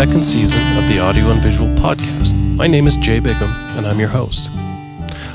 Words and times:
Second 0.00 0.24
season 0.24 0.78
of 0.78 0.88
the 0.88 0.98
Audio 0.98 1.30
and 1.30 1.42
Visual 1.42 1.68
Podcast. 1.74 2.32
My 2.56 2.66
name 2.66 2.86
is 2.86 2.96
Jay 2.96 3.20
Bigham, 3.20 3.50
and 3.76 3.86
I'm 3.86 4.00
your 4.00 4.08
host. 4.08 4.48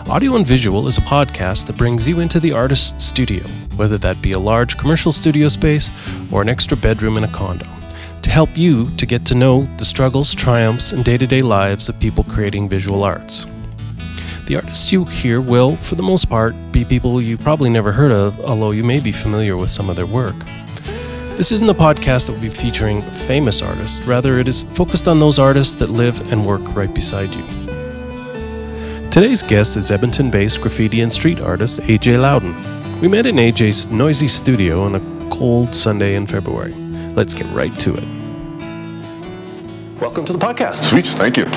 Audio 0.10 0.38
and 0.38 0.48
Visual 0.48 0.88
is 0.88 0.98
a 0.98 1.02
podcast 1.02 1.68
that 1.68 1.78
brings 1.78 2.08
you 2.08 2.20
into 2.20 2.40
the 2.40 2.52
artist's 2.52 3.04
studio, 3.04 3.44
whether 3.76 4.00
that 4.00 4.20
be 4.24 4.32
a 4.32 4.40
large 4.40 4.76
commercial 4.76 5.12
studio 5.12 5.50
space 5.50 5.92
or 6.32 6.42
an 6.42 6.50
extra 6.50 6.76
bedroom 6.76 7.16
in 7.16 7.24
a 7.26 7.28
condo, 7.28 7.68
to 8.24 8.32
help 8.32 8.58
you 8.58 8.90
to 8.98 9.06
get 9.06 9.24
to 9.26 9.36
know 9.36 9.66
the 9.78 9.86
struggles, 9.86 10.34
triumphs, 10.34 10.94
and 10.94 11.06
day 11.06 11.20
to 11.20 11.28
day 11.28 11.44
lives 11.44 11.88
of 11.88 12.00
people 12.00 12.24
creating 12.24 12.68
visual 12.68 13.04
arts. 13.04 13.46
The 14.48 14.56
artists 14.56 14.92
you 14.92 15.06
hear 15.06 15.42
will, 15.42 15.76
for 15.76 15.94
the 15.94 16.02
most 16.02 16.28
part, 16.28 16.56
be 16.72 16.84
people 16.84 17.22
you 17.22 17.38
probably 17.38 17.70
never 17.70 17.92
heard 17.92 18.12
of, 18.12 18.40
although 18.40 18.72
you 18.72 18.84
may 18.84 19.00
be 19.00 19.12
familiar 19.12 19.58
with 19.58 19.70
some 19.70 19.92
of 19.92 19.96
their 19.96 20.08
work. 20.08 20.34
This 21.36 21.52
isn't 21.52 21.70
a 21.70 21.74
podcast 21.74 22.28
that 22.28 22.34
will 22.34 22.40
be 22.40 22.48
featuring 22.48 23.02
famous 23.02 23.62
artists, 23.62 24.00
rather, 24.04 24.40
it 24.40 24.48
is 24.48 24.64
focused 24.64 25.10
on 25.10 25.20
those 25.20 25.38
artists 25.38 25.76
that 25.76 25.90
live 25.90 26.32
and 26.32 26.46
work 26.46 26.74
right 26.74 26.94
beside 26.94 27.36
you. 27.36 27.44
Today's 29.12 29.44
guest 29.44 29.76
is 29.76 29.92
Edmonton 29.92 30.32
based 30.32 30.62
graffiti 30.62 31.02
and 31.02 31.12
street 31.12 31.42
artist 31.42 31.82
AJ 31.82 32.22
Louden. 32.22 32.56
We 33.02 33.10
met 33.10 33.26
in 33.26 33.36
AJ's 33.36 33.88
noisy 33.88 34.30
studio 34.30 34.84
on 34.84 34.96
a 34.96 35.30
cold 35.30 35.76
Sunday 35.76 36.16
in 36.16 36.26
February. 36.26 36.72
Let's 37.16 37.34
get 37.34 37.48
right 37.48 37.78
to 37.80 37.96
it. 37.96 38.04
Welcome 40.00 40.24
to 40.24 40.32
the 40.32 40.40
podcast. 40.40 40.90
Sweet, 40.90 41.06
thank 41.06 41.36
you. 41.36 41.48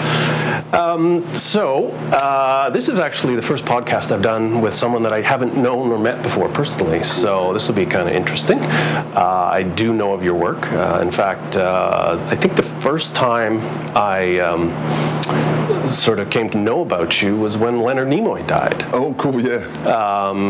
Um, 0.73 1.25
so, 1.35 1.89
uh, 2.13 2.69
this 2.71 2.89
is 2.91 2.99
actually 2.99 3.37
the 3.37 3.43
first 3.43 3.65
podcast 3.65 4.13
I've 4.13 4.21
done 4.23 4.61
with 4.61 4.75
someone 4.75 5.03
that 5.05 5.15
I 5.15 5.23
haven't 5.23 5.57
known 5.57 5.91
or 5.91 5.99
met 5.99 6.23
before 6.23 6.49
personally, 6.51 7.03
so 7.03 7.55
this 7.55 7.69
will 7.69 7.75
be 7.75 7.87
kind 7.87 8.07
of 8.07 8.15
interesting. 8.15 8.59
Uh, 8.61 9.49
I 9.51 9.63
do 9.63 9.95
know 9.95 10.13
of 10.13 10.23
your 10.23 10.35
work. 10.35 10.71
Uh, 10.73 10.99
in 11.01 11.11
fact, 11.11 11.57
uh, 11.57 12.19
I 12.29 12.37
think 12.37 12.55
the 12.55 12.63
first 12.63 13.17
time 13.17 13.61
I 13.97 14.39
um, 14.41 14.69
sort 15.89 16.19
of 16.19 16.29
came 16.29 16.51
to 16.51 16.59
know 16.59 16.83
about 16.83 17.23
you 17.23 17.35
was 17.37 17.57
when 17.57 17.79
Leonard 17.79 18.09
Nimoy 18.09 18.47
died, 18.47 18.83
Oh, 18.93 19.15
cool, 19.15 19.41
yeah. 19.41 19.61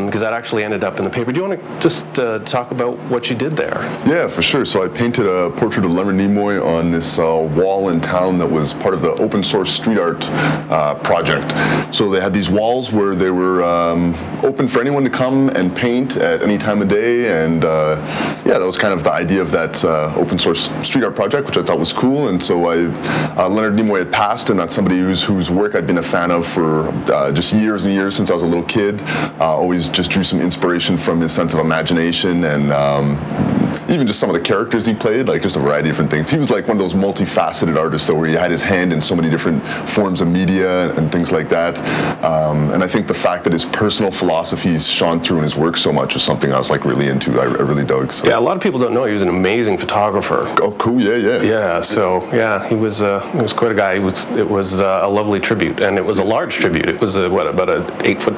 because 0.04 0.20
that 0.20 0.32
actually 0.32 0.64
ended 0.64 0.82
up 0.82 0.98
in 0.98 1.04
the 1.04 1.10
paper. 1.10 1.30
Do 1.30 1.40
you 1.40 1.48
want 1.48 1.60
to 1.62 1.80
just 1.80 2.18
uh, 2.18 2.40
talk 2.40 2.72
about 2.72 2.98
what 3.10 3.30
you 3.30 3.36
did 3.36 3.54
there? 3.56 3.82
Yeah, 4.04 4.26
for 4.28 4.42
sure. 4.42 4.64
So 4.64 4.82
I 4.84 4.88
painted 4.88 5.26
a 5.26 5.50
portrait 5.50 5.84
of 5.84 5.92
Leonard 5.92 6.16
Nimoy 6.16 6.64
on 6.64 6.90
this 6.90 7.20
uh, 7.20 7.22
wall 7.54 7.90
in 7.90 8.00
town 8.00 8.38
that 8.38 8.50
was 8.50 8.72
part 8.74 8.94
of 8.94 9.02
the 9.02 9.12
open 9.22 9.44
source 9.44 9.70
street 9.72 9.98
art 9.98 10.07
uh, 10.16 10.94
project. 10.96 11.52
So 11.94 12.10
they 12.10 12.20
had 12.20 12.32
these 12.32 12.50
walls 12.50 12.92
where 12.92 13.14
they 13.14 13.30
were 13.30 13.62
um, 13.64 14.14
open 14.42 14.68
for 14.68 14.80
anyone 14.80 15.04
to 15.04 15.10
come 15.10 15.48
and 15.50 15.74
paint 15.74 16.16
at 16.16 16.42
any 16.42 16.58
time 16.58 16.82
of 16.82 16.88
day. 16.88 17.44
And 17.44 17.64
uh, 17.64 17.96
yeah, 18.44 18.58
that 18.58 18.66
was 18.66 18.78
kind 18.78 18.94
of 18.94 19.04
the 19.04 19.12
idea 19.12 19.42
of 19.42 19.50
that 19.52 19.84
uh, 19.84 20.14
open 20.16 20.38
source 20.38 20.70
street 20.86 21.04
art 21.04 21.14
project, 21.14 21.46
which 21.46 21.56
I 21.56 21.62
thought 21.62 21.78
was 21.78 21.92
cool. 21.92 22.28
And 22.28 22.42
so 22.42 22.66
I, 22.66 22.86
uh, 23.36 23.48
Leonard 23.48 23.74
Nimoy 23.74 24.00
had 24.00 24.12
passed, 24.12 24.50
and 24.50 24.58
that's 24.58 24.74
somebody 24.74 24.98
whose, 24.98 25.22
whose 25.22 25.50
work 25.50 25.74
I'd 25.74 25.86
been 25.86 25.98
a 25.98 26.02
fan 26.02 26.30
of 26.30 26.46
for 26.46 26.88
uh, 27.12 27.32
just 27.32 27.52
years 27.52 27.84
and 27.84 27.94
years 27.94 28.16
since 28.16 28.30
I 28.30 28.34
was 28.34 28.42
a 28.42 28.46
little 28.46 28.64
kid. 28.64 29.02
Always 29.40 29.88
just 29.88 30.10
drew 30.10 30.24
some 30.24 30.40
inspiration 30.40 30.96
from 30.96 31.20
his 31.20 31.32
sense 31.32 31.54
of 31.54 31.60
imagination 31.60 32.44
and 32.44 32.72
um, 32.72 33.16
even 33.88 34.06
just 34.06 34.20
some 34.20 34.28
of 34.28 34.34
the 34.34 34.40
characters 34.40 34.86
he 34.86 34.94
played, 34.94 35.28
like 35.28 35.42
just 35.42 35.56
a 35.56 35.60
variety 35.60 35.88
of 35.88 35.94
different 35.94 36.10
things. 36.10 36.30
He 36.30 36.38
was 36.38 36.50
like 36.50 36.68
one 36.68 36.76
of 36.76 36.82
those 36.82 36.94
multifaceted 36.94 37.78
artists, 37.78 38.06
though, 38.06 38.14
where 38.14 38.28
he 38.28 38.34
had 38.34 38.50
his 38.50 38.62
hand 38.62 38.92
in 38.92 39.00
so 39.00 39.16
many 39.16 39.30
different 39.30 39.64
forms 39.88 40.20
of 40.20 40.28
media 40.28 40.94
and 40.96 41.10
things 41.10 41.32
like 41.32 41.48
that. 41.48 41.78
Um, 42.24 42.70
and 42.70 42.84
I 42.84 42.88
think 42.88 43.06
the 43.06 43.14
fact 43.14 43.44
that 43.44 43.52
his 43.52 43.64
personal 43.64 44.10
philosophies 44.10 44.86
shone 44.86 45.20
through 45.20 45.38
in 45.38 45.42
his 45.44 45.56
work 45.56 45.76
so 45.76 45.92
much 45.92 46.14
was 46.14 46.22
something 46.22 46.52
I 46.52 46.58
was 46.58 46.70
like 46.70 46.84
really 46.84 47.08
into. 47.08 47.40
I, 47.40 47.44
I 47.44 47.62
really 47.62 47.84
dug. 47.84 48.12
So. 48.12 48.26
Yeah, 48.26 48.38
a 48.38 48.40
lot 48.40 48.56
of 48.56 48.62
people 48.62 48.78
don't 48.78 48.92
know 48.92 49.04
he 49.04 49.12
was 49.12 49.22
an 49.22 49.28
amazing 49.28 49.78
photographer. 49.78 50.44
Oh, 50.60 50.72
cool. 50.72 51.00
Yeah, 51.00 51.16
yeah. 51.16 51.42
Yeah, 51.42 51.80
so 51.80 52.24
yeah, 52.32 52.68
he 52.68 52.74
was 52.74 53.02
uh, 53.02 53.20
he 53.30 53.38
was 53.42 53.52
quite 53.52 53.72
a 53.72 53.74
guy. 53.74 53.94
It 53.94 54.00
was 54.00 54.24
it 54.32 54.48
was 54.48 54.80
uh, 54.80 55.00
a 55.02 55.08
lovely 55.08 55.40
tribute, 55.40 55.80
and 55.80 55.96
it 55.96 56.04
was 56.04 56.18
a 56.18 56.24
large 56.24 56.54
tribute. 56.56 56.88
It 56.88 57.00
was 57.00 57.16
a, 57.16 57.28
what 57.30 57.46
about 57.46 57.70
a 57.70 58.06
eight 58.06 58.20
foot, 58.20 58.36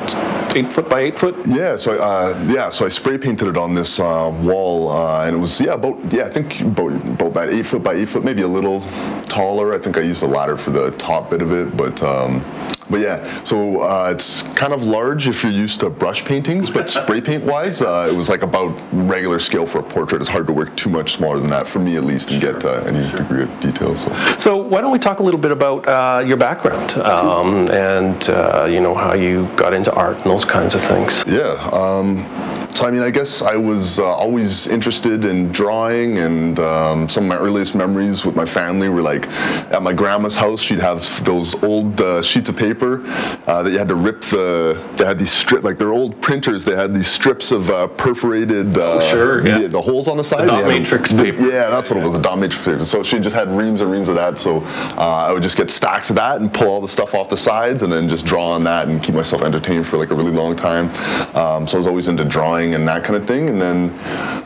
eight 0.55 0.73
foot 0.73 0.89
by 0.89 1.01
eight 1.01 1.19
foot. 1.19 1.37
Yeah, 1.47 1.77
so 1.77 1.99
I, 1.99 1.99
uh, 1.99 2.45
yeah, 2.49 2.71
so 2.71 2.87
I 2.87 2.89
spray 2.89 3.19
painted 3.19 3.49
it 3.49 3.57
on 3.57 3.75
this 3.75 3.99
uh, 3.99 4.33
wall, 4.43 4.91
uh, 4.91 5.25
and 5.25 5.35
it 5.35 5.40
was 5.41 5.61
yeah 5.61 5.75
about 5.75 6.13
yeah 6.13 6.25
I 6.25 6.31
think 6.31 6.61
about 6.61 6.93
about 6.93 7.35
that 7.35 7.49
eight 7.51 7.67
foot 7.67 7.83
by 7.83 7.95
eight 7.95 8.09
foot, 8.09 8.25
maybe 8.25 8.43
a 8.43 8.49
little 8.49 8.81
taller. 9.25 9.75
I 9.75 9.79
think 9.79 9.97
I 9.97 10.03
used 10.03 10.23
a 10.23 10.27
ladder 10.27 10.57
for 10.57 10.71
the 10.71 10.91
top 10.93 11.31
bit 11.31 11.43
of 11.43 11.53
it, 11.53 11.77
but 11.77 12.03
um, 12.03 12.45
but 12.91 13.01
yeah, 13.01 13.45
so 13.45 13.83
uh, 13.83 14.11
it's 14.13 14.43
kind 14.55 14.73
of 14.73 14.83
large 14.83 15.29
if 15.29 15.45
you're 15.45 15.53
used 15.53 15.81
to 15.81 15.91
brush 15.91 16.25
paintings, 16.25 16.69
but 16.69 16.91
spray 17.01 17.21
paint 17.21 17.45
wise, 17.45 17.83
uh, 17.83 18.09
it 18.11 18.15
was 18.15 18.29
like 18.29 18.43
about 18.43 18.77
regular 18.93 19.39
scale 19.39 19.65
for 19.65 19.79
a 19.79 19.83
portrait. 19.83 20.21
It's 20.21 20.29
hard 20.29 20.47
to 20.49 20.53
work 20.53 20.77
too 20.77 20.91
much 20.91 21.15
smaller 21.15 21.39
than 21.39 21.49
that 21.51 21.69
for 21.69 21.79
me 21.79 21.97
at 21.97 22.05
least 22.05 22.31
and 22.33 22.43
get 22.43 22.65
uh, 22.65 22.83
any 22.89 23.11
degree 23.17 23.45
of 23.45 23.61
detail. 23.61 23.95
So. 23.95 24.13
So 24.39 24.57
why 24.57 24.81
don't 24.81 24.91
we 24.91 24.99
talk 24.99 25.21
a 25.21 25.23
little 25.23 25.41
bit 25.41 25.53
about 25.53 25.87
uh, 25.87 26.25
your 26.25 26.37
background 26.37 26.95
um, 26.99 27.71
and 27.71 28.29
uh, 28.31 28.67
you 28.69 28.81
know 28.81 28.95
how 28.95 29.15
you 29.15 29.47
got 29.57 29.73
into 29.73 29.93
art 29.95 30.17
and 30.17 30.25
those 30.25 30.45
kinds 30.45 30.75
of 30.75 30.81
things. 30.81 31.25
Yeah. 31.27 31.69
Um, 31.73 32.27
so 32.75 32.87
I 32.87 32.91
mean, 32.91 33.03
I 33.03 33.11
guess 33.11 33.43
I 33.43 33.57
was 33.57 33.99
uh, 33.99 34.05
always 34.05 34.67
interested 34.69 35.25
in 35.25 35.51
drawing, 35.53 36.19
and 36.19 36.59
um, 36.61 37.09
some 37.09 37.25
of 37.25 37.29
my 37.29 37.37
earliest 37.37 37.75
memories 37.75 38.25
with 38.25 38.37
my 38.37 38.45
family 38.47 38.89
were 38.89 39.03
like 39.03 39.27
at 39.73 39.83
my 39.83 39.93
grandma's 39.93 40.37
house. 40.37 40.61
She'd 40.61 40.79
have 40.79 41.03
those 41.25 41.61
old 41.63 42.01
uh, 42.01 42.23
sheets 42.23 42.49
of 42.49 42.57
paper 42.57 43.03
uh, 43.47 43.63
that 43.63 43.71
you 43.71 43.79
had 43.79 43.89
to 43.89 43.95
rip 43.97 44.23
the. 44.23 44.81
They 44.97 45.05
had 45.05 45.19
these 45.19 45.33
strip 45.33 45.63
like 45.65 45.79
they're 45.79 45.93
old 45.93 46.21
printers. 46.23 46.65
They 46.65 46.77
had 46.77 46.95
these 46.95 47.09
strips 47.09 47.51
of 47.51 47.69
uh, 47.71 47.89
perforated. 47.89 48.77
Uh, 48.79 49.01
sure, 49.01 49.47
yeah. 49.47 49.59
The, 49.59 49.69
the 49.69 49.81
holes 49.81 50.09
on 50.09 50.17
the 50.17 50.25
side. 50.25 50.47
dot 50.47 50.63
had 50.65 50.69
to- 50.71 50.79
matrix 50.79 51.11
the- 51.11 51.25
paper. 51.25 51.43
Yeah, 51.51 51.71
that's 51.71 51.91
what 51.91 51.99
it 51.99 52.05
was. 52.05 52.13
The 52.13 52.21
dot 52.23 52.39
matrix 52.39 52.65
paper. 52.65 52.85
So 52.85 53.03
she 53.03 53.19
just 53.19 53.35
had 53.35 53.49
reams 53.49 53.81
and 53.81 53.91
reams 53.91 54.09
of 54.09 54.15
that. 54.15 54.39
So 54.39 54.63
uh, 54.97 55.27
I 55.29 55.33
would 55.33 55.43
just 55.43 55.57
get 55.57 55.71
stacks 55.71 56.11
of 56.11 56.17
that 56.17 56.41
and 56.41 56.53
pull 56.53 56.69
all 56.69 56.81
the 56.81 56.89
stuff 56.89 57.15
off 57.15 57.29
the 57.29 57.37
sides, 57.37 57.83
and 57.83 57.93
then 57.93 58.09
just 58.09 58.25
draw 58.25 58.51
on 58.53 58.65
that 58.65 58.89
and 58.89 59.03
keep 59.03 59.15
myself 59.15 59.43
entertained 59.43 59.87
for 59.87 59.97
like 59.97 60.11
a 60.11 60.15
really 60.15 60.33
long 60.33 60.55
time. 60.55 60.87
Um, 61.35 61.67
so 61.67 61.77
I 61.77 61.79
was 61.79 61.87
always 61.87 62.09
into 62.09 62.25
drawing 62.25 62.60
and 62.61 62.87
that 62.87 63.05
kind 63.05 63.17
of 63.17 63.27
thing. 63.27 63.49
And 63.49 63.61
then 63.61 63.91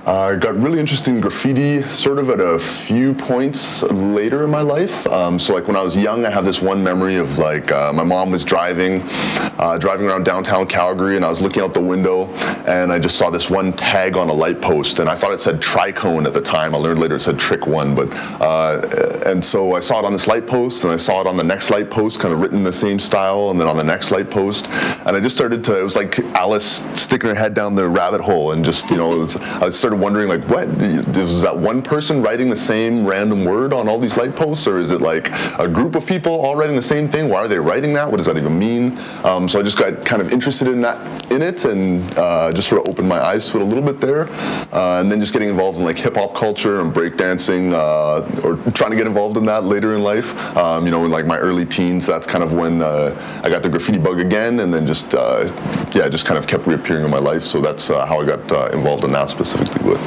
uh, 0.06 0.32
I 0.32 0.36
got 0.36 0.54
really 0.56 0.78
interested 0.78 1.14
in 1.14 1.20
graffiti 1.20 1.82
sort 1.88 2.18
of 2.18 2.30
at 2.30 2.38
a 2.38 2.58
few 2.58 3.14
points 3.14 3.82
later 3.84 4.44
in 4.44 4.50
my 4.50 4.60
life. 4.60 5.06
Um, 5.06 5.38
so 5.38 5.54
like 5.54 5.66
when 5.66 5.76
I 5.76 5.82
was 5.82 5.96
young, 5.96 6.24
I 6.24 6.30
have 6.30 6.44
this 6.44 6.60
one 6.62 6.82
memory 6.84 7.16
of 7.16 7.38
like 7.38 7.72
uh, 7.72 7.92
my 7.92 8.04
mom 8.04 8.30
was 8.30 8.44
driving, 8.44 9.02
uh, 9.58 9.78
driving 9.78 10.06
around 10.06 10.24
downtown 10.24 10.66
Calgary, 10.66 11.16
and 11.16 11.24
I 11.24 11.28
was 11.28 11.40
looking 11.40 11.62
out 11.62 11.74
the 11.74 11.80
window, 11.80 12.28
and 12.66 12.92
I 12.92 12.98
just 12.98 13.16
saw 13.16 13.30
this 13.30 13.50
one 13.50 13.72
tag 13.72 14.16
on 14.16 14.28
a 14.28 14.32
light 14.32 14.60
post, 14.60 14.98
and 14.98 15.08
I 15.08 15.14
thought 15.14 15.32
it 15.32 15.40
said 15.40 15.60
Tricone 15.60 16.26
at 16.26 16.34
the 16.34 16.42
time. 16.42 16.74
I 16.74 16.78
learned 16.78 17.00
later 17.00 17.16
it 17.16 17.20
said 17.20 17.38
Trick 17.38 17.66
One, 17.66 17.94
but 17.94 18.08
uh, 18.40 19.22
and 19.26 19.42
so 19.42 19.74
I 19.74 19.80
saw 19.80 19.98
it 20.00 20.04
on 20.04 20.12
this 20.12 20.26
light 20.26 20.46
post, 20.46 20.84
and 20.84 20.92
I 20.92 20.96
saw 20.96 21.22
it 21.22 21.26
on 21.26 21.36
the 21.36 21.44
next 21.44 21.70
light 21.70 21.90
post, 21.90 22.20
kind 22.20 22.34
of 22.34 22.40
written 22.40 22.58
in 22.58 22.64
the 22.64 22.72
same 22.72 22.98
style, 22.98 23.50
and 23.50 23.58
then 23.58 23.68
on 23.68 23.76
the 23.76 23.84
next 23.84 24.10
light 24.10 24.30
post, 24.30 24.68
and 24.68 25.16
I 25.16 25.20
just 25.20 25.34
started 25.34 25.64
to. 25.64 25.80
It 25.80 25.82
was 25.82 25.96
like 25.96 26.18
Alice 26.34 26.84
sticking 26.92 27.30
her 27.30 27.34
head 27.34 27.54
down 27.54 27.74
the 27.74 27.88
rabbit 27.88 28.03
hole, 28.12 28.52
and 28.52 28.64
just 28.64 28.90
you 28.90 28.96
know, 28.96 29.16
was, 29.18 29.36
I 29.36 29.68
started 29.68 29.98
wondering 29.98 30.28
like, 30.28 30.46
what 30.48 30.68
is 30.68 31.42
that 31.42 31.56
one 31.56 31.82
person 31.82 32.22
writing 32.22 32.50
the 32.50 32.56
same 32.56 33.06
random 33.06 33.44
word 33.44 33.72
on 33.72 33.88
all 33.88 33.98
these 33.98 34.16
light 34.16 34.36
posts, 34.36 34.66
or 34.66 34.78
is 34.78 34.90
it 34.90 35.00
like 35.00 35.30
a 35.58 35.68
group 35.68 35.94
of 35.94 36.06
people 36.06 36.32
all 36.32 36.56
writing 36.56 36.76
the 36.76 36.82
same 36.82 37.08
thing? 37.08 37.28
Why 37.28 37.38
are 37.38 37.48
they 37.48 37.58
writing 37.58 37.94
that? 37.94 38.10
What 38.10 38.18
does 38.18 38.26
that 38.26 38.36
even 38.36 38.58
mean? 38.58 38.98
Um, 39.24 39.48
so 39.48 39.58
I 39.58 39.62
just 39.62 39.78
got 39.78 40.04
kind 40.04 40.20
of 40.20 40.32
interested 40.32 40.68
in 40.68 40.80
that 40.82 41.32
in 41.32 41.42
it, 41.42 41.64
and 41.64 42.02
uh, 42.18 42.52
just 42.52 42.68
sort 42.68 42.82
of 42.82 42.88
opened 42.88 43.08
my 43.08 43.20
eyes 43.20 43.50
to 43.50 43.58
it 43.58 43.62
a 43.62 43.64
little 43.64 43.84
bit 43.84 44.00
there, 44.00 44.28
uh, 44.74 45.00
and 45.00 45.10
then 45.10 45.20
just 45.20 45.32
getting 45.32 45.48
involved 45.48 45.78
in 45.78 45.84
like 45.84 45.98
hip 45.98 46.16
hop 46.16 46.34
culture 46.34 46.80
and 46.80 46.92
breakdancing, 46.92 47.72
uh, 47.72 48.46
or 48.46 48.56
trying 48.72 48.90
to 48.90 48.96
get 48.96 49.06
involved 49.06 49.36
in 49.36 49.44
that 49.46 49.64
later 49.64 49.94
in 49.94 50.02
life. 50.02 50.34
Um, 50.56 50.84
you 50.84 50.90
know, 50.90 51.04
in 51.04 51.10
like 51.10 51.26
my 51.26 51.38
early 51.38 51.64
teens, 51.64 52.06
that's 52.06 52.26
kind 52.26 52.44
of 52.44 52.52
when 52.52 52.82
uh, 52.82 53.40
I 53.42 53.48
got 53.48 53.62
the 53.62 53.68
graffiti 53.68 53.98
bug 53.98 54.20
again, 54.20 54.60
and 54.60 54.72
then 54.72 54.86
just 54.86 55.14
uh, 55.14 55.50
yeah, 55.94 56.08
just 56.08 56.26
kind 56.26 56.38
of 56.38 56.46
kept 56.46 56.66
reappearing 56.66 57.04
in 57.04 57.10
my 57.10 57.18
life. 57.18 57.44
So 57.44 57.60
that's 57.60 57.90
uh, 57.94 58.06
how 58.06 58.20
I 58.20 58.26
got 58.26 58.52
uh, 58.52 58.76
involved 58.76 59.04
in 59.04 59.12
that 59.12 59.30
specifically. 59.30 59.82
But 59.82 60.00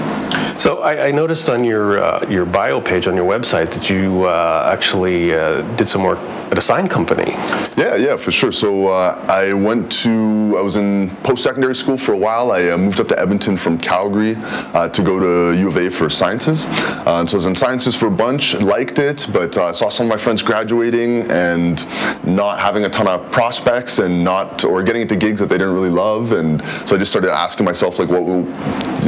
So 0.60 0.80
I, 0.80 1.08
I 1.08 1.12
noticed 1.12 1.50
on 1.50 1.64
your 1.64 2.00
uh, 2.00 2.26
your 2.30 2.46
bio 2.46 2.82
page 2.82 3.08
on 3.08 3.16
your 3.16 3.26
website 3.26 3.70
that 3.72 3.90
you 3.90 4.24
uh, 4.26 4.72
actually 4.74 5.34
uh, 5.34 5.62
did 5.76 5.88
some 5.88 6.04
work 6.04 6.20
at 6.52 6.58
a 6.58 6.62
sign 6.62 6.88
company. 6.88 7.32
Yeah, 7.76 7.96
yeah, 7.96 8.16
for 8.16 8.32
sure. 8.32 8.52
So 8.52 8.88
uh, 8.88 9.24
I 9.28 9.54
went 9.54 9.92
to, 10.04 10.56
I 10.58 10.62
was 10.62 10.78
in 10.78 11.10
post-secondary 11.22 11.76
school 11.76 11.98
for 11.98 12.14
a 12.14 12.18
while. 12.18 12.52
I 12.52 12.70
uh, 12.70 12.78
moved 12.78 13.00
up 13.02 13.10
to 13.10 13.20
Edmonton 13.20 13.58
from 13.58 13.78
Calgary 13.78 14.36
uh, 14.74 14.88
to 14.90 15.04
go 15.04 15.20
to 15.20 15.60
U 15.60 15.68
of 15.68 15.78
A 15.78 15.90
for 15.90 16.10
sciences. 16.10 16.66
Uh, 16.70 17.20
and 17.20 17.30
so 17.30 17.36
I 17.36 17.40
was 17.40 17.46
in 17.48 17.56
sciences 17.56 17.98
for 17.98 18.08
a 18.08 18.12
bunch, 18.26 18.56
liked 18.62 18.98
it, 18.98 19.28
but 19.34 19.58
I 19.58 19.74
saw 19.74 19.90
some 19.90 20.06
of 20.08 20.10
my 20.10 20.18
friends 20.18 20.42
graduating 20.42 21.30
and 21.30 21.86
not 22.26 22.60
having 22.60 22.86
a 22.86 22.90
ton 22.90 23.08
of 23.08 23.30
prospects 23.32 24.00
and 24.00 24.24
not, 24.24 24.64
or 24.64 24.82
getting 24.84 25.02
into 25.02 25.18
gigs 25.18 25.40
that 25.42 25.50
they 25.50 25.58
didn't 25.58 25.74
really 25.74 25.90
love. 25.90 26.32
And 26.32 26.62
so 26.88 26.96
I 26.96 26.98
just 26.98 27.12
started 27.12 27.32
asking 27.34 27.66
myself, 27.66 27.77
like, 27.82 28.10
what 28.10 28.26
will, 28.26 28.46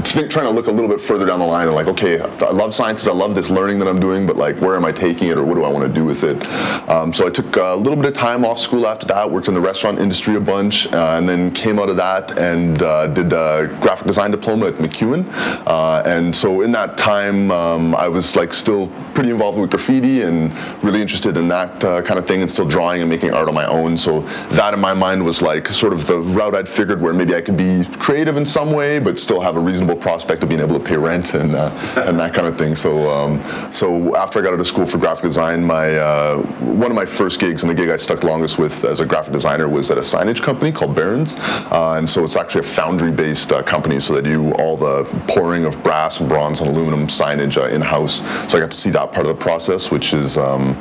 think, 0.01 0.31
trying 0.31 0.45
to 0.45 0.51
look 0.51 0.67
a 0.67 0.71
little 0.71 0.89
bit 0.89 1.01
further 1.01 1.25
down 1.25 1.39
the 1.39 1.45
line 1.45 1.67
and 1.67 1.75
like, 1.75 1.87
okay, 1.87 2.19
I 2.19 2.51
love 2.51 2.73
sciences, 2.73 3.07
I 3.07 3.13
love 3.13 3.35
this 3.35 3.49
learning 3.49 3.79
that 3.79 3.87
I'm 3.87 3.99
doing, 3.99 4.25
but 4.25 4.37
like, 4.37 4.59
where 4.59 4.75
am 4.75 4.85
I 4.85 4.91
taking 4.91 5.29
it, 5.29 5.37
or 5.37 5.43
what 5.43 5.55
do 5.55 5.63
I 5.63 5.69
want 5.69 5.87
to 5.87 5.93
do 5.93 6.03
with 6.03 6.23
it? 6.23 6.45
Um, 6.89 7.13
so 7.13 7.27
I 7.27 7.29
took 7.29 7.55
a 7.55 7.75
little 7.75 7.95
bit 7.95 8.05
of 8.05 8.13
time 8.13 8.43
off 8.45 8.59
school 8.59 8.87
after 8.87 9.05
that, 9.07 9.29
worked 9.29 9.47
in 9.47 9.53
the 9.53 9.61
restaurant 9.61 9.99
industry 9.99 10.35
a 10.35 10.39
bunch, 10.39 10.91
uh, 10.93 11.15
and 11.17 11.27
then 11.27 11.51
came 11.51 11.79
out 11.79 11.89
of 11.89 11.97
that 11.97 12.37
and 12.37 12.81
uh, 12.81 13.07
did 13.07 13.31
a 13.31 13.67
graphic 13.81 14.07
design 14.07 14.31
diploma 14.31 14.67
at 14.67 14.75
MacEwan. 14.75 15.25
Uh, 15.65 16.01
and 16.05 16.35
so 16.35 16.61
in 16.61 16.71
that 16.71 16.97
time, 16.97 17.51
um, 17.51 17.95
I 17.95 18.07
was 18.07 18.35
like 18.35 18.53
still 18.53 18.87
pretty 19.13 19.29
involved 19.29 19.59
with 19.59 19.69
graffiti 19.69 20.23
and 20.23 20.51
really 20.83 21.01
interested 21.01 21.37
in 21.37 21.47
that 21.49 21.83
uh, 21.83 22.01
kind 22.01 22.19
of 22.19 22.27
thing, 22.27 22.41
and 22.41 22.49
still 22.49 22.67
drawing 22.67 23.01
and 23.01 23.09
making 23.09 23.33
art 23.33 23.47
on 23.47 23.53
my 23.53 23.65
own. 23.65 23.97
So 23.97 24.21
that 24.51 24.73
in 24.73 24.79
my 24.79 24.93
mind 24.93 25.23
was 25.23 25.41
like 25.41 25.67
sort 25.69 25.93
of 25.93 26.07
the 26.07 26.19
route 26.19 26.55
I'd 26.55 26.67
figured 26.67 27.01
where 27.01 27.13
maybe 27.13 27.35
I 27.35 27.41
could 27.41 27.57
be 27.57 27.85
creative 27.99 28.35
in 28.35 28.45
some 28.45 28.58
way, 28.67 28.99
but 28.99 29.17
still 29.17 29.39
have 29.39 29.55
a 29.55 29.59
reasonable 29.59 29.95
prospect 29.95 30.43
of 30.43 30.49
being 30.49 30.61
able 30.61 30.77
to 30.77 30.83
pay 30.83 30.97
rent 30.97 31.33
and 31.33 31.55
uh, 31.55 31.69
and 32.07 32.19
that 32.19 32.33
kind 32.33 32.47
of 32.47 32.57
thing. 32.57 32.75
So 32.75 33.09
um, 33.09 33.41
so 33.71 34.15
after 34.15 34.39
I 34.39 34.41
got 34.41 34.53
out 34.53 34.59
of 34.59 34.67
school 34.67 34.85
for 34.85 34.97
graphic 34.97 35.23
design, 35.23 35.63
my 35.63 35.95
uh, 35.95 36.41
one 36.59 36.91
of 36.91 36.95
my 36.95 37.05
first 37.05 37.39
gigs 37.39 37.63
and 37.63 37.69
the 37.69 37.75
gig 37.75 37.89
I 37.89 37.97
stuck 37.97 38.23
longest 38.23 38.57
with 38.57 38.83
as 38.83 38.99
a 38.99 39.05
graphic 39.05 39.33
designer 39.33 39.67
was 39.67 39.91
at 39.91 39.97
a 39.97 40.01
signage 40.01 40.41
company 40.41 40.71
called 40.71 40.95
Barron's, 40.95 41.35
uh, 41.37 41.95
and 41.97 42.09
so 42.09 42.23
it's 42.23 42.35
actually 42.35 42.61
a 42.61 42.63
foundry-based 42.63 43.51
uh, 43.51 43.63
company, 43.63 43.99
so 43.99 44.13
they 44.13 44.21
do 44.21 44.51
all 44.53 44.75
the 44.77 45.03
pouring 45.27 45.65
of 45.65 45.81
brass 45.83 46.19
and 46.19 46.27
bronze 46.29 46.61
and 46.61 46.69
aluminum 46.69 47.07
signage 47.07 47.57
uh, 47.57 47.67
in-house. 47.67 48.19
So 48.51 48.57
I 48.57 48.61
got 48.61 48.71
to 48.71 48.77
see 48.77 48.89
that 48.91 49.11
part 49.11 49.25
of 49.25 49.37
the 49.37 49.41
process, 49.41 49.91
which 49.91 50.13
is 50.13 50.37
um, 50.37 50.75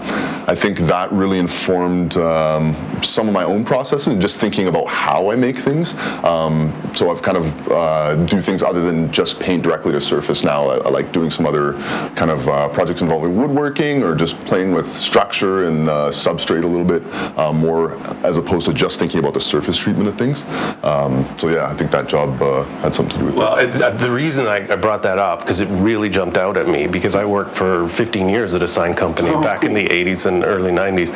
I 0.48 0.54
think 0.54 0.78
that 0.80 1.12
really 1.12 1.38
informed 1.38 2.16
um, 2.16 2.74
some 3.02 3.28
of 3.28 3.34
my 3.34 3.44
own 3.44 3.64
processes 3.64 4.08
and 4.08 4.20
just 4.20 4.38
thinking 4.38 4.68
about 4.68 4.86
how 4.86 5.30
I 5.30 5.36
make 5.36 5.58
things. 5.58 5.94
Um, 6.24 6.72
so 6.94 7.10
I've 7.10 7.22
kind 7.22 7.36
of 7.36 7.67
uh, 7.70 8.16
do 8.26 8.40
things 8.40 8.62
other 8.62 8.82
than 8.82 9.10
just 9.12 9.40
paint 9.40 9.62
directly 9.62 9.92
to 9.92 10.00
surface 10.00 10.44
now. 10.44 10.68
I, 10.68 10.76
I 10.78 10.88
like 10.88 11.12
doing 11.12 11.30
some 11.30 11.46
other 11.46 11.74
kind 12.14 12.30
of 12.30 12.48
uh, 12.48 12.68
projects 12.68 13.02
involving 13.02 13.36
woodworking 13.36 14.02
or 14.02 14.14
just 14.14 14.36
playing 14.44 14.72
with 14.72 14.96
structure 14.96 15.64
and 15.64 15.88
uh, 15.88 16.08
substrate 16.10 16.64
a 16.64 16.66
little 16.66 16.84
bit 16.84 17.02
uh, 17.38 17.52
more 17.52 17.94
as 18.24 18.36
opposed 18.36 18.66
to 18.66 18.74
just 18.74 18.98
thinking 18.98 19.20
about 19.20 19.34
the 19.34 19.40
surface 19.40 19.76
treatment 19.76 20.08
of 20.08 20.16
things. 20.16 20.42
Um, 20.82 21.26
so 21.38 21.48
yeah, 21.48 21.66
I 21.66 21.74
think 21.74 21.90
that 21.90 22.08
job 22.08 22.40
uh, 22.42 22.64
had 22.80 22.94
something 22.94 23.14
to 23.14 23.18
do 23.18 23.26
with 23.26 23.34
well, 23.34 23.56
it. 23.56 23.74
Well, 23.74 23.96
the 23.96 24.10
reason 24.10 24.46
I, 24.46 24.72
I 24.72 24.76
brought 24.76 25.02
that 25.02 25.18
up 25.18 25.40
because 25.40 25.60
it 25.60 25.68
really 25.68 26.08
jumped 26.08 26.36
out 26.36 26.56
at 26.56 26.68
me 26.68 26.86
because 26.86 27.14
I 27.14 27.24
worked 27.24 27.54
for 27.54 27.88
15 27.88 28.28
years 28.28 28.54
at 28.54 28.62
a 28.62 28.68
sign 28.68 28.94
company 28.94 29.30
oh, 29.30 29.42
back 29.42 29.60
cool. 29.60 29.70
in 29.70 29.74
the 29.74 29.88
80s 29.88 30.26
and 30.26 30.44
early 30.44 30.70
90s, 30.70 31.12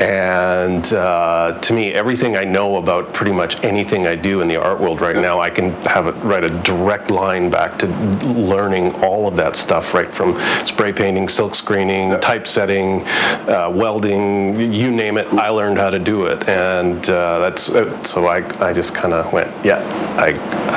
and 0.00 0.92
uh, 0.92 1.58
to 1.60 1.72
me, 1.72 1.92
everything 1.92 2.36
I 2.36 2.44
know 2.44 2.76
about 2.76 3.12
pretty 3.12 3.32
much 3.32 3.62
anything 3.64 4.06
I 4.06 4.14
do 4.14 4.40
in 4.40 4.48
the 4.48 4.56
art 4.56 4.80
world 4.80 5.00
right 5.00 5.16
now, 5.16 5.40
I 5.40 5.50
can 5.50 5.72
have 5.86 6.06
it 6.06 6.14
write 6.24 6.44
a 6.44 6.50
direct 6.62 7.10
line 7.10 7.50
back 7.50 7.78
to 7.78 7.86
learning 8.26 8.94
all 8.96 9.26
of 9.26 9.36
that 9.36 9.56
stuff, 9.56 9.94
right 9.94 10.12
from 10.12 10.38
spray 10.64 10.92
painting, 10.92 11.28
silk 11.28 11.54
screening, 11.54 12.10
yeah. 12.10 12.18
typesetting, 12.18 13.02
uh, 13.48 13.70
welding, 13.72 14.72
you 14.72 14.90
name 14.90 15.18
it. 15.18 15.26
I 15.34 15.48
learned 15.48 15.78
how 15.78 15.90
to 15.90 15.98
do 15.98 16.26
it, 16.26 16.48
and 16.48 17.08
uh, 17.08 17.38
that's 17.38 17.70
uh, 17.70 18.02
so 18.02 18.26
I, 18.26 18.38
I 18.64 18.72
just 18.72 18.94
kind 18.94 19.14
of 19.14 19.32
went, 19.32 19.52
yeah, 19.64 19.80
I, 20.18 20.30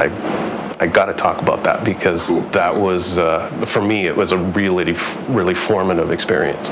I 0.03 0.48
I 0.81 0.87
got 0.87 1.05
to 1.05 1.13
talk 1.13 1.41
about 1.41 1.63
that 1.63 1.83
because 1.83 2.29
cool. 2.29 2.41
that 2.51 2.73
was 2.73 3.17
uh, 3.17 3.49
for 3.65 3.81
me 3.81 4.07
it 4.07 4.15
was 4.15 4.31
a 4.31 4.37
really 4.37 4.93
really 5.27 5.53
formative 5.53 6.11
experience. 6.11 6.69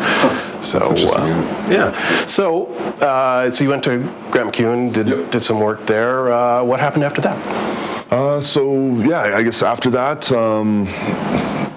So 0.65 0.79
uh, 0.79 1.67
yeah, 1.69 2.25
so 2.25 2.67
uh, 3.01 3.49
so 3.49 3.63
you 3.63 3.69
went 3.69 3.83
to 3.83 3.99
Grant 4.31 4.53
MacEwan, 4.53 4.93
did 4.93 5.07
yep. 5.09 5.31
did 5.31 5.41
some 5.41 5.59
work 5.59 5.85
there. 5.85 6.31
Uh, 6.31 6.63
what 6.63 6.79
happened 6.79 7.03
after 7.03 7.21
that? 7.21 7.37
Uh, 8.11 8.39
so 8.39 8.95
yeah, 9.01 9.37
I 9.37 9.43
guess 9.43 9.61
after 9.61 9.89
that. 9.89 10.31
Um, 10.31 10.87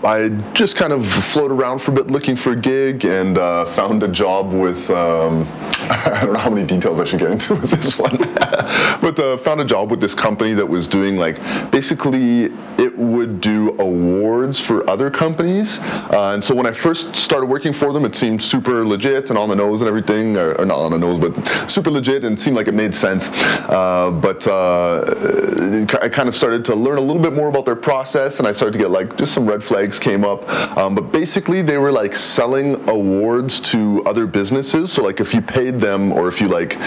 I 0.03 0.31
just 0.55 0.77
kind 0.77 0.95
of 0.95 1.07
floated 1.07 1.55
around 1.55 1.81
for 1.81 1.91
a 1.91 1.95
bit 1.95 2.07
looking 2.07 2.35
for 2.35 2.53
a 2.53 2.57
gig 2.57 3.05
and 3.05 3.37
uh, 3.37 3.67
found 3.67 4.03
a 4.03 4.09
job 4.09 4.51
with, 4.51 4.89
um, 4.89 5.47
I 5.91 6.21
don't 6.23 6.33
know 6.33 6.39
how 6.39 6.49
many 6.49 6.67
details 6.67 7.01
I 7.01 7.05
should 7.05 7.19
get 7.19 7.31
into 7.31 7.55
with 7.55 7.71
this 7.71 7.99
one, 7.99 8.17
but 9.03 9.19
uh, 9.19 9.37
found 9.37 9.61
a 9.61 9.65
job 9.65 9.91
with 9.91 10.01
this 10.01 10.15
company 10.15 10.55
that 10.55 10.67
was 10.67 10.89
doing 10.89 11.17
like, 11.17 11.37
basically 11.71 12.45
it 12.79 12.97
would 12.97 13.43
do 13.43 13.77
awards 13.79 14.59
for 14.59 14.89
other 14.89 15.11
companies. 15.11 15.79
Uh, 15.79 16.31
and 16.33 16.43
so 16.43 16.55
when 16.55 16.65
I 16.65 16.73
first 16.73 17.15
started 17.15 17.47
working 17.47 17.75
for 17.75 17.93
them, 17.93 18.07
it 18.07 18.17
seemed 18.17 18.43
super 18.43 18.83
legit 18.83 19.29
and 19.29 19.39
on 19.39 19.51
the 19.51 19.57
nose 19.57 19.83
and 19.83 19.89
everything, 19.89 20.39
or, 20.39 20.55
or 20.55 20.65
not 20.65 20.79
on 20.79 20.93
the 20.93 20.99
nose, 20.99 21.19
but 21.19 21.71
super 21.71 21.91
legit 21.91 22.25
and 22.25 22.41
seemed 22.41 22.57
like 22.57 22.69
it 22.69 22.75
made 22.75 22.95
sense. 22.95 23.31
Uh, 23.69 24.11
but 24.11 24.47
uh, 24.47 25.03
I 26.01 26.09
kind 26.09 26.27
of 26.27 26.35
started 26.35 26.65
to 26.67 26.75
learn 26.75 26.97
a 26.97 27.03
little 27.03 27.21
bit 27.21 27.35
more 27.35 27.49
about 27.51 27.67
their 27.67 27.77
process 27.77 28.39
and 28.39 28.49
I 28.49 28.53
started 28.53 28.73
to 28.73 28.79
get 28.79 28.91
like 28.91 29.17
just 29.19 29.35
some 29.35 29.47
red 29.47 29.63
flags 29.63 29.90
came 29.99 30.25
up. 30.25 30.49
Um, 30.77 30.95
but 30.95 31.13
basically, 31.13 31.63
they 31.63 31.79
were 31.79 31.93
like 31.93 32.15
selling 32.15 32.89
awards 32.89 33.61
to 33.73 34.03
other 34.07 34.27
businesses. 34.27 34.93
So 34.93 35.03
like 35.03 35.21
if 35.21 35.35
you 35.35 35.43
paid 35.43 35.81
them 35.81 36.13
or 36.13 36.29
if 36.29 36.41
you 36.41 36.49
like 36.49 36.79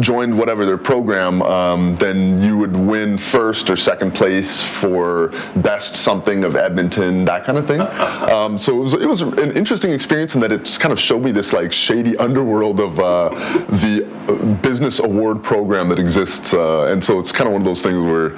joined 0.00 0.36
whatever 0.36 0.66
their 0.66 0.78
program, 0.78 1.42
um, 1.42 1.96
then 1.96 2.42
you 2.42 2.56
would 2.56 2.76
win 2.76 3.05
first 3.18 3.70
or 3.70 3.76
second 3.76 4.14
place 4.14 4.62
for 4.62 5.32
best 5.56 5.96
something 5.96 6.44
of 6.44 6.56
Edmonton, 6.56 7.24
that 7.24 7.44
kind 7.44 7.58
of 7.58 7.66
thing. 7.66 7.80
Um, 8.26 8.58
so 8.58 8.76
it 8.76 8.82
was, 8.82 8.92
it 8.94 9.08
was 9.08 9.22
an 9.22 9.52
interesting 9.52 9.92
experience 9.92 10.34
in 10.34 10.40
that 10.40 10.50
it 10.50 10.76
kind 10.80 10.92
of 10.92 10.98
showed 10.98 11.22
me 11.22 11.32
this 11.32 11.52
like 11.52 11.72
shady 11.72 12.16
underworld 12.18 12.80
of 12.80 12.98
uh, 12.98 13.28
the 13.68 14.58
business 14.62 14.98
award 14.98 15.42
program 15.42 15.88
that 15.88 15.98
exists. 15.98 16.52
Uh, 16.52 16.86
and 16.86 17.02
so 17.02 17.18
it's 17.18 17.30
kind 17.30 17.46
of 17.46 17.52
one 17.52 17.62
of 17.62 17.66
those 17.66 17.82
things 17.82 18.04
where 18.04 18.30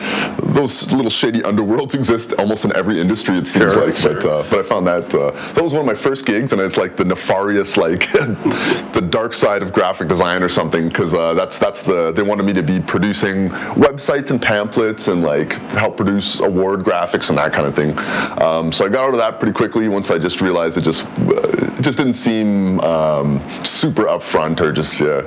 those 0.52 0.92
little 0.92 1.10
shady 1.10 1.40
underworlds 1.40 1.94
exist 1.94 2.34
almost 2.38 2.64
in 2.64 2.74
every 2.76 3.00
industry, 3.00 3.38
it 3.38 3.46
seems 3.46 3.72
sure, 3.72 3.86
like. 3.86 3.94
Sure. 3.94 4.14
But, 4.14 4.24
uh, 4.24 4.44
but 4.50 4.58
I 4.60 4.62
found 4.62 4.86
that 4.86 5.14
uh, 5.14 5.30
that 5.54 5.62
was 5.62 5.72
one 5.72 5.80
of 5.80 5.86
my 5.86 5.94
first 5.94 6.26
gigs, 6.26 6.52
and 6.52 6.60
it's 6.60 6.76
like 6.76 6.96
the 6.96 7.04
nefarious, 7.04 7.76
like 7.76 8.10
the 8.12 9.06
dark 9.08 9.34
side 9.34 9.62
of 9.62 9.72
graphic 9.72 10.08
design 10.08 10.42
or 10.42 10.48
something, 10.48 10.88
because 10.88 11.14
uh, 11.14 11.34
that's 11.34 11.58
that's 11.58 11.82
the 11.82 12.12
they 12.12 12.22
wanted 12.22 12.44
me 12.44 12.52
to 12.52 12.62
be 12.62 12.80
producing 12.80 13.48
websites 13.74 14.30
and 14.30 14.40
pamphlets 14.40 14.67
and 15.08 15.22
like 15.22 15.52
help 15.72 15.96
produce 15.96 16.40
award 16.40 16.80
graphics 16.80 17.28
and 17.28 17.38
that 17.38 17.52
kind 17.52 17.66
of 17.66 17.74
thing. 17.74 17.96
Um, 18.42 18.72
so 18.72 18.84
I 18.84 18.88
got 18.88 19.04
out 19.04 19.14
of 19.14 19.18
that 19.18 19.38
pretty 19.38 19.54
quickly 19.54 19.88
once 19.88 20.10
I 20.10 20.18
just 20.18 20.40
realized 20.40 20.76
it 20.76 20.82
just 20.82 21.06
it 21.78 21.82
just 21.82 21.96
didn't 21.96 22.14
seem 22.14 22.80
um, 22.80 23.40
super 23.64 24.04
upfront 24.04 24.60
or 24.60 24.72
just 24.72 25.00
yeah. 25.00 25.22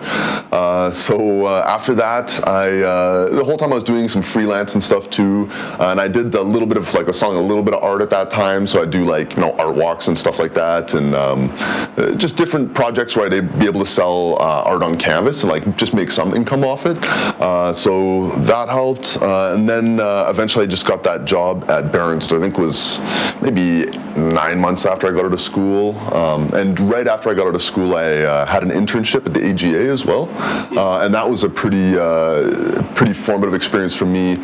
Uh, 0.51 0.91
so 0.91 1.45
uh, 1.45 1.63
after 1.65 1.95
that, 1.95 2.45
I 2.45 2.81
uh, 2.81 3.29
the 3.29 3.43
whole 3.43 3.57
time 3.57 3.71
I 3.71 3.75
was 3.75 3.85
doing 3.85 4.09
some 4.09 4.21
freelance 4.21 4.73
and 4.73 4.83
stuff 4.83 5.09
too, 5.09 5.49
and 5.79 6.01
I 6.01 6.09
did 6.09 6.35
a 6.35 6.41
little 6.41 6.67
bit 6.67 6.77
of 6.77 6.93
like 6.93 7.07
was 7.07 7.17
selling 7.17 7.37
a 7.37 7.41
little 7.41 7.63
bit 7.63 7.73
of 7.73 7.81
art 7.83 8.01
at 8.01 8.09
that 8.09 8.29
time. 8.29 8.67
So 8.67 8.81
I 8.81 8.85
do 8.85 9.05
like 9.05 9.35
you 9.35 9.41
know 9.41 9.53
art 9.57 9.75
walks 9.75 10.09
and 10.09 10.17
stuff 10.17 10.39
like 10.39 10.53
that, 10.55 10.93
and 10.93 11.15
um, 11.15 11.49
uh, 11.97 12.11
just 12.15 12.35
different 12.35 12.73
projects 12.73 13.15
where 13.15 13.31
I'd 13.31 13.59
be 13.59 13.65
able 13.65 13.79
to 13.79 13.89
sell 13.89 14.35
uh, 14.41 14.63
art 14.65 14.83
on 14.83 14.97
canvas 14.97 15.43
and 15.43 15.51
like 15.51 15.77
just 15.77 15.93
make 15.93 16.11
some 16.11 16.35
income 16.35 16.65
off 16.65 16.85
it. 16.85 16.97
Uh, 17.39 17.71
so 17.71 18.29
that 18.39 18.67
helped. 18.67 19.17
Uh, 19.21 19.53
and 19.53 19.69
then 19.69 19.99
uh, 19.99 20.25
eventually 20.29 20.65
I 20.65 20.67
just 20.67 20.85
got 20.85 21.01
that 21.03 21.23
job 21.23 21.69
at 21.71 21.91
Barron's, 21.91 22.25
which 22.25 22.37
I 22.37 22.41
think 22.41 22.57
was 22.57 22.99
maybe 23.41 23.85
nine 24.17 24.59
months 24.59 24.85
after 24.85 25.07
I 25.07 25.11
got 25.11 25.25
out 25.25 25.33
of 25.33 25.41
school. 25.41 25.97
Um, 26.13 26.40
and 26.53 26.79
right 26.79 27.07
after 27.07 27.29
I 27.29 27.33
got 27.33 27.47
out 27.47 27.55
of 27.55 27.63
school, 27.63 27.95
I 27.95 28.19
uh, 28.19 28.45
had 28.45 28.63
an 28.63 28.69
internship 28.69 29.25
at 29.25 29.33
the 29.33 29.43
AGA 29.43 29.89
as 29.89 30.05
well. 30.05 30.29
Uh, 30.77 31.03
and 31.03 31.13
that 31.13 31.29
was 31.29 31.43
a 31.43 31.49
pretty, 31.49 31.97
uh, 31.97 32.83
pretty 32.95 33.13
formative 33.13 33.53
experience 33.53 33.95
for 33.95 34.05
me, 34.05 34.35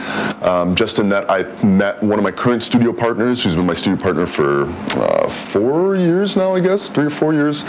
um, 0.41 0.75
just 0.75 0.99
in 0.99 1.09
that 1.09 1.29
I 1.29 1.43
met 1.63 2.01
one 2.01 2.19
of 2.19 2.23
my 2.23 2.31
current 2.31 2.63
studio 2.63 2.93
partners, 2.93 3.43
who's 3.43 3.55
been 3.55 3.65
my 3.65 3.73
studio 3.73 3.97
partner 3.97 4.25
for 4.25 4.67
four 5.29 5.95
years 5.95 6.35
now, 6.35 6.53
I 6.53 6.59
guess, 6.59 6.89
three 6.89 7.05
or 7.05 7.09
four 7.09 7.33
years, 7.33 7.63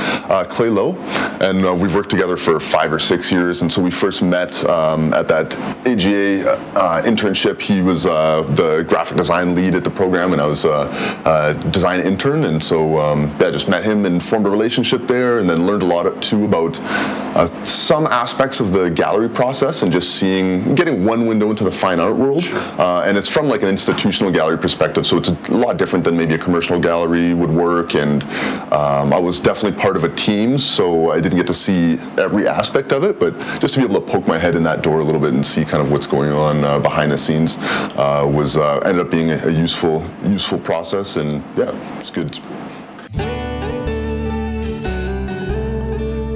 Clay 0.49 0.70
Lowe. 0.70 0.94
And 1.40 1.80
we've 1.80 1.94
worked 1.94 2.11
together 2.11 2.37
for 2.37 2.58
five 2.61 2.92
or 2.92 2.99
six 2.99 3.30
years. 3.30 3.62
And 3.62 3.73
so 3.73 3.82
we 3.82 3.90
first 3.90 4.23
met 4.23 4.64
um, 4.64 5.12
at 5.12 5.28
that 5.28 5.56
AGA 5.87 6.50
uh, 6.76 7.02
internship. 7.02 7.61
He 7.61 7.80
was 7.80 8.06
uh, 8.06 8.42
the 8.50 8.85
graphic 8.88 9.16
design 9.16 9.54
lead 9.54 9.75
at 9.75 9.85
the 9.85 9.90
program, 9.90 10.32
and 10.32 10.40
I 10.40 10.47
was 10.47 10.64
a 10.64 10.88
uh, 11.25 11.52
design 11.70 12.00
intern. 12.00 12.44
And 12.44 12.62
so 12.62 12.99
um, 12.99 13.35
yeah, 13.40 13.50
just 13.50 13.68
met 13.68 13.85
him 13.85 14.04
and 14.06 14.17
formed 14.20 14.46
a 14.46 14.50
relationship 14.50 15.06
there, 15.06 15.38
and 15.38 15.48
then 15.48 15.66
learned 15.66 15.82
a 15.82 15.87
lot 15.87 16.22
too 16.22 16.44
about 16.44 16.78
uh, 16.80 17.64
some 17.64 18.06
aspects 18.06 18.60
of 18.60 18.72
the 18.72 18.90
gallery 18.90 19.28
process 19.28 19.82
and 19.82 19.92
just 19.92 20.16
seeing, 20.16 20.75
getting 20.75 21.04
one 21.04 21.26
window 21.26 21.50
into 21.50 21.64
the 21.64 21.70
fine 21.70 22.00
art 22.00 22.16
world. 22.16 22.44
Uh, 22.78 23.02
and 23.06 23.16
it's 23.16 23.28
from 23.28 23.48
like 23.48 23.62
an 23.62 23.68
institutional 23.68 24.30
gallery 24.30 24.58
perspective, 24.58 25.06
so 25.06 25.16
it's 25.16 25.28
a 25.28 25.52
lot 25.52 25.76
different 25.76 26.04
than 26.04 26.16
maybe 26.16 26.34
a 26.34 26.38
commercial 26.38 26.78
gallery 26.78 27.34
would 27.34 27.50
work. 27.50 27.94
And 27.94 28.25
um, 28.72 29.12
I 29.12 29.18
was 29.18 29.40
definitely 29.40 29.80
part 29.80 29.96
of 29.96 30.04
a 30.04 30.14
team, 30.14 30.58
so 30.58 31.10
I 31.10 31.20
didn't 31.20 31.38
get 31.38 31.46
to 31.48 31.54
see 31.54 31.98
every 32.18 32.48
aspect 32.48 32.92
of 32.92 33.04
it, 33.04 33.20
but 33.20 33.38
just 33.60 33.75
to 33.75 33.80
be 33.80 33.84
able 33.84 34.00
to 34.00 34.12
poke 34.12 34.26
my 34.26 34.38
head 34.38 34.54
in 34.54 34.62
that 34.64 34.82
door 34.82 35.00
a 35.00 35.04
little 35.04 35.20
bit 35.20 35.34
and 35.34 35.44
see 35.44 35.64
kind 35.64 35.82
of 35.82 35.90
what's 35.90 36.06
going 36.06 36.32
on 36.32 36.64
uh, 36.64 36.78
behind 36.78 37.12
the 37.12 37.18
scenes 37.18 37.58
uh, 37.58 38.30
was 38.32 38.56
uh, 38.56 38.78
ended 38.84 39.04
up 39.04 39.10
being 39.10 39.30
a, 39.30 39.46
a, 39.46 39.50
useful 39.50 40.04
useful 40.25 40.58
process 40.58 41.16
and 41.16 41.42
yeah 41.56 41.72
it's 42.00 42.10
good 42.10 42.38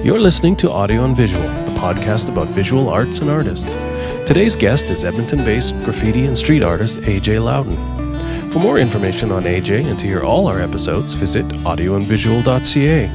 you're 0.05 0.19
listening 0.19 0.57
to 0.57 0.71
audio 0.71 1.05
and 1.05 1.17
visual 1.17 1.47
the 1.65 1.73
podcast 1.73 2.29
about 2.29 2.49
visual 2.49 2.89
arts 2.89 3.21
and 3.21 3.31
artists 3.31 3.75
today's 4.27 4.57
guest 4.57 4.91
is 4.91 5.05
edmonton-based 5.05 5.77
graffiti 5.85 6.27
and 6.27 6.37
street 6.37 6.63
artist 6.63 6.99
aj 7.01 7.41
louden 7.41 7.77
For 8.53 8.59
more 8.59 8.79
information 8.79 9.33
on 9.33 9.45
AJ 9.45 9.87
and 9.89 9.99
to 9.99 10.07
hear 10.07 10.23
all 10.23 10.47
our 10.47 10.61
episodes, 10.61 11.15
visit 11.15 11.47
audioandvisual.ca. 11.65 13.09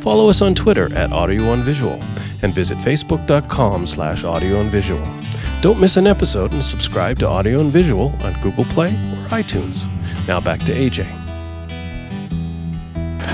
Follow 0.00 0.28
us 0.28 0.42
on 0.42 0.52
Twitter 0.52 0.92
at 0.96 1.10
audioandvisual 1.10 2.02
and 2.42 2.52
visit 2.52 2.76
facebook.com 2.78 3.86
slash 3.86 4.24
audioandvisual. 4.24 5.62
Don't 5.62 5.78
miss 5.78 5.96
an 5.96 6.08
episode 6.08 6.52
and 6.52 6.64
subscribe 6.64 7.20
to 7.20 7.28
Audio 7.28 7.60
and 7.60 7.70
Visual 7.70 8.12
on 8.24 8.32
Google 8.42 8.64
Play 8.64 8.88
or 8.88 9.28
iTunes. 9.28 9.86
Now 10.26 10.40
back 10.40 10.58
to 10.64 10.72
AJ. 10.72 11.06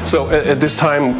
So 0.06 0.28
at 0.28 0.60
this 0.60 0.76
time, 0.76 1.14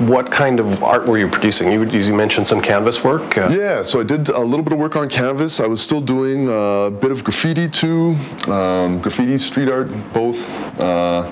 what 0.00 0.30
kind 0.30 0.58
of 0.60 0.82
art 0.82 1.06
were 1.06 1.18
you 1.18 1.28
producing? 1.28 1.70
You, 1.72 1.84
you 1.84 2.14
mentioned 2.14 2.46
some 2.46 2.60
canvas 2.60 3.04
work. 3.04 3.38
Uh, 3.38 3.48
yeah, 3.50 3.82
so 3.82 4.00
I 4.00 4.04
did 4.04 4.28
a 4.28 4.40
little 4.40 4.64
bit 4.64 4.72
of 4.72 4.78
work 4.78 4.96
on 4.96 5.08
canvas. 5.08 5.60
I 5.60 5.66
was 5.66 5.82
still 5.82 6.00
doing 6.00 6.48
a 6.48 6.90
bit 6.90 7.10
of 7.10 7.22
graffiti 7.22 7.68
too, 7.68 8.16
um, 8.48 9.00
graffiti, 9.00 9.38
street 9.38 9.68
art, 9.68 9.88
both. 10.12 10.48
Uh, 10.80 11.30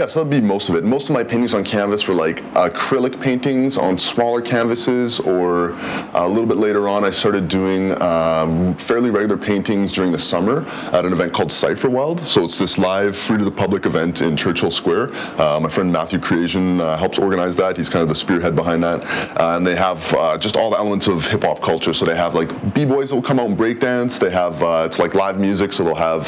yeah, 0.00 0.06
so 0.06 0.24
that'd 0.24 0.30
be 0.30 0.40
most 0.40 0.70
of 0.70 0.76
it. 0.76 0.82
Most 0.82 1.10
of 1.10 1.12
my 1.12 1.22
paintings 1.22 1.52
on 1.52 1.62
canvas 1.62 2.08
were 2.08 2.14
like 2.14 2.42
acrylic 2.54 3.20
paintings 3.20 3.76
on 3.76 3.98
smaller 3.98 4.40
canvases, 4.40 5.20
or 5.20 5.72
a 6.14 6.26
little 6.26 6.46
bit 6.46 6.56
later 6.56 6.88
on, 6.88 7.04
I 7.04 7.10
started 7.10 7.48
doing 7.48 8.00
um, 8.00 8.74
fairly 8.76 9.10
regular 9.10 9.36
paintings 9.36 9.92
during 9.92 10.10
the 10.10 10.18
summer 10.18 10.66
at 10.94 11.04
an 11.04 11.12
event 11.12 11.34
called 11.34 11.52
Cypher 11.52 11.90
Wild. 11.90 12.26
So 12.26 12.46
it's 12.46 12.58
this 12.58 12.78
live, 12.78 13.14
free 13.14 13.36
to 13.36 13.44
the 13.44 13.50
public 13.50 13.84
event 13.84 14.22
in 14.22 14.38
Churchill 14.38 14.70
Square. 14.70 15.14
Uh, 15.38 15.60
my 15.60 15.68
friend 15.68 15.92
Matthew 15.92 16.18
Creation 16.18 16.80
uh, 16.80 16.96
helps 16.96 17.18
organize 17.18 17.54
that. 17.56 17.76
He's 17.76 17.90
kind 17.90 18.02
of 18.02 18.08
the 18.08 18.14
spearhead 18.14 18.56
behind 18.56 18.82
that. 18.82 19.04
Uh, 19.38 19.58
and 19.58 19.66
they 19.66 19.76
have 19.76 20.14
uh, 20.14 20.38
just 20.38 20.56
all 20.56 20.70
the 20.70 20.78
elements 20.78 21.08
of 21.08 21.26
hip 21.26 21.42
hop 21.42 21.60
culture. 21.60 21.92
So 21.92 22.06
they 22.06 22.16
have 22.16 22.34
like 22.34 22.48
b-boys 22.72 23.10
that 23.10 23.16
will 23.16 23.22
come 23.22 23.38
out 23.38 23.48
and 23.48 23.56
break 23.56 23.80
dance. 23.80 24.18
They 24.18 24.30
have 24.30 24.62
uh, 24.62 24.84
it's 24.86 24.98
like 24.98 25.14
live 25.14 25.38
music, 25.38 25.74
so 25.74 25.84
they'll 25.84 25.94
have 25.94 26.24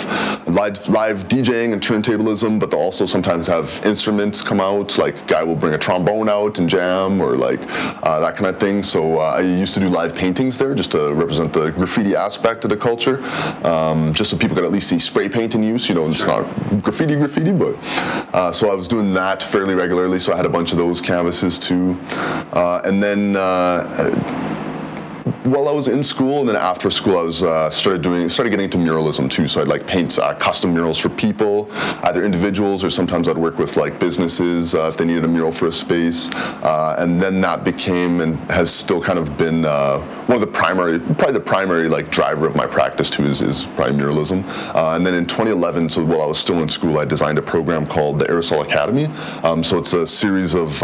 live 0.46 0.86
live 0.90 1.26
DJing 1.26 1.72
and 1.72 1.80
turntablism, 1.80 2.60
but 2.60 2.70
they'll 2.70 2.80
also 2.80 3.06
sometimes 3.06 3.46
have 3.46 3.61
instruments 3.84 4.42
come 4.42 4.60
out, 4.60 4.96
like 4.98 5.26
guy 5.26 5.42
will 5.42 5.56
bring 5.56 5.74
a 5.74 5.78
trombone 5.78 6.28
out 6.28 6.58
and 6.58 6.68
jam 6.68 7.20
or 7.20 7.36
like 7.36 7.60
uh, 8.02 8.20
that 8.20 8.36
kind 8.36 8.46
of 8.46 8.60
thing. 8.60 8.82
So 8.82 9.18
uh, 9.18 9.38
I 9.38 9.40
used 9.40 9.74
to 9.74 9.80
do 9.80 9.88
live 9.88 10.14
paintings 10.14 10.58
there 10.58 10.74
just 10.74 10.92
to 10.92 11.12
represent 11.14 11.52
the 11.52 11.70
graffiti 11.70 12.14
aspect 12.14 12.64
of 12.64 12.70
the 12.70 12.76
culture, 12.76 13.22
um, 13.66 14.12
just 14.12 14.30
so 14.30 14.36
people 14.36 14.56
could 14.56 14.64
at 14.64 14.72
least 14.72 14.88
see 14.88 14.98
spray 14.98 15.28
paint 15.28 15.54
in 15.54 15.62
use. 15.62 15.88
You 15.88 15.94
know, 15.94 16.06
it's 16.08 16.24
not 16.24 16.42
graffiti 16.82 17.16
graffiti, 17.16 17.52
but 17.52 17.76
uh, 18.34 18.52
so 18.52 18.70
I 18.70 18.74
was 18.74 18.88
doing 18.88 19.12
that 19.14 19.42
fairly 19.42 19.74
regularly. 19.74 20.20
So 20.20 20.32
I 20.32 20.36
had 20.36 20.46
a 20.46 20.50
bunch 20.50 20.72
of 20.72 20.78
those 20.78 21.00
canvases 21.00 21.58
too, 21.58 21.98
uh, 22.52 22.82
and 22.84 23.02
then 23.02 23.36
uh, 23.36 24.61
while 25.44 25.68
I 25.68 25.72
was 25.72 25.88
in 25.88 26.04
school 26.04 26.40
and 26.40 26.48
then 26.48 26.56
after 26.56 26.90
school, 26.90 27.18
I 27.18 27.22
was 27.22 27.42
uh, 27.42 27.68
started 27.70 28.00
doing 28.02 28.28
started 28.28 28.50
getting 28.50 28.64
into 28.64 28.78
muralism 28.78 29.28
too. 29.28 29.48
So 29.48 29.60
I'd 29.60 29.68
like 29.68 29.86
paint 29.86 30.18
uh, 30.18 30.34
custom 30.34 30.72
murals 30.72 30.98
for 30.98 31.08
people, 31.08 31.68
either 32.04 32.24
individuals 32.24 32.84
or 32.84 32.90
sometimes 32.90 33.28
I'd 33.28 33.38
work 33.38 33.58
with 33.58 33.76
like 33.76 33.98
businesses 33.98 34.74
uh, 34.74 34.86
if 34.88 34.96
they 34.96 35.04
needed 35.04 35.24
a 35.24 35.28
mural 35.28 35.50
for 35.50 35.66
a 35.66 35.72
space. 35.72 36.30
Uh, 36.62 36.96
and 36.98 37.20
then 37.20 37.40
that 37.40 37.64
became 37.64 38.20
and 38.20 38.38
has 38.50 38.72
still 38.72 39.02
kind 39.02 39.18
of 39.18 39.36
been 39.36 39.64
uh, 39.64 39.98
one 40.26 40.36
of 40.36 40.40
the 40.40 40.46
primary, 40.46 41.00
probably 41.00 41.32
the 41.32 41.40
primary 41.40 41.88
like 41.88 42.10
driver 42.10 42.46
of 42.46 42.54
my 42.54 42.66
practice 42.66 43.10
too 43.10 43.24
is, 43.24 43.40
is 43.40 43.64
probably 43.74 43.96
muralism. 43.98 44.44
Uh, 44.76 44.94
and 44.94 45.04
then 45.04 45.14
in 45.14 45.26
2011, 45.26 45.88
so 45.88 46.04
while 46.04 46.22
I 46.22 46.26
was 46.26 46.38
still 46.38 46.60
in 46.62 46.68
school, 46.68 46.98
I 46.98 47.04
designed 47.04 47.38
a 47.38 47.42
program 47.42 47.84
called 47.84 48.20
the 48.20 48.26
Aerosol 48.26 48.64
Academy. 48.64 49.06
Um, 49.42 49.64
so 49.64 49.78
it's 49.78 49.92
a 49.92 50.06
series 50.06 50.54
of 50.54 50.80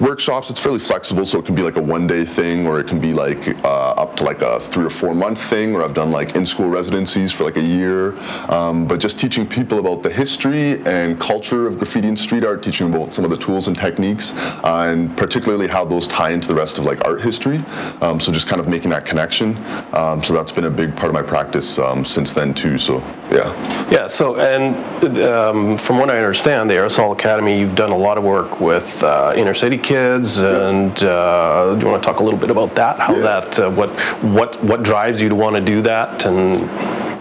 workshops. 0.00 0.50
It's 0.50 0.58
fairly 0.58 0.80
flexible, 0.80 1.24
so 1.24 1.38
it 1.38 1.46
can 1.46 1.54
be 1.54 1.62
like 1.62 1.76
a 1.76 1.82
one 1.82 2.08
day 2.08 2.24
thing 2.24 2.66
or 2.66 2.80
it 2.80 2.88
can 2.88 3.00
be 3.00 3.12
like 3.12 3.51
uh, 3.64 3.92
up 3.92 4.16
to 4.16 4.24
like 4.24 4.42
a 4.42 4.60
three 4.60 4.84
or 4.84 4.90
four 4.90 5.14
month 5.14 5.42
thing, 5.42 5.74
or 5.74 5.84
I've 5.84 5.94
done 5.94 6.10
like 6.10 6.36
in 6.36 6.44
school 6.46 6.68
residencies 6.68 7.32
for 7.32 7.44
like 7.44 7.56
a 7.56 7.62
year. 7.62 8.18
Um, 8.50 8.86
but 8.86 9.00
just 9.00 9.18
teaching 9.18 9.46
people 9.46 9.78
about 9.78 10.02
the 10.02 10.10
history 10.10 10.82
and 10.86 11.18
culture 11.20 11.66
of 11.66 11.78
graffiti 11.78 12.08
and 12.08 12.18
street 12.18 12.44
art, 12.44 12.62
teaching 12.62 12.92
about 12.92 13.12
some 13.12 13.24
of 13.24 13.30
the 13.30 13.36
tools 13.36 13.68
and 13.68 13.76
techniques, 13.76 14.34
uh, 14.36 14.88
and 14.88 15.16
particularly 15.16 15.68
how 15.68 15.84
those 15.84 16.08
tie 16.08 16.30
into 16.30 16.48
the 16.48 16.54
rest 16.54 16.78
of 16.78 16.84
like 16.84 17.04
art 17.04 17.20
history. 17.20 17.58
Um, 18.00 18.20
so 18.20 18.32
just 18.32 18.46
kind 18.46 18.60
of 18.60 18.68
making 18.68 18.90
that 18.90 19.04
connection. 19.04 19.56
Um, 19.92 20.22
so 20.22 20.34
that's 20.34 20.52
been 20.52 20.64
a 20.64 20.70
big 20.70 20.96
part 20.96 21.08
of 21.08 21.14
my 21.14 21.22
practice 21.22 21.78
um, 21.78 22.04
since 22.04 22.32
then 22.32 22.54
too. 22.54 22.78
So 22.78 22.98
yeah. 23.30 23.88
Yeah. 23.90 24.06
So 24.06 24.36
and 24.36 24.74
um, 25.18 25.76
from 25.76 25.98
what 25.98 26.10
I 26.10 26.18
understand, 26.18 26.68
the 26.70 26.74
Aerosol 26.74 27.12
Academy, 27.12 27.58
you've 27.58 27.74
done 27.74 27.90
a 27.90 27.96
lot 27.96 28.18
of 28.18 28.24
work 28.24 28.60
with 28.60 29.02
uh, 29.02 29.32
inner 29.36 29.54
city 29.54 29.78
kids, 29.78 30.38
and 30.38 31.02
uh, 31.02 31.74
do 31.74 31.80
you 31.80 31.90
want 31.90 32.02
to 32.02 32.06
talk 32.06 32.20
a 32.20 32.24
little 32.24 32.38
bit 32.38 32.50
about 32.50 32.74
that? 32.74 32.98
How 32.98 33.14
yeah. 33.14 33.22
that 33.22 33.41
uh, 33.58 33.70
what 33.70 33.90
what 34.22 34.62
what 34.62 34.82
drives 34.82 35.20
you 35.20 35.28
to 35.28 35.34
want 35.34 35.54
to 35.56 35.60
do 35.60 35.82
that 35.82 36.24
and 36.26 36.60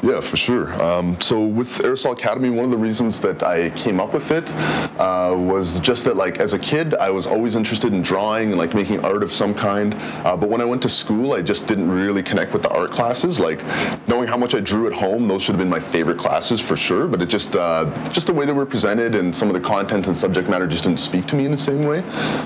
yeah, 0.03 0.19
for 0.19 0.37
sure. 0.37 0.73
Um, 0.81 1.19
so 1.21 1.45
with 1.45 1.69
Aerosol 1.79 2.13
Academy, 2.13 2.49
one 2.49 2.65
of 2.65 2.71
the 2.71 2.77
reasons 2.77 3.19
that 3.19 3.43
I 3.43 3.69
came 3.71 3.99
up 3.99 4.13
with 4.13 4.31
it 4.31 4.51
uh, 4.99 5.35
was 5.37 5.79
just 5.79 6.05
that, 6.05 6.15
like, 6.15 6.39
as 6.39 6.53
a 6.53 6.59
kid, 6.59 6.95
I 6.95 7.11
was 7.11 7.27
always 7.27 7.55
interested 7.55 7.93
in 7.93 8.01
drawing 8.01 8.49
and 8.49 8.57
like 8.57 8.73
making 8.73 9.05
art 9.05 9.21
of 9.21 9.31
some 9.31 9.53
kind. 9.53 9.93
Uh, 10.25 10.35
but 10.35 10.49
when 10.49 10.59
I 10.59 10.65
went 10.65 10.81
to 10.83 10.89
school, 10.89 11.33
I 11.33 11.41
just 11.41 11.67
didn't 11.67 11.91
really 11.91 12.23
connect 12.23 12.51
with 12.51 12.63
the 12.63 12.69
art 12.69 12.89
classes. 12.91 13.39
Like, 13.39 13.63
knowing 14.07 14.27
how 14.27 14.37
much 14.37 14.55
I 14.55 14.59
drew 14.59 14.87
at 14.87 14.93
home, 14.93 15.27
those 15.27 15.43
should 15.43 15.53
have 15.53 15.59
been 15.59 15.69
my 15.69 15.79
favorite 15.79 16.17
classes 16.17 16.59
for 16.59 16.75
sure. 16.75 17.07
But 17.07 17.21
it 17.21 17.27
just 17.27 17.55
uh, 17.55 17.85
just 18.09 18.25
the 18.27 18.33
way 18.33 18.45
they 18.45 18.53
were 18.53 18.65
presented 18.65 19.15
and 19.15 19.35
some 19.35 19.49
of 19.49 19.53
the 19.53 19.61
content 19.61 20.07
and 20.07 20.17
subject 20.17 20.49
matter 20.49 20.65
just 20.65 20.85
didn't 20.85 20.99
speak 20.99 21.27
to 21.27 21.35
me 21.35 21.45
in 21.45 21.51
the 21.51 21.57
same 21.57 21.83
way. 21.83 22.03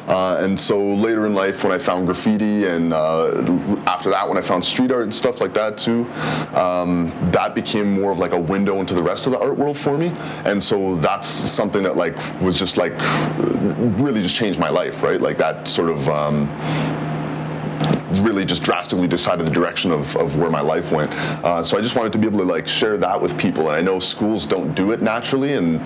Uh, 0.07 0.37
and 0.41 0.59
so 0.59 0.77
later 0.95 1.25
in 1.25 1.33
life, 1.33 1.63
when 1.63 1.71
I 1.71 1.77
found 1.77 2.05
graffiti, 2.05 2.65
and 2.65 2.93
uh, 2.93 3.81
after 3.87 4.09
that, 4.09 4.27
when 4.27 4.37
I 4.37 4.41
found 4.41 4.63
street 4.65 4.91
art 4.91 5.03
and 5.03 5.13
stuff 5.13 5.39
like 5.39 5.53
that 5.53 5.77
too, 5.77 6.05
um, 6.53 7.13
that 7.31 7.44
that 7.45 7.53
became 7.53 7.93
more 8.01 8.11
of 8.11 8.17
like 8.17 8.31
a 8.31 8.39
window 8.39 8.79
into 8.79 8.95
the 8.95 9.03
rest 9.03 9.27
of 9.27 9.31
the 9.31 9.39
art 9.39 9.55
world 9.55 9.77
for 9.77 9.99
me. 9.99 10.07
And 10.45 10.63
so 10.63 10.95
that's 10.95 11.27
something 11.27 11.83
that 11.83 11.95
like 11.95 12.15
was 12.41 12.57
just 12.57 12.75
like 12.75 12.93
really 13.99 14.23
just 14.23 14.35
changed 14.35 14.59
my 14.59 14.69
life, 14.69 15.03
right? 15.03 15.21
Like 15.21 15.37
that 15.37 15.67
sort 15.67 15.91
of 15.91 16.09
um, 16.09 16.47
really 18.19 18.45
just 18.45 18.63
drastically 18.63 19.07
decided 19.07 19.45
the 19.45 19.51
direction 19.51 19.91
of, 19.91 20.15
of 20.17 20.37
where 20.37 20.49
my 20.49 20.61
life 20.61 20.91
went. 20.91 21.11
Uh, 21.43 21.63
so 21.63 21.77
I 21.77 21.81
just 21.81 21.95
wanted 21.95 22.13
to 22.13 22.17
be 22.17 22.27
able 22.27 22.39
to 22.39 22.45
like 22.45 22.67
share 22.67 22.97
that 22.97 23.19
with 23.19 23.37
people. 23.37 23.67
And 23.69 23.75
I 23.75 23.81
know 23.81 23.99
schools 23.99 24.45
don't 24.45 24.73
do 24.73 24.91
it 24.91 25.01
naturally, 25.01 25.53
and 25.53 25.85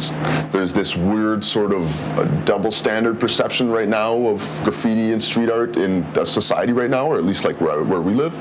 there's 0.51 0.73
this 0.73 0.95
weird 0.95 1.43
sort 1.43 1.73
of 1.73 2.19
uh, 2.19 2.23
double 2.45 2.71
standard 2.71 3.19
perception 3.19 3.69
right 3.69 3.87
now 3.87 4.15
of 4.27 4.39
graffiti 4.63 5.11
and 5.11 5.21
street 5.21 5.49
art 5.49 5.77
in 5.77 6.05
society 6.25 6.73
right 6.73 6.89
now, 6.89 7.07
or 7.07 7.17
at 7.17 7.23
least 7.23 7.45
like 7.45 7.59
where, 7.61 7.83
where 7.83 8.01
we 8.01 8.13
live. 8.13 8.33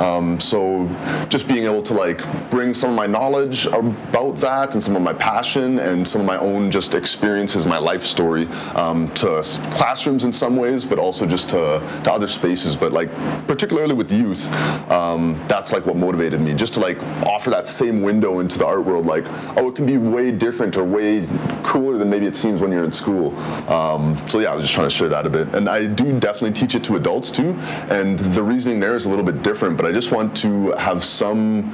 Um, 0.00 0.38
so 0.40 0.88
just 1.28 1.48
being 1.48 1.64
able 1.64 1.82
to 1.82 1.94
like 1.94 2.20
bring 2.50 2.74
some 2.74 2.90
of 2.90 2.96
my 2.96 3.06
knowledge 3.06 3.66
about 3.66 4.36
that 4.36 4.74
and 4.74 4.82
some 4.82 4.96
of 4.96 5.02
my 5.02 5.12
passion 5.12 5.78
and 5.78 6.06
some 6.06 6.20
of 6.20 6.26
my 6.26 6.38
own 6.38 6.70
just 6.70 6.94
experiences, 6.94 7.66
my 7.66 7.78
life 7.78 8.02
story 8.02 8.46
um, 8.74 9.12
to 9.14 9.42
classrooms 9.70 10.24
in 10.24 10.32
some 10.32 10.56
ways, 10.56 10.84
but 10.84 10.98
also 10.98 11.26
just 11.26 11.48
to, 11.50 11.80
to 12.04 12.12
other 12.12 12.28
spaces. 12.28 12.76
But 12.76 12.92
like 12.92 13.10
particularly 13.46 13.94
with 13.94 14.10
youth, 14.10 14.50
um, 14.90 15.42
that's 15.48 15.72
like 15.72 15.86
what 15.86 15.96
motivated 15.96 16.40
me, 16.40 16.54
just 16.54 16.74
to 16.74 16.80
like 16.80 17.00
offer 17.26 17.50
that 17.50 17.66
same 17.66 18.02
window 18.02 18.40
into 18.40 18.58
the 18.58 18.66
art 18.66 18.84
world. 18.84 19.06
Like, 19.06 19.24
oh, 19.56 19.68
it 19.68 19.74
can 19.74 19.86
be 19.86 19.98
way 19.98 20.30
different 20.30 20.76
or 20.76 20.84
way 20.84 21.28
cooler 21.62 21.98
than 21.98 22.10
maybe 22.10 22.26
it 22.26 22.36
seems 22.36 22.60
when 22.60 22.70
you're 22.70 22.84
in 22.84 22.92
school. 22.92 23.36
Um, 23.70 24.20
so 24.28 24.38
yeah, 24.40 24.52
I 24.52 24.54
was 24.54 24.64
just 24.64 24.74
trying 24.74 24.86
to 24.86 24.94
share 24.94 25.08
that 25.08 25.26
a 25.26 25.30
bit, 25.30 25.54
and 25.54 25.68
I 25.68 25.86
do 25.86 26.18
definitely 26.18 26.52
teach 26.52 26.74
it 26.74 26.84
to 26.84 26.96
adults 26.96 27.30
too. 27.30 27.50
And 27.90 28.18
the 28.18 28.42
reasoning 28.42 28.80
there 28.80 28.94
is 28.94 29.06
a 29.06 29.08
little 29.08 29.24
bit 29.24 29.42
different, 29.42 29.76
but 29.76 29.86
I 29.86 29.92
just 29.92 30.12
want 30.12 30.36
to 30.38 30.72
have 30.72 31.04
some 31.04 31.72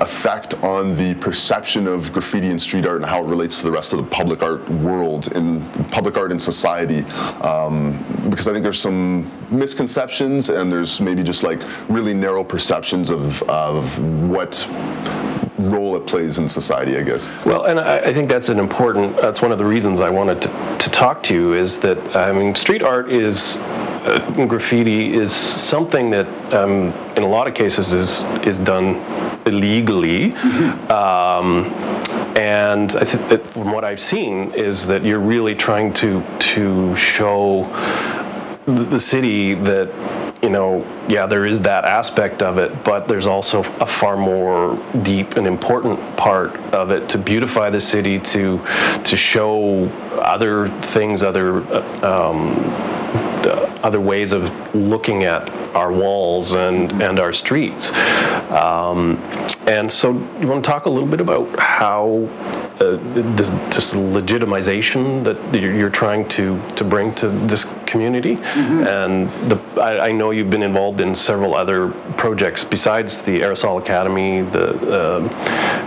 effect 0.00 0.54
on 0.62 0.96
the 0.96 1.14
perception 1.14 1.86
of 1.86 2.12
graffiti 2.12 2.48
and 2.48 2.60
street 2.60 2.86
art 2.86 2.96
and 2.96 3.06
how 3.06 3.24
it 3.24 3.28
relates 3.28 3.58
to 3.58 3.64
the 3.64 3.70
rest 3.70 3.92
of 3.92 3.98
the 3.98 4.04
public 4.04 4.42
art 4.42 4.68
world 4.68 5.32
in 5.32 5.64
public 5.90 6.16
art 6.16 6.32
in 6.32 6.38
society. 6.38 7.00
Um, 7.42 8.04
because 8.30 8.48
I 8.48 8.52
think 8.52 8.62
there's 8.62 8.80
some 8.80 9.30
misconceptions 9.50 10.48
and 10.48 10.70
there's 10.70 11.00
maybe 11.00 11.22
just 11.22 11.42
like 11.42 11.60
really 11.88 12.14
narrow 12.14 12.44
perceptions 12.44 13.10
of, 13.10 13.42
of 13.44 13.98
what 14.28 14.66
role 15.58 15.96
it 15.96 16.06
plays 16.06 16.38
in 16.38 16.46
society, 16.48 16.96
I 16.96 17.02
guess. 17.02 17.28
Well, 17.44 17.64
and 17.64 17.80
I, 17.80 17.98
I, 17.98 18.12
think 18.12 18.28
that's 18.28 18.48
an 18.48 18.58
important, 18.58 19.16
that's 19.16 19.40
one 19.40 19.52
of 19.52 19.58
the 19.58 19.64
reasons 19.64 20.00
I 20.00 20.10
wanted 20.10 20.42
to, 20.42 20.48
to 20.78 20.90
talk 20.90 21.22
to 21.24 21.34
you 21.34 21.52
is 21.54 21.80
that, 21.80 21.98
I 22.14 22.32
mean, 22.32 22.54
street 22.54 22.82
art 22.82 23.10
is, 23.10 23.58
uh, 23.58 24.46
graffiti 24.46 25.14
is 25.14 25.32
something 25.32 26.10
that 26.10 26.26
um, 26.52 26.92
in 27.16 27.22
a 27.22 27.28
lot 27.28 27.48
of 27.48 27.54
cases 27.54 27.92
is, 27.92 28.22
is 28.46 28.58
done 28.58 28.96
illegally. 29.46 30.32
Mm-hmm. 30.32 30.92
Um, 30.92 31.72
and 32.36 32.94
I 32.96 33.04
think 33.04 33.42
from 33.46 33.72
what 33.72 33.82
I've 33.82 34.00
seen 34.00 34.52
is 34.52 34.86
that 34.88 35.02
you're 35.02 35.20
really 35.20 35.54
trying 35.54 35.94
to 35.94 36.22
to 36.38 36.94
show 36.94 37.64
the 38.66 39.00
city 39.00 39.54
that 39.54 39.90
you 40.42 40.50
know, 40.50 40.86
yeah, 41.08 41.26
there 41.26 41.46
is 41.46 41.62
that 41.62 41.84
aspect 41.84 42.42
of 42.42 42.58
it, 42.58 42.84
but 42.84 43.08
there's 43.08 43.26
also 43.26 43.60
a 43.80 43.86
far 43.86 44.16
more 44.16 44.80
deep 45.02 45.36
and 45.36 45.46
important 45.46 45.98
part 46.16 46.54
of 46.72 46.90
it 46.90 47.08
to 47.08 47.18
beautify 47.18 47.70
the 47.70 47.80
city, 47.80 48.20
to 48.20 48.60
to 49.04 49.16
show 49.16 49.86
other 50.20 50.68
things, 50.68 51.22
other 51.22 51.62
uh, 51.72 52.30
um, 52.30 52.54
other 53.82 54.00
ways 54.00 54.32
of 54.32 54.74
looking 54.74 55.24
at 55.24 55.48
our 55.74 55.92
walls 55.92 56.54
and, 56.54 56.90
and 57.00 57.18
our 57.18 57.32
streets. 57.32 57.92
Um, 58.50 59.16
and 59.66 59.90
so, 59.90 60.12
you 60.40 60.48
want 60.48 60.64
to 60.64 60.68
talk 60.70 60.86
a 60.86 60.90
little 60.90 61.08
bit 61.08 61.20
about 61.20 61.58
how 61.58 62.28
uh, 62.80 62.98
this, 63.36 63.48
this 63.74 63.94
legitimization 63.94 65.24
that 65.24 65.36
you're, 65.60 65.74
you're 65.74 65.90
trying 65.90 66.28
to, 66.28 66.60
to 66.76 66.84
bring 66.84 67.14
to 67.14 67.28
this 67.28 67.64
community? 67.86 68.34
And 68.86 69.30
the, 69.50 69.58
I, 69.80 70.08
I 70.08 70.12
know 70.12 70.30
you've 70.30 70.50
been 70.50 70.62
involved 70.62 71.00
in 71.00 71.14
several 71.14 71.54
other 71.54 71.88
projects 72.16 72.64
besides 72.64 73.22
the 73.22 73.40
Aerosol 73.40 73.80
Academy. 73.80 74.42
The 74.42 75.16
um, 75.16 75.30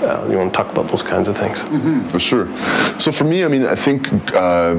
uh, 0.03 0.27
you 0.29 0.37
want 0.37 0.51
to 0.53 0.57
talk 0.57 0.71
about 0.71 0.87
those 0.87 1.03
kinds 1.03 1.27
of 1.27 1.37
things? 1.37 1.61
for 2.11 2.19
sure. 2.19 2.47
So 2.99 3.11
for 3.11 3.25
me, 3.25 3.43
I 3.43 3.47
mean, 3.47 3.65
I 3.65 3.75
think 3.75 4.07
uh, 4.33 4.75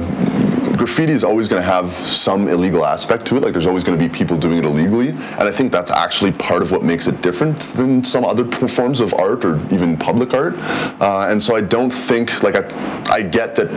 graffiti 0.77 1.13
is 1.13 1.23
always 1.23 1.47
going 1.47 1.61
to 1.61 1.67
have 1.67 1.91
some 1.91 2.47
illegal 2.47 2.85
aspect 2.85 3.25
to 3.27 3.37
it. 3.37 3.43
Like 3.43 3.53
there's 3.53 3.67
always 3.67 3.83
going 3.83 3.97
to 3.97 4.03
be 4.07 4.13
people 4.13 4.37
doing 4.37 4.57
it 4.57 4.65
illegally, 4.65 5.09
and 5.09 5.41
I 5.41 5.51
think 5.51 5.71
that's 5.71 5.91
actually 5.91 6.31
part 6.31 6.61
of 6.61 6.71
what 6.71 6.83
makes 6.83 7.07
it 7.07 7.21
different 7.21 7.61
than 7.75 8.03
some 8.03 8.25
other 8.25 8.45
forms 8.67 8.99
of 8.99 9.13
art 9.15 9.45
or 9.45 9.57
even 9.73 9.97
public 9.97 10.33
art. 10.33 10.55
Uh, 11.01 11.27
and 11.29 11.41
so 11.41 11.55
I 11.55 11.61
don't 11.61 11.91
think 11.91 12.43
like 12.43 12.55
I, 12.55 13.11
I 13.11 13.21
get 13.21 13.55
that 13.55 13.69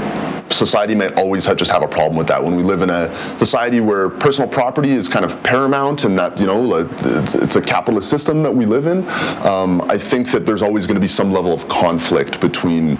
society 0.52 0.94
might 0.94 1.14
always 1.14 1.44
have, 1.44 1.56
just 1.56 1.70
have 1.70 1.82
a 1.82 1.88
problem 1.88 2.16
with 2.16 2.26
that 2.28 2.42
when 2.42 2.56
we 2.56 2.62
live 2.62 2.82
in 2.82 2.90
a 2.90 3.14
society 3.38 3.80
where 3.80 4.08
personal 4.08 4.48
property 4.48 4.90
is 4.90 5.08
kind 5.08 5.24
of 5.24 5.42
paramount 5.42 6.04
and 6.04 6.16
that 6.18 6.38
you 6.38 6.46
know 6.46 6.74
it's, 6.76 7.34
it's 7.34 7.56
a 7.56 7.60
capitalist 7.60 8.08
system 8.08 8.42
that 8.42 8.52
we 8.52 8.64
live 8.64 8.86
in 8.86 9.06
um, 9.46 9.80
i 9.90 9.98
think 9.98 10.30
that 10.30 10.46
there's 10.46 10.62
always 10.62 10.86
going 10.86 10.94
to 10.94 11.00
be 11.00 11.08
some 11.08 11.32
level 11.32 11.52
of 11.52 11.68
conflict 11.68 12.40
between 12.40 12.96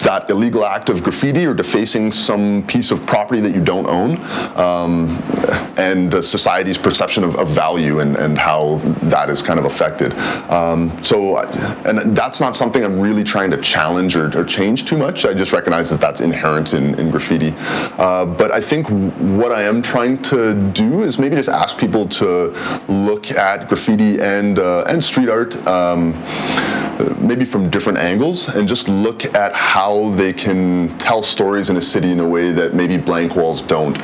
that 0.00 0.28
illegal 0.30 0.64
act 0.64 0.88
of 0.88 1.02
graffiti 1.02 1.44
or 1.44 1.54
defacing 1.54 2.12
some 2.12 2.62
piece 2.66 2.90
of 2.90 3.04
property 3.06 3.40
that 3.40 3.54
you 3.54 3.62
don't 3.62 3.86
own 3.88 4.16
um, 4.56 5.18
and 5.76 6.12
society's 6.24 6.78
perception 6.78 7.24
of, 7.24 7.36
of 7.36 7.48
value 7.48 8.00
and, 8.00 8.16
and 8.16 8.38
how 8.38 8.76
that 9.02 9.30
is 9.30 9.42
kind 9.42 9.58
of 9.58 9.64
affected. 9.64 10.14
Um, 10.50 11.02
so 11.02 11.38
and 11.38 12.16
that's 12.16 12.40
not 12.40 12.56
something 12.56 12.84
i'm 12.84 13.00
really 13.00 13.24
trying 13.24 13.50
to 13.50 13.60
challenge 13.60 14.16
or, 14.16 14.36
or 14.38 14.44
change 14.44 14.84
too 14.84 14.96
much. 14.96 15.24
I 15.24 15.34
just 15.34 15.52
recognize 15.52 15.90
that 15.90 16.00
that's 16.00 16.20
inherent 16.20 16.74
in, 16.74 16.98
in 16.98 17.10
graffiti. 17.10 17.54
Uh, 17.98 18.26
but 18.26 18.50
i 18.50 18.60
think 18.60 18.86
what 19.38 19.52
i 19.52 19.62
am 19.62 19.82
trying 19.82 20.20
to 20.22 20.54
do 20.72 21.02
is 21.02 21.18
maybe 21.18 21.36
just 21.36 21.48
ask 21.48 21.78
people 21.78 22.06
to 22.08 22.28
look 22.88 23.30
at 23.30 23.68
graffiti 23.68 24.20
and 24.20 24.58
uh, 24.58 24.84
and 24.84 25.02
street 25.02 25.28
art 25.28 25.54
um, 25.66 26.12
maybe 27.20 27.44
from 27.44 27.70
different 27.70 27.98
angles 27.98 28.48
and 28.48 28.68
just 28.68 28.88
look 28.88 29.24
at 29.36 29.52
how 29.54 29.87
they 30.14 30.32
can 30.32 30.96
tell 30.98 31.22
stories 31.22 31.70
in 31.70 31.76
a 31.76 31.82
city 31.82 32.12
in 32.12 32.20
a 32.20 32.28
way 32.28 32.52
that 32.52 32.74
maybe 32.74 32.96
blank 32.96 33.36
walls 33.36 33.62
don't. 33.62 33.96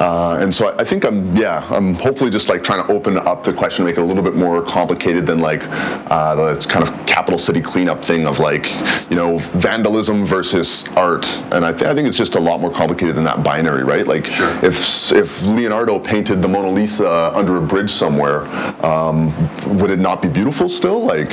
Uh, 0.00 0.38
and 0.40 0.54
so 0.54 0.68
I, 0.68 0.80
I 0.80 0.84
think 0.84 1.04
I'm, 1.04 1.36
yeah, 1.36 1.66
I'm 1.70 1.94
hopefully 1.94 2.30
just 2.30 2.48
like 2.48 2.62
trying 2.62 2.86
to 2.86 2.92
open 2.92 3.18
up 3.18 3.42
the 3.42 3.52
question, 3.52 3.84
make 3.84 3.98
it 3.98 4.02
a 4.02 4.04
little 4.04 4.22
bit 4.22 4.34
more 4.34 4.62
complicated 4.62 5.26
than 5.26 5.38
like 5.38 5.62
uh, 6.10 6.34
the 6.34 6.66
kind 6.66 6.86
of 6.86 7.06
capital 7.06 7.38
city 7.38 7.60
cleanup 7.60 8.04
thing 8.04 8.26
of 8.26 8.38
like, 8.38 8.70
you 9.10 9.16
know, 9.16 9.38
vandalism 9.38 10.24
versus 10.24 10.86
art. 10.96 11.26
And 11.52 11.64
I, 11.64 11.72
th- 11.72 11.90
I 11.90 11.94
think 11.94 12.08
it's 12.08 12.16
just 12.16 12.34
a 12.34 12.40
lot 12.40 12.60
more 12.60 12.72
complicated 12.72 13.16
than 13.16 13.24
that 13.24 13.42
binary, 13.42 13.84
right? 13.84 14.06
Like 14.06 14.26
if 14.62 15.12
if 15.12 15.42
Leonardo 15.42 15.98
painted 15.98 16.42
the 16.42 16.48
Mona 16.48 16.70
Lisa 16.70 17.32
under 17.34 17.56
a 17.56 17.60
bridge 17.60 17.90
somewhere, 17.90 18.46
um, 18.84 19.32
would 19.78 19.90
it 19.90 19.98
not 19.98 20.22
be 20.22 20.28
beautiful 20.28 20.68
still? 20.68 21.04
Like, 21.04 21.30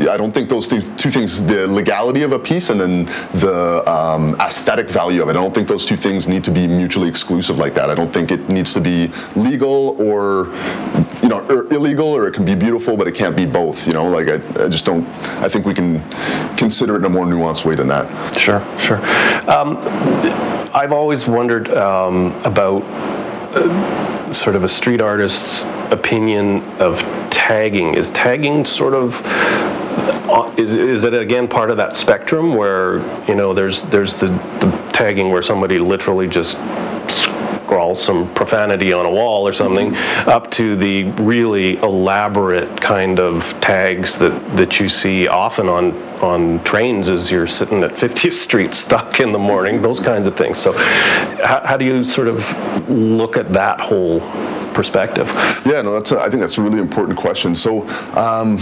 I 0.00 0.16
don't 0.16 0.32
think 0.32 0.48
those 0.48 0.68
th- 0.68 0.84
two 0.96 1.10
things, 1.10 1.44
the 1.44 1.66
legality 1.66 2.22
of 2.22 2.32
a 2.32 2.38
piece 2.38 2.70
and 2.70 2.80
then 2.80 3.04
the 3.40 3.43
um, 3.44 4.34
aesthetic 4.40 4.88
value 4.88 5.22
of 5.22 5.28
it, 5.28 5.32
I 5.32 5.34
don't 5.34 5.54
think 5.54 5.68
those 5.68 5.86
two 5.86 5.96
things 5.96 6.26
need 6.26 6.44
to 6.44 6.50
be 6.50 6.66
mutually 6.66 7.08
exclusive 7.08 7.58
like 7.58 7.74
that. 7.74 7.90
I 7.90 7.94
don't 7.94 8.12
think 8.12 8.30
it 8.30 8.48
needs 8.48 8.72
to 8.74 8.80
be 8.80 9.10
legal 9.36 10.00
or, 10.00 10.46
you 11.22 11.28
know, 11.28 11.44
or 11.48 11.66
illegal, 11.72 12.06
or 12.06 12.26
it 12.26 12.34
can 12.34 12.44
be 12.44 12.54
beautiful, 12.54 12.96
but 12.96 13.06
it 13.06 13.14
can't 13.14 13.36
be 13.36 13.46
both. 13.46 13.86
You 13.86 13.92
know, 13.92 14.08
like 14.08 14.28
I, 14.28 14.64
I 14.64 14.68
just 14.68 14.84
don't. 14.84 15.06
I 15.42 15.48
think 15.48 15.66
we 15.66 15.74
can 15.74 16.00
consider 16.56 16.94
it 16.94 16.98
in 16.98 17.04
a 17.04 17.08
more 17.08 17.26
nuanced 17.26 17.64
way 17.64 17.74
than 17.74 17.88
that. 17.88 18.06
Sure, 18.38 18.62
sure. 18.78 18.98
Um, 19.50 19.78
I've 20.74 20.92
always 20.92 21.26
wondered 21.26 21.70
um, 21.70 22.32
about 22.44 22.82
uh, 23.54 24.32
sort 24.32 24.56
of 24.56 24.64
a 24.64 24.68
street 24.68 25.00
artist's 25.00 25.64
opinion 25.92 26.62
of 26.80 27.00
tagging. 27.30 27.94
Is 27.94 28.10
tagging 28.10 28.64
sort 28.64 28.94
of 28.94 29.20
is, 30.56 30.74
is 30.74 31.04
it 31.04 31.14
again 31.14 31.48
part 31.48 31.70
of 31.70 31.76
that 31.76 31.96
spectrum 31.96 32.54
where 32.54 32.98
you 33.26 33.34
know 33.34 33.54
there's 33.54 33.84
there's 33.84 34.16
the, 34.16 34.28
the 34.28 34.90
tagging 34.92 35.30
where 35.30 35.42
somebody 35.42 35.78
literally 35.78 36.28
just 36.28 36.58
scrawls 37.10 38.02
some 38.02 38.32
profanity 38.34 38.92
on 38.92 39.06
a 39.06 39.10
wall 39.10 39.46
or 39.46 39.52
something 39.52 39.94
up 40.26 40.50
to 40.50 40.76
the 40.76 41.04
really 41.04 41.76
elaborate 41.78 42.80
kind 42.80 43.18
of 43.18 43.58
tags 43.60 44.18
that 44.18 44.30
that 44.56 44.78
you 44.80 44.88
see 44.88 45.28
often 45.28 45.68
on 45.68 45.92
on 46.22 46.62
trains 46.64 47.08
as 47.08 47.30
you're 47.30 47.46
sitting 47.46 47.82
at 47.82 47.90
50th 47.92 48.34
Street 48.34 48.74
stuck 48.74 49.20
in 49.20 49.32
the 49.32 49.38
morning 49.38 49.80
those 49.80 50.00
kinds 50.00 50.26
of 50.26 50.36
things 50.36 50.58
so 50.58 50.72
how, 50.72 51.60
how 51.64 51.76
do 51.76 51.84
you 51.84 52.04
sort 52.04 52.28
of 52.28 52.88
look 52.88 53.36
at 53.36 53.52
that 53.52 53.80
whole 53.80 54.20
perspective 54.74 55.28
Yeah, 55.64 55.80
no, 55.80 55.94
that's. 55.94 56.12
A, 56.12 56.20
I 56.20 56.28
think 56.28 56.42
that's 56.42 56.58
a 56.58 56.62
really 56.62 56.78
important 56.78 57.16
question. 57.16 57.54
So, 57.54 57.88
um, 58.16 58.58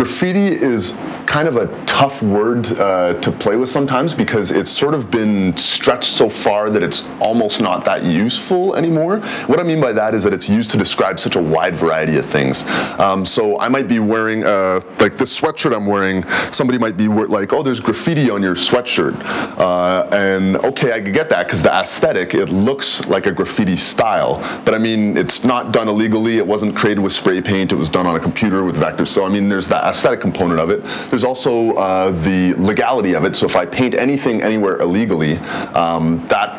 graffiti 0.00 0.46
is 0.46 0.94
kind 1.30 1.46
of 1.46 1.56
a 1.56 1.68
tough 1.86 2.24
word 2.24 2.66
uh, 2.72 3.14
to 3.20 3.30
play 3.30 3.54
with 3.54 3.68
sometimes 3.68 4.12
because 4.12 4.50
it's 4.50 4.68
sort 4.68 4.94
of 4.94 5.12
been 5.12 5.56
stretched 5.56 6.10
so 6.10 6.28
far 6.28 6.70
that 6.70 6.82
it's 6.82 7.08
almost 7.20 7.60
not 7.60 7.84
that 7.84 8.02
useful 8.04 8.74
anymore. 8.74 9.20
What 9.46 9.60
I 9.60 9.62
mean 9.62 9.80
by 9.80 9.92
that 9.92 10.12
is 10.12 10.24
that 10.24 10.34
it's 10.34 10.48
used 10.48 10.70
to 10.70 10.76
describe 10.76 11.20
such 11.20 11.36
a 11.36 11.40
wide 11.40 11.76
variety 11.76 12.16
of 12.16 12.26
things. 12.26 12.64
Um, 12.98 13.24
so 13.24 13.60
I 13.60 13.68
might 13.68 13.86
be 13.86 14.00
wearing, 14.00 14.44
uh, 14.44 14.80
like 14.98 15.18
this 15.18 15.40
sweatshirt 15.40 15.72
I'm 15.72 15.86
wearing, 15.86 16.24
somebody 16.50 16.80
might 16.80 16.96
be 16.96 17.06
like, 17.06 17.52
oh, 17.52 17.62
there's 17.62 17.78
graffiti 17.78 18.28
on 18.28 18.42
your 18.42 18.56
sweatshirt. 18.56 19.14
Uh, 19.56 20.08
and 20.10 20.56
okay, 20.56 20.92
I 20.92 21.00
could 21.00 21.14
get 21.14 21.28
that 21.28 21.46
because 21.46 21.62
the 21.62 21.72
aesthetic, 21.72 22.34
it 22.34 22.46
looks 22.46 23.06
like 23.06 23.26
a 23.26 23.32
graffiti 23.32 23.76
style. 23.76 24.38
But 24.64 24.74
I 24.74 24.78
mean, 24.78 25.16
it's 25.16 25.44
not 25.44 25.70
done 25.70 25.86
illegally. 25.86 26.38
It 26.38 26.46
wasn't 26.46 26.74
created 26.74 27.00
with 27.00 27.12
spray 27.12 27.40
paint. 27.40 27.70
It 27.70 27.76
was 27.76 27.88
done 27.88 28.08
on 28.08 28.16
a 28.16 28.20
computer 28.20 28.64
with 28.64 28.78
vectors. 28.78 29.08
So 29.08 29.24
I 29.24 29.28
mean, 29.28 29.48
there's 29.48 29.68
that 29.68 29.84
aesthetic 29.84 30.20
component 30.20 30.58
of 30.58 30.70
it. 30.70 30.82
There's 31.08 31.19
also 31.24 31.72
uh, 31.72 32.10
the 32.22 32.54
legality 32.54 33.14
of 33.14 33.24
it. 33.24 33.36
So 33.36 33.46
if 33.46 33.56
I 33.56 33.66
paint 33.66 33.94
anything 33.94 34.42
anywhere 34.42 34.80
illegally, 34.80 35.38
um, 35.74 36.26
that 36.28 36.50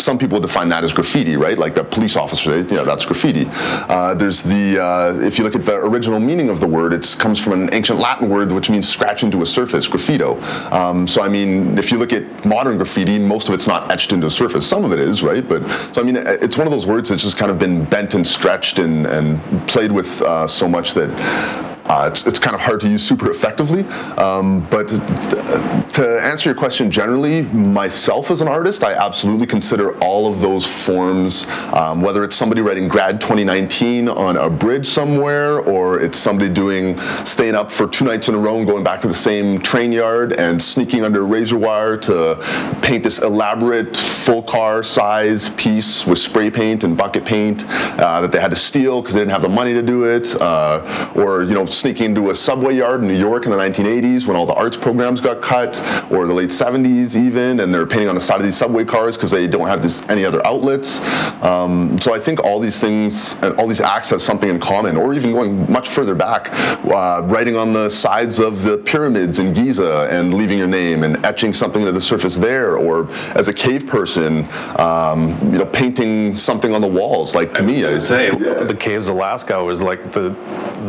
some 0.00 0.18
people 0.18 0.40
define 0.40 0.68
that 0.70 0.82
as 0.82 0.92
graffiti, 0.92 1.36
right? 1.36 1.58
Like 1.58 1.74
the 1.74 1.84
police 1.84 2.16
officer, 2.16 2.56
you 2.56 2.64
know, 2.64 2.84
that's 2.84 3.04
graffiti. 3.04 3.46
Uh, 3.50 4.14
there's 4.14 4.42
the, 4.42 4.82
uh, 4.82 5.18
if 5.20 5.38
you 5.38 5.44
look 5.44 5.54
at 5.54 5.66
the 5.66 5.76
original 5.76 6.18
meaning 6.18 6.48
of 6.48 6.60
the 6.60 6.66
word, 6.66 6.92
it 6.92 7.14
comes 7.18 7.42
from 7.42 7.52
an 7.52 7.72
ancient 7.72 7.98
Latin 7.98 8.28
word 8.28 8.50
which 8.52 8.70
means 8.70 8.88
scratch 8.88 9.22
into 9.22 9.42
a 9.42 9.46
surface, 9.46 9.86
graffito. 9.86 10.40
Um, 10.72 11.06
so 11.06 11.22
I 11.22 11.28
mean, 11.28 11.78
if 11.78 11.92
you 11.92 11.98
look 11.98 12.12
at 12.12 12.44
modern 12.44 12.76
graffiti, 12.76 13.18
most 13.18 13.48
of 13.48 13.54
it's 13.54 13.66
not 13.66 13.90
etched 13.92 14.12
into 14.12 14.26
a 14.26 14.30
surface. 14.30 14.66
Some 14.66 14.84
of 14.84 14.92
it 14.92 14.98
is, 14.98 15.22
right? 15.22 15.46
But 15.46 15.62
so 15.94 16.00
I 16.00 16.04
mean, 16.04 16.16
it's 16.16 16.56
one 16.56 16.66
of 16.66 16.72
those 16.72 16.86
words 16.86 17.08
that's 17.08 17.22
just 17.22 17.36
kind 17.36 17.50
of 17.50 17.58
been 17.58 17.84
bent 17.84 18.14
and 18.14 18.26
stretched 18.26 18.78
and, 18.78 19.06
and 19.06 19.40
played 19.68 19.92
with 19.92 20.22
uh, 20.22 20.46
so 20.46 20.68
much 20.68 20.94
that 20.94 21.69
uh, 21.86 22.08
it's, 22.10 22.26
it's 22.26 22.38
kind 22.38 22.54
of 22.54 22.60
hard 22.60 22.80
to 22.80 22.88
use 22.88 23.06
super 23.06 23.30
effectively. 23.30 23.84
Um, 24.16 24.66
but 24.70 24.92
uh, 24.92 25.82
to 25.90 26.20
answer 26.22 26.50
your 26.50 26.56
question 26.56 26.90
generally, 26.90 27.42
myself 27.42 28.30
as 28.30 28.40
an 28.40 28.48
artist, 28.48 28.84
I 28.84 28.94
absolutely 28.94 29.46
consider 29.46 29.98
all 29.98 30.26
of 30.26 30.40
those 30.40 30.66
forms, 30.66 31.46
um, 31.72 32.00
whether 32.00 32.24
it's 32.24 32.36
somebody 32.36 32.60
writing 32.60 32.88
grad 32.88 33.20
2019 33.20 34.08
on 34.08 34.36
a 34.36 34.48
bridge 34.48 34.86
somewhere, 34.86 35.60
or 35.60 36.00
it's 36.00 36.18
somebody 36.18 36.52
doing 36.52 36.98
staying 37.24 37.54
up 37.54 37.70
for 37.70 37.88
two 37.88 38.04
nights 38.04 38.28
in 38.28 38.34
a 38.34 38.38
row 38.38 38.58
and 38.58 38.66
going 38.66 38.84
back 38.84 39.00
to 39.00 39.08
the 39.08 39.14
same 39.14 39.60
train 39.60 39.92
yard 39.92 40.32
and 40.34 40.60
sneaking 40.60 41.04
under 41.04 41.26
razor 41.26 41.56
wire 41.56 41.96
to 41.96 42.36
paint 42.82 43.02
this 43.02 43.22
elaborate 43.22 43.96
full 43.96 44.42
car 44.42 44.82
size 44.82 45.48
piece 45.50 46.06
with 46.06 46.18
spray 46.18 46.50
paint 46.50 46.84
and 46.84 46.96
bucket 46.96 47.24
paint 47.24 47.64
uh, 47.68 48.20
that 48.20 48.32
they 48.32 48.40
had 48.40 48.50
to 48.50 48.56
steal 48.56 49.00
because 49.00 49.14
they 49.14 49.20
didn't 49.20 49.32
have 49.32 49.42
the 49.42 49.48
money 49.48 49.72
to 49.72 49.82
do 49.82 50.04
it, 50.04 50.40
uh, 50.40 51.10
or 51.16 51.42
you 51.44 51.54
know 51.54 51.66
sneaking 51.80 52.06
into 52.06 52.30
a 52.30 52.34
subway 52.34 52.74
yard 52.76 53.00
in 53.00 53.08
New 53.08 53.18
York 53.18 53.46
in 53.46 53.50
the 53.50 53.56
1980s 53.56 54.26
when 54.26 54.36
all 54.36 54.44
the 54.44 54.54
arts 54.54 54.76
programs 54.76 55.20
got 55.20 55.40
cut, 55.40 55.80
or 56.10 56.26
the 56.26 56.34
late 56.34 56.50
70s 56.50 57.16
even, 57.16 57.60
and 57.60 57.72
they're 57.72 57.86
painting 57.86 58.08
on 58.08 58.14
the 58.14 58.20
side 58.20 58.36
of 58.36 58.44
these 58.44 58.56
subway 58.56 58.84
cars 58.84 59.16
because 59.16 59.30
they 59.30 59.46
don't 59.46 59.66
have 59.66 59.82
this, 59.82 60.02
any 60.10 60.24
other 60.24 60.46
outlets. 60.46 61.00
Um, 61.42 61.98
so 61.98 62.14
I 62.14 62.20
think 62.20 62.44
all 62.44 62.60
these 62.60 62.78
things, 62.78 63.34
and 63.42 63.58
all 63.58 63.66
these 63.66 63.80
acts 63.80 64.10
have 64.10 64.20
something 64.20 64.48
in 64.48 64.60
common, 64.60 64.96
or 64.96 65.14
even 65.14 65.32
going 65.32 65.70
much 65.70 65.88
further 65.88 66.14
back, 66.14 66.50
uh, 66.86 67.22
writing 67.24 67.56
on 67.56 67.72
the 67.72 67.88
sides 67.88 68.38
of 68.38 68.62
the 68.62 68.78
pyramids 68.78 69.38
in 69.38 69.54
Giza 69.54 70.08
and 70.10 70.34
leaving 70.34 70.58
your 70.58 70.68
name 70.68 71.02
and 71.02 71.24
etching 71.24 71.54
something 71.54 71.84
to 71.84 71.92
the 71.92 72.00
surface 72.00 72.36
there, 72.36 72.76
or 72.76 73.10
as 73.34 73.48
a 73.48 73.52
cave 73.52 73.86
person, 73.86 74.46
um, 74.78 75.30
you 75.50 75.58
know, 75.58 75.66
painting 75.66 76.36
something 76.36 76.74
on 76.74 76.82
the 76.82 76.86
walls. 76.86 77.34
Like 77.34 77.54
to 77.54 77.62
me, 77.62 77.84
I 77.86 77.98
say 77.98 78.30
the 78.30 78.76
caves 78.78 79.08
of 79.08 79.16
Lascaux 79.16 79.64
was 79.64 79.80
like 79.80 80.12
the 80.12 80.30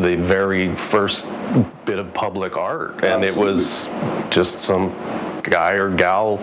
the 0.02 0.16
very 0.16 0.71
first 0.76 1.28
bit 1.86 2.00
of 2.00 2.14
public 2.14 2.58
art 2.58 3.04
and 3.04 3.24
it 3.24 3.36
was 3.36 3.90
just 4.30 4.60
some 4.60 4.90
guy 5.44 5.74
or 5.74 5.90
gal 5.90 6.38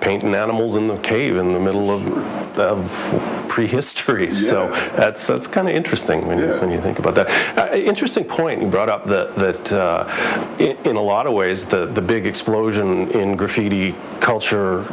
painting 0.00 0.34
animals 0.34 0.76
in 0.76 0.86
the 0.86 0.96
cave 0.98 1.36
in 1.36 1.52
the 1.52 1.60
middle 1.60 1.90
of, 1.90 2.58
of 2.58 3.46
prehistory. 3.48 4.32
So 4.32 4.70
that's 4.96 5.26
that's 5.26 5.46
kind 5.46 5.68
of 5.68 5.74
interesting 5.74 6.26
when, 6.26 6.38
you, 6.38 6.48
when 6.60 6.70
you 6.70 6.80
think 6.80 6.98
about 6.98 7.14
that. 7.14 7.58
Uh, 7.58 7.74
interesting 7.74 8.24
point 8.24 8.62
you 8.62 8.68
brought 8.68 8.88
up 8.88 9.06
that 9.06 9.34
that 9.36 9.72
uh, 9.72 10.54
in, 10.58 10.76
in 10.84 10.96
a 10.96 11.02
lot 11.02 11.26
of 11.26 11.32
ways 11.32 11.64
the 11.64 11.86
the 11.86 12.02
big 12.02 12.26
explosion 12.26 13.10
in 13.10 13.36
graffiti 13.36 13.94
culture 14.20 14.84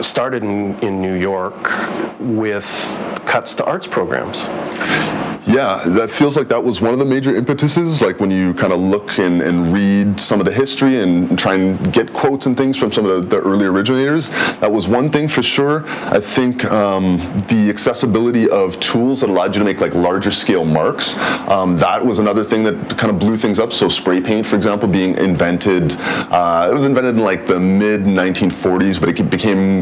started 0.00 0.42
in, 0.42 0.78
in 0.80 1.02
New 1.02 1.14
York 1.14 1.70
with 2.18 2.66
cuts 3.26 3.54
to 3.56 3.64
arts 3.64 3.86
programs. 3.86 4.46
Yeah, 5.46 5.82
that 5.86 6.10
feels 6.10 6.36
like 6.36 6.46
that 6.48 6.62
was 6.62 6.80
one 6.80 6.92
of 6.92 7.00
the 7.00 7.04
major 7.04 7.34
impetuses. 7.34 8.00
Like 8.00 8.20
when 8.20 8.30
you 8.30 8.54
kind 8.54 8.72
of 8.72 8.78
look 8.80 9.18
and, 9.18 9.42
and 9.42 9.72
read 9.72 10.20
some 10.20 10.38
of 10.38 10.46
the 10.46 10.52
history 10.52 11.02
and 11.02 11.36
try 11.36 11.54
and 11.54 11.92
get 11.92 12.12
quotes 12.12 12.46
and 12.46 12.56
things 12.56 12.78
from 12.78 12.92
some 12.92 13.04
of 13.04 13.28
the, 13.28 13.36
the 13.36 13.42
early 13.42 13.66
originators, 13.66 14.30
that 14.60 14.70
was 14.70 14.86
one 14.86 15.10
thing 15.10 15.26
for 15.26 15.42
sure. 15.42 15.84
I 15.86 16.20
think 16.20 16.64
um, 16.66 17.16
the 17.48 17.68
accessibility 17.70 18.48
of 18.50 18.78
tools 18.78 19.20
that 19.22 19.30
allowed 19.30 19.54
you 19.54 19.58
to 19.58 19.64
make 19.64 19.80
like 19.80 19.94
larger 19.94 20.30
scale 20.30 20.64
marks, 20.64 21.18
um, 21.48 21.76
that 21.78 22.04
was 22.04 22.20
another 22.20 22.44
thing 22.44 22.62
that 22.62 22.96
kind 22.96 23.10
of 23.10 23.18
blew 23.18 23.36
things 23.36 23.58
up. 23.58 23.72
So 23.72 23.88
spray 23.88 24.20
paint, 24.20 24.46
for 24.46 24.54
example, 24.54 24.88
being 24.88 25.16
invented, 25.18 25.96
uh, 25.98 26.68
it 26.70 26.74
was 26.74 26.84
invented 26.84 27.16
in 27.16 27.20
like 27.20 27.48
the 27.48 27.58
mid 27.58 28.02
1940s, 28.02 29.00
but 29.00 29.08
it 29.08 29.28
became 29.28 29.81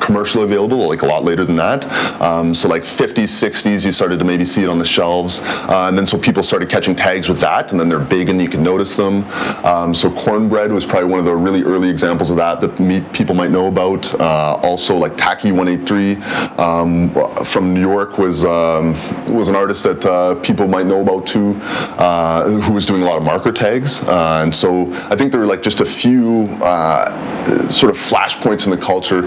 commercially 0.11 0.43
available 0.43 0.89
like 0.89 1.03
a 1.03 1.05
lot 1.05 1.23
later 1.23 1.45
than 1.45 1.55
that. 1.55 1.85
Um, 2.21 2.53
so 2.53 2.67
like 2.67 2.83
50s, 2.83 3.31
60s, 3.31 3.85
you 3.85 3.93
started 3.93 4.19
to 4.19 4.25
maybe 4.25 4.43
see 4.43 4.61
it 4.61 4.69
on 4.69 4.77
the 4.77 4.85
shelves, 4.85 5.39
uh, 5.41 5.85
and 5.87 5.97
then 5.97 6.05
so 6.05 6.17
people 6.17 6.43
started 6.43 6.67
catching 6.69 6.95
tags 6.97 7.29
with 7.29 7.39
that, 7.39 7.71
and 7.71 7.79
then 7.79 7.87
they're 7.87 7.99
big 7.99 8.27
and 8.29 8.41
you 8.41 8.49
can 8.49 8.61
notice 8.61 8.97
them. 8.97 9.23
Um, 9.63 9.93
so 9.95 10.11
cornbread 10.11 10.71
was 10.73 10.85
probably 10.85 11.09
one 11.09 11.19
of 11.19 11.25
the 11.25 11.33
really 11.33 11.63
early 11.63 11.89
examples 11.89 12.29
of 12.29 12.35
that 12.37 12.59
that 12.59 13.13
people 13.13 13.35
might 13.35 13.51
know 13.51 13.67
about. 13.67 14.13
Uh, 14.19 14.59
also 14.63 14.97
like 14.97 15.15
Taki 15.15 15.53
183 15.53 16.15
um, 16.57 17.09
from 17.45 17.73
New 17.73 17.79
York 17.79 18.17
was 18.17 18.43
um, 18.43 18.93
was 19.33 19.47
an 19.47 19.55
artist 19.55 19.83
that 19.83 20.05
uh, 20.05 20.35
people 20.41 20.67
might 20.67 20.87
know 20.87 21.01
about 21.01 21.25
too, 21.25 21.57
uh, 21.63 22.49
who 22.49 22.73
was 22.73 22.85
doing 22.85 23.01
a 23.01 23.05
lot 23.05 23.17
of 23.17 23.23
marker 23.23 23.53
tags, 23.53 24.03
uh, 24.03 24.41
and 24.43 24.53
so 24.53 24.91
I 25.09 25.15
think 25.15 25.31
there 25.31 25.39
were 25.39 25.47
like 25.47 25.63
just 25.63 25.79
a 25.79 25.85
few 25.85 26.49
uh, 26.61 27.69
sort 27.69 27.91
of 27.91 27.97
flashpoints 27.97 28.65
in 28.65 28.71
the 28.71 28.77
culture. 28.77 29.21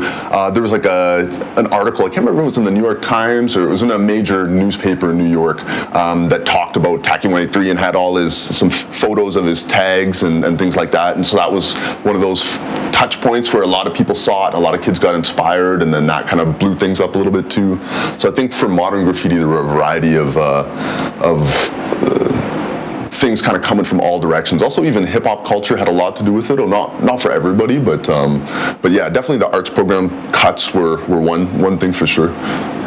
there 0.53 0.63
was 0.63 0.74
like 0.75 0.87
a 0.87 1.29
an 1.57 1.69
article. 1.69 2.05
I 2.05 2.09
can't 2.09 2.27
remember 2.27 2.41
if 2.41 2.45
it 2.45 2.47
was 2.47 2.59
in 2.59 2.65
the 2.65 2.71
New 2.71 2.83
York 2.83 3.01
Times 3.01 3.57
or 3.57 3.63
it 3.63 3.71
was 3.71 3.83
in 3.83 3.93
a 3.93 3.99
major 3.99 4.49
newspaper 4.49 5.13
in 5.13 5.19
New 5.19 5.31
York 5.31 5.63
um, 5.95 6.29
that 6.29 6.45
talked 6.45 6.77
about 6.77 7.05
Taki 7.05 7.29
183 7.29 7.71
and 7.71 7.79
had 7.79 7.95
all 7.95 8.17
his 8.17 8.37
some 8.37 8.71
photos 8.71 9.37
of 9.37 9.45
his 9.45 9.63
tags 9.63 10.25
and, 10.25 10.45
and 10.45 10.59
things 10.59 10.77
like 10.77 10.91
that. 10.91 11.15
And 11.15 11.25
so 11.25 11.37
that 11.37 11.51
was 11.51 11.77
one 12.03 12.17
of 12.17 12.21
those 12.21 12.59
touch 12.91 13.21
points 13.21 13.55
where 13.55 13.63
a 13.63 13.67
lot 13.67 13.87
of 13.87 13.95
people 13.95 14.17
saw 14.17 14.49
it, 14.49 14.55
a 14.55 14.59
lot 14.59 14.75
of 14.75 14.83
kids 14.83 14.99
got 14.99 15.15
inspired, 15.15 15.83
and 15.83 15.95
then 15.95 16.07
that 16.07 16.27
kind 16.27 16.41
of 16.41 16.59
blew 16.59 16.75
things 16.77 17.01
up 17.01 17.15
a 17.15 17.19
little 17.19 17.33
bit 17.33 17.49
too. 17.49 17.79
So 18.19 18.31
I 18.31 18.35
think 18.35 18.53
for 18.53 18.69
modern 18.69 19.05
graffiti, 19.05 19.37
there 19.37 19.49
were 19.49 19.61
a 19.61 19.69
variety 19.69 20.17
of 20.17 20.37
uh, 20.37 20.65
of 21.23 21.41
things 23.15 23.41
kind 23.41 23.57
of 23.57 23.63
coming 23.63 23.85
from 23.85 24.01
all 24.01 24.19
directions. 24.19 24.63
Also, 24.63 24.85
even 24.85 25.07
hip 25.07 25.25
hop 25.25 25.47
culture 25.47 25.77
had 25.77 25.89
a 25.89 25.93
lot 25.93 26.17
to 26.17 26.25
do 26.25 26.33
with 26.33 26.51
it. 26.51 26.59
Or 26.59 26.67
not 26.67 27.03
not 27.03 27.21
for 27.21 27.31
everybody, 27.31 27.79
but 27.79 28.09
um, 28.09 28.41
but 28.83 28.93
yeah, 28.93 29.09
definitely 29.09 29.39
the 29.39 29.51
arts 29.51 29.71
program 29.71 30.11
cuts 30.33 30.75
were 30.75 31.05
were 31.07 31.21
one 31.21 31.59
one 31.61 31.79
thing 31.79 31.93
for 31.93 32.07
sure. 32.07 32.35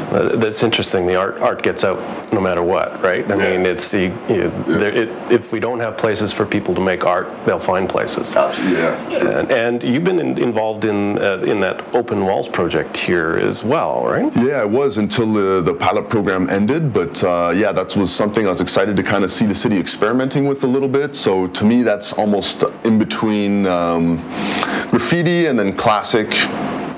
That's 0.10 0.64
interesting. 0.64 1.06
The 1.06 1.16
art 1.16 1.38
art 1.40 1.62
gets 1.62 1.84
out 1.84 1.98
no 2.32 2.40
matter 2.40 2.64
what, 2.64 3.02
right? 3.02 3.30
I 3.30 3.36
mean, 3.36 3.66
it's 3.66 3.92
the 3.92 4.04
you 4.30 4.44
know, 4.44 4.50
there, 4.64 4.94
it, 4.94 5.10
if 5.32 5.52
we 5.52 5.60
don't 5.60 5.80
have 5.80 5.98
places 5.98 6.32
for 6.32 6.46
people 6.46 6.74
to 6.76 6.82
make 6.82 7.06
art, 7.06 7.28
they'll 7.46 7.60
find 7.60 7.90
places. 7.90 8.34
Yeah, 8.34 9.10
sure. 9.10 9.40
and, 9.40 9.52
and, 9.52 9.84
you've 9.84 10.04
been 10.04 10.20
in, 10.20 10.38
involved 10.38 10.86
in 10.86 11.20
uh, 11.20 11.40
in 11.40 11.60
that 11.60 11.94
Open 11.94 12.26
Walls 12.26 12.48
project 12.48 12.96
here 12.96 13.36
as 13.36 13.64
well, 13.64 14.04
right? 14.06 14.36
Yeah, 14.38 14.62
I 14.62 14.66
was 14.66 14.98
until 14.98 15.32
the, 15.34 15.62
the 15.62 15.74
pilot 15.74 16.10
program 16.10 16.50
ended. 16.50 16.94
But 16.94 17.22
uh, 17.24 17.54
yeah, 17.56 17.72
that 17.74 17.96
was 17.96 18.14
something 18.14 18.46
I 18.46 18.50
was 18.50 18.62
excited 18.62 18.96
to 18.96 19.04
kind 19.04 19.24
of 19.24 19.32
see 19.32 19.46
the 19.46 19.56
city 19.56 19.78
experimenting 19.78 20.48
with 20.48 20.64
a 20.64 20.68
little 20.68 20.90
bit. 20.90 21.16
So 21.16 21.48
to 21.48 21.66
me, 21.66 21.84
that's 21.84 22.14
almost 22.14 22.64
in 22.86 22.98
between 22.98 23.66
um, 23.68 24.18
graffiti 24.90 25.48
and 25.48 25.60
then 25.60 25.76
classic 25.76 26.30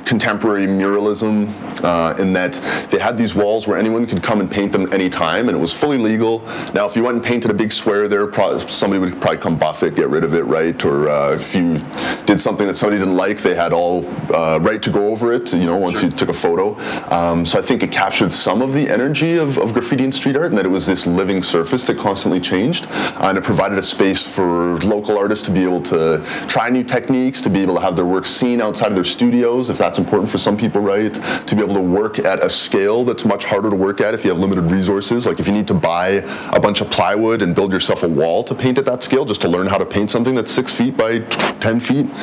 contemporary 0.06 0.66
muralism 0.66 1.54
uh, 1.84 2.16
in 2.20 2.34
that 2.34 2.54
they 2.90 3.00
had 3.00 3.18
these 3.18 3.36
walls 3.36 3.68
where 3.68 3.78
anyone 3.78 4.06
could 4.06 4.24
come 4.24 4.40
and 4.40 4.50
paint 4.50 4.72
them 4.72 4.92
anytime, 4.94 5.48
and 5.50 5.58
it 5.58 5.60
was 5.60 5.74
fully 5.74 5.98
legal. 5.98 6.40
Now, 6.74 6.86
if 6.86 6.96
you 6.96 7.04
went 7.04 7.18
and 7.18 7.26
painted 7.26 7.52
a 7.52 7.54
big 7.54 7.72
square 7.72 8.08
there, 8.08 8.28
probably, 8.28 8.68
somebody 8.70 9.00
would 9.00 9.20
probably 9.22 9.38
come 9.38 9.58
buff 9.58 9.84
it, 9.84 9.96
get 9.96 10.10
rid 10.10 10.24
of 10.24 10.34
it, 10.34 10.44
right? 10.44 10.84
Or 10.86 11.10
uh, 11.10 11.34
if 11.34 11.56
you 11.56 11.80
did 12.26 12.40
something 12.40 12.68
that 12.68 12.76
somebody 12.76 13.00
didn't 13.00 13.16
like, 13.16 13.40
they 13.40 13.56
had 13.56 13.74
all 13.74 14.06
uh, 14.34 14.60
right 14.62 14.82
to 14.82 14.90
go 14.90 15.08
over 15.08 15.34
it, 15.34 15.54
you 15.54 15.66
know, 15.66 15.78
once 15.78 16.00
sure. 16.00 16.10
you 16.10 16.16
took 16.16 16.30
a 16.30 16.34
photo. 16.34 16.80
Um, 17.12 17.46
so 17.46 17.60
I 17.60 17.62
think 17.62 17.84
it 17.84 17.92
captured 17.92 18.32
some 18.32 18.62
of 18.62 18.74
the 18.74 18.90
energy 18.90 19.38
of, 19.38 19.58
of, 19.58 19.74
graffiti 19.74 20.04
and 20.04 20.14
street 20.14 20.36
art, 20.36 20.48
and 20.48 20.58
that 20.58 20.66
it 20.66 20.70
was 20.70 20.86
this 20.86 21.08
living 21.08 21.42
surface 21.42 21.86
that 21.88 21.98
constantly 21.98 22.40
changed, 22.40 22.88
and 22.90 23.38
it 23.38 23.44
provided 23.44 23.78
a 23.78 23.84
space 23.84 24.24
for 24.24 24.78
local 24.80 25.18
artists 25.18 25.46
to 25.46 25.52
be 25.52 25.64
able 25.64 25.82
to 25.82 26.24
try 26.48 26.70
new 26.70 26.84
techniques, 26.84 27.42
to 27.42 27.50
be 27.50 27.60
able 27.62 27.76
to 27.76 27.82
have 27.82 27.96
their 27.96 28.06
work 28.06 28.26
seen 28.26 28.62
outside 28.62 28.88
of 28.88 28.96
their 28.96 29.04
studios, 29.04 29.70
if 29.70 29.78
that's 29.78 30.00
important 30.00 30.30
for 30.30 30.38
some 30.38 30.58
people, 30.58 30.82
right? 30.82 31.14
To 31.14 31.56
be 31.56 31.62
able 31.62 31.69
to 31.76 31.82
work 31.82 32.20
at 32.20 32.44
a 32.44 32.50
scale 32.50 33.04
that's 33.04 33.26
much 33.26 33.44
harder 33.44 33.70
to 33.70 33.76
work 33.76 34.02
at 34.02 34.14
if 34.14 34.24
you 34.24 34.30
have 34.32 34.40
limited 34.40 34.72
resources. 34.72 35.26
Like 35.26 35.40
if 35.40 35.48
you 35.48 35.54
need 35.54 35.68
to 35.68 35.74
buy 35.74 36.24
a 36.52 36.60
bunch 36.60 36.82
of 36.82 36.90
plywood 36.90 37.42
and 37.42 37.56
build 37.56 37.72
yourself 37.72 38.04
a 38.04 38.08
wall 38.08 38.44
to 38.44 38.56
paint 38.56 38.78
at 38.78 38.86
that 38.86 39.04
scale, 39.04 39.26
just 39.26 39.42
to 39.42 39.50
learn 39.50 39.68
how 39.68 39.78
to 39.78 39.86
paint 39.86 40.12
something 40.12 40.36
that's 40.36 40.52
six 40.52 40.74
feet 40.74 40.98
by 40.98 41.20
10 41.20 41.80
feet. 41.80 42.14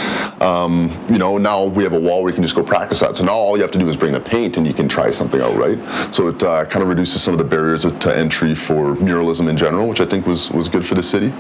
Um, 0.41 0.91
you 1.11 1.19
know, 1.19 1.39
now 1.39 1.65
we 1.65 1.83
have 1.85 1.93
a 1.93 2.01
wall 2.01 2.23
where 2.23 2.31
you 2.31 2.35
can 2.35 2.43
just 2.43 2.55
go 2.55 2.63
practice 2.63 3.01
that. 3.01 3.17
So 3.17 3.25
now 3.25 3.35
all 3.35 3.57
you 3.57 3.63
have 3.63 3.71
to 3.73 3.79
do 3.79 3.89
is 3.89 3.97
bring 3.97 4.13
the 4.13 4.21
paint 4.21 4.57
and 4.57 4.67
you 4.67 4.75
can 4.75 4.89
try 4.89 5.11
something 5.11 5.41
out, 5.41 5.57
right? 5.57 5.79
So 6.15 6.29
it 6.29 6.43
uh, 6.43 6.65
kind 6.67 6.83
of 6.83 6.89
reduces 6.89 7.23
some 7.23 7.35
of 7.35 7.39
the 7.39 7.45
barriers 7.45 7.83
to 7.83 8.17
entry 8.17 8.55
for 8.55 8.97
muralism 8.97 9.49
in 9.49 9.57
general, 9.57 9.89
which 9.89 10.01
I 10.01 10.07
think 10.07 10.27
was, 10.27 10.51
was 10.51 10.69
good 10.69 10.87
for 10.87 10.95
the 10.95 11.03
city. 11.03 11.33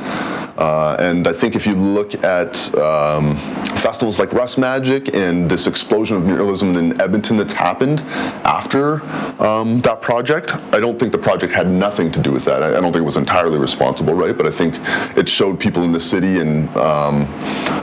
Uh, 0.58 0.96
and 0.98 1.28
I 1.28 1.32
think 1.32 1.54
if 1.54 1.66
you 1.66 1.74
look 1.74 2.14
at 2.24 2.74
um, 2.76 3.36
festivals 3.76 4.18
like 4.18 4.32
Rust 4.32 4.58
Magic 4.58 5.14
and 5.14 5.50
this 5.50 5.66
explosion 5.66 6.16
of 6.16 6.22
muralism 6.22 6.76
in 6.76 7.00
Edmonton 7.00 7.36
that's 7.36 7.52
happened 7.52 7.95
after 8.44 9.02
um, 9.42 9.80
that 9.82 10.00
project, 10.02 10.52
I 10.72 10.80
don't 10.80 10.98
think 10.98 11.12
the 11.12 11.18
project 11.18 11.52
had 11.52 11.68
nothing 11.68 12.10
to 12.12 12.20
do 12.20 12.32
with 12.32 12.44
that. 12.44 12.62
I, 12.62 12.68
I, 12.68 12.80
don't 12.80 12.92
think 12.92 12.96
it 12.96 13.06
was 13.06 13.16
entirely 13.16 13.58
responsible, 13.58 14.14
right? 14.14 14.36
But 14.36 14.46
I 14.46 14.50
think 14.50 14.74
it 15.16 15.28
showed 15.28 15.60
people 15.60 15.82
in 15.84 15.92
the 15.92 16.00
city 16.00 16.40
and 16.40 16.68
um, 16.76 17.26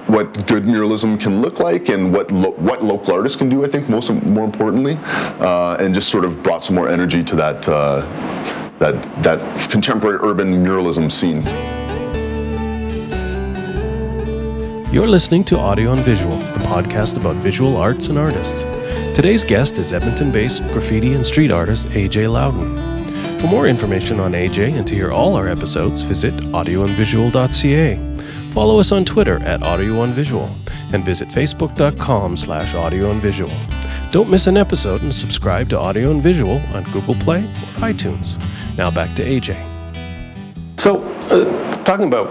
what 0.07 0.45
good 0.47 0.63
muralism 0.63 1.19
can 1.19 1.41
look 1.41 1.59
like 1.59 1.89
and 1.89 2.13
what 2.13 2.31
lo- 2.31 2.55
what 2.57 2.83
local 2.83 3.13
artists 3.13 3.37
can 3.37 3.49
do. 3.49 3.63
I 3.63 3.67
think 3.67 3.89
most 3.89 4.11
more 4.11 4.45
importantly, 4.45 4.97
uh, 5.39 5.77
and 5.79 5.93
just 5.93 6.09
sort 6.09 6.25
of 6.25 6.41
brought 6.43 6.63
some 6.63 6.75
more 6.75 6.89
energy 6.89 7.23
to 7.23 7.35
that 7.35 7.67
uh, 7.67 8.01
that 8.79 9.23
that 9.23 9.69
contemporary 9.69 10.19
urban 10.21 10.63
muralism 10.63 11.11
scene. 11.11 11.43
You're 14.93 15.07
listening 15.07 15.43
to 15.45 15.57
Audio 15.57 15.91
and 15.91 16.01
Visual, 16.01 16.37
the 16.37 16.59
podcast 16.59 17.17
about 17.17 17.35
visual 17.37 17.77
arts 17.77 18.09
and 18.09 18.17
artists. 18.19 18.63
Today's 19.13 19.43
guest 19.43 19.77
is 19.77 19.93
Edmonton 19.93 20.31
based 20.31 20.63
graffiti 20.69 21.13
and 21.13 21.23
street 21.23 21.51
artist 21.51 21.87
AJ 21.89 22.31
Louden. 22.31 22.75
For 23.39 23.45
more 23.45 23.67
information 23.67 24.19
on 24.19 24.31
AJ 24.31 24.73
and 24.73 24.87
to 24.87 24.95
hear 24.95 25.11
all 25.11 25.35
our 25.35 25.47
episodes, 25.47 26.01
visit 26.01 26.33
audioandvisual.ca. 26.33 27.95
Follow 28.51 28.79
us 28.79 28.91
on 28.91 29.05
Twitter 29.05 29.37
at 29.43 29.61
audioandvisual 29.61 30.47
and 30.93 31.05
visit 31.05 31.29
facebook.com 31.29 32.37
slash 32.37 32.73
audio 32.73 33.11
and 33.11 33.21
visual. 33.21 33.53
Don't 34.11 34.29
miss 34.29 34.47
an 34.47 34.57
episode 34.57 35.03
and 35.03 35.13
subscribe 35.13 35.69
to 35.69 35.79
Audio 35.79 36.11
and 36.11 36.21
Visual 36.21 36.57
on 36.73 36.83
Google 36.85 37.15
Play 37.15 37.43
or 37.43 37.81
iTunes. 37.81 38.39
Now 38.77 38.89
back 38.89 39.15
to 39.15 39.23
AJ. 39.23 39.72
So, 40.83 41.01
uh, 41.31 41.83
talking 41.85 42.07
about 42.07 42.27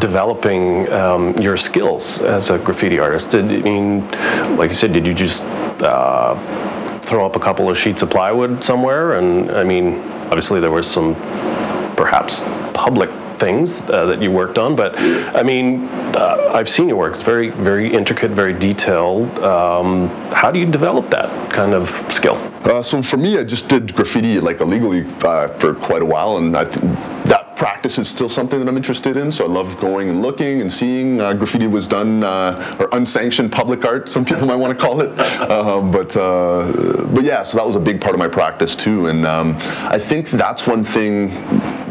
developing 0.00 0.90
um, 0.90 1.36
your 1.36 1.58
skills 1.58 2.22
as 2.22 2.48
a 2.48 2.56
graffiti 2.58 2.98
artist, 2.98 3.32
did 3.32 3.44
I 3.44 3.58
mean, 3.58 4.08
like 4.56 4.70
you 4.70 4.74
said, 4.74 4.94
did 4.94 5.06
you 5.06 5.12
just 5.12 5.42
uh, 5.82 6.34
throw 7.00 7.26
up 7.26 7.36
a 7.36 7.38
couple 7.38 7.68
of 7.68 7.76
sheets 7.76 8.00
of 8.00 8.08
plywood 8.08 8.64
somewhere? 8.64 9.18
And 9.18 9.50
I 9.50 9.64
mean, 9.64 9.98
obviously 10.30 10.60
there 10.60 10.70
was 10.70 10.90
some 10.90 11.14
perhaps 11.94 12.40
public 12.72 13.10
things 13.38 13.82
uh, 13.90 14.06
that 14.06 14.22
you 14.22 14.30
worked 14.30 14.56
on, 14.56 14.76
but 14.76 14.98
I 14.98 15.42
mean, 15.42 15.86
uh, 16.16 16.52
I've 16.54 16.70
seen 16.70 16.88
your 16.88 16.96
work. 16.96 17.12
It's 17.12 17.20
very, 17.20 17.50
very 17.50 17.92
intricate, 17.92 18.30
very 18.30 18.54
detailed. 18.54 19.38
Um, 19.40 20.08
how 20.32 20.50
do 20.50 20.58
you 20.58 20.64
develop 20.64 21.10
that 21.10 21.28
kind 21.52 21.74
of 21.74 21.90
skill? 22.10 22.36
Uh, 22.64 22.82
so 22.82 23.02
for 23.02 23.18
me, 23.18 23.36
I 23.36 23.44
just 23.44 23.68
did 23.68 23.94
graffiti 23.94 24.40
like 24.40 24.62
illegally 24.62 25.04
uh, 25.22 25.48
for 25.58 25.74
quite 25.74 26.00
a 26.00 26.06
while, 26.06 26.38
and 26.38 26.56
I 26.56 26.64
th- 26.64 27.13
practice 27.56 27.98
is 27.98 28.08
still 28.08 28.28
something 28.28 28.58
that 28.58 28.68
I'm 28.68 28.76
interested 28.76 29.16
in. 29.16 29.30
So 29.30 29.44
I 29.44 29.48
love 29.48 29.78
going 29.78 30.08
and 30.08 30.22
looking 30.22 30.60
and 30.60 30.72
seeing. 30.72 31.20
Uh, 31.20 31.34
graffiti 31.34 31.66
was 31.66 31.86
done 31.86 32.22
uh, 32.22 32.76
or 32.80 32.88
unsanctioned 32.92 33.52
public 33.52 33.84
art, 33.84 34.08
some 34.08 34.24
people 34.24 34.46
might 34.46 34.56
want 34.56 34.78
to 34.78 34.84
call 34.84 35.00
it. 35.00 35.18
Um, 35.50 35.90
but 35.90 36.16
uh, 36.16 37.06
but 37.12 37.24
yeah, 37.24 37.42
so 37.42 37.58
that 37.58 37.66
was 37.66 37.76
a 37.76 37.80
big 37.80 38.00
part 38.00 38.14
of 38.14 38.18
my 38.18 38.28
practice 38.28 38.74
too. 38.74 39.06
And 39.06 39.26
um, 39.26 39.56
I 39.58 39.98
think 39.98 40.30
that's 40.30 40.66
one 40.66 40.84
thing 40.84 41.30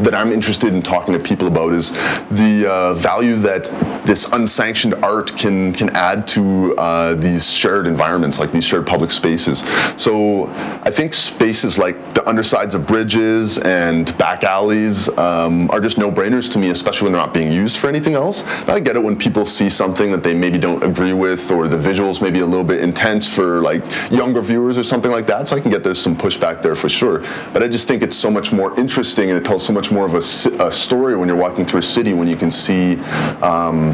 that 0.04 0.14
I'm 0.14 0.32
interested 0.32 0.74
in 0.74 0.82
talking 0.82 1.14
to 1.14 1.20
people 1.20 1.48
about 1.48 1.74
is 1.74 1.92
the 2.30 2.70
uh, 2.70 2.94
value 2.96 3.36
that 3.38 3.66
this 4.06 4.32
unsanctioned 4.34 4.96
art 4.96 5.36
can 5.38 5.72
can 5.74 5.90
add 5.92 6.28
to 6.28 6.76
uh, 6.78 7.16
these 7.16 7.50
shared 7.50 7.88
environments, 7.88 8.40
like 8.40 8.52
these 8.52 8.66
shared 8.66 8.86
public 8.86 9.12
spaces. 9.12 9.64
So 9.98 10.48
I 10.84 10.92
think 10.92 11.14
spaces 11.14 11.78
like 11.78 12.14
the 12.14 12.28
undersides 12.28 12.76
of 12.76 12.86
bridges 12.86 13.58
and 13.60 14.16
back 14.18 14.44
alleys 14.44 15.10
um, 15.18 15.70
are 15.72 15.80
just 15.80 15.98
no-brainers 15.98 16.52
to 16.54 16.60
me, 16.60 16.70
especially 16.70 17.06
when 17.06 17.14
they're 17.14 17.22
not 17.22 17.34
being 17.34 17.52
used 17.52 17.78
for 17.78 17.88
anything 17.88 18.16
else. 18.16 18.44
And 18.44 18.72
I 18.72 18.80
get 18.80 18.96
it 18.96 19.04
when 19.04 19.18
people 19.18 19.46
see 19.46 19.70
something 19.70 20.12
that 20.12 20.24
they 20.24 20.34
maybe 20.34 20.60
don't 20.60 20.84
agree 20.84 21.14
with, 21.14 21.50
or 21.52 21.68
the 21.68 21.78
visuals 21.78 22.22
maybe 22.22 22.40
a 22.40 22.46
little 22.46 22.66
bit 22.66 22.82
intense 22.82 23.28
for 23.28 23.62
like 23.62 23.84
younger 24.12 24.42
viewers 24.42 24.78
or 24.78 24.84
something 24.84 25.12
like 25.12 25.28
that. 25.28 25.48
So 25.48 25.56
I 25.56 25.62
can 25.62 25.72
get 25.72 25.84
there's 25.84 26.02
some 26.02 26.16
pushback 26.16 26.62
there 26.62 26.76
for 26.76 26.90
sure. 26.90 27.20
But 27.54 27.64
I 27.64 27.68
just 27.68 27.88
think 27.88 28.04
it's 28.04 28.18
so 28.18 28.30
much 28.30 28.52
more 28.52 28.78
interesting 28.78 29.30
and 29.30 29.40
it 29.40 29.46
tells 29.46 29.66
so 29.66 29.72
much 29.72 29.93
more 29.94 30.06
of 30.06 30.16
a, 30.16 30.64
a 30.64 30.72
story 30.72 31.16
when 31.16 31.28
you're 31.28 31.38
walking 31.38 31.66
through 31.66 31.80
a 31.80 31.84
city 31.84 32.14
when 32.14 32.28
you 32.28 32.36
can 32.36 32.52
see. 32.52 33.00
Um, 33.42 33.94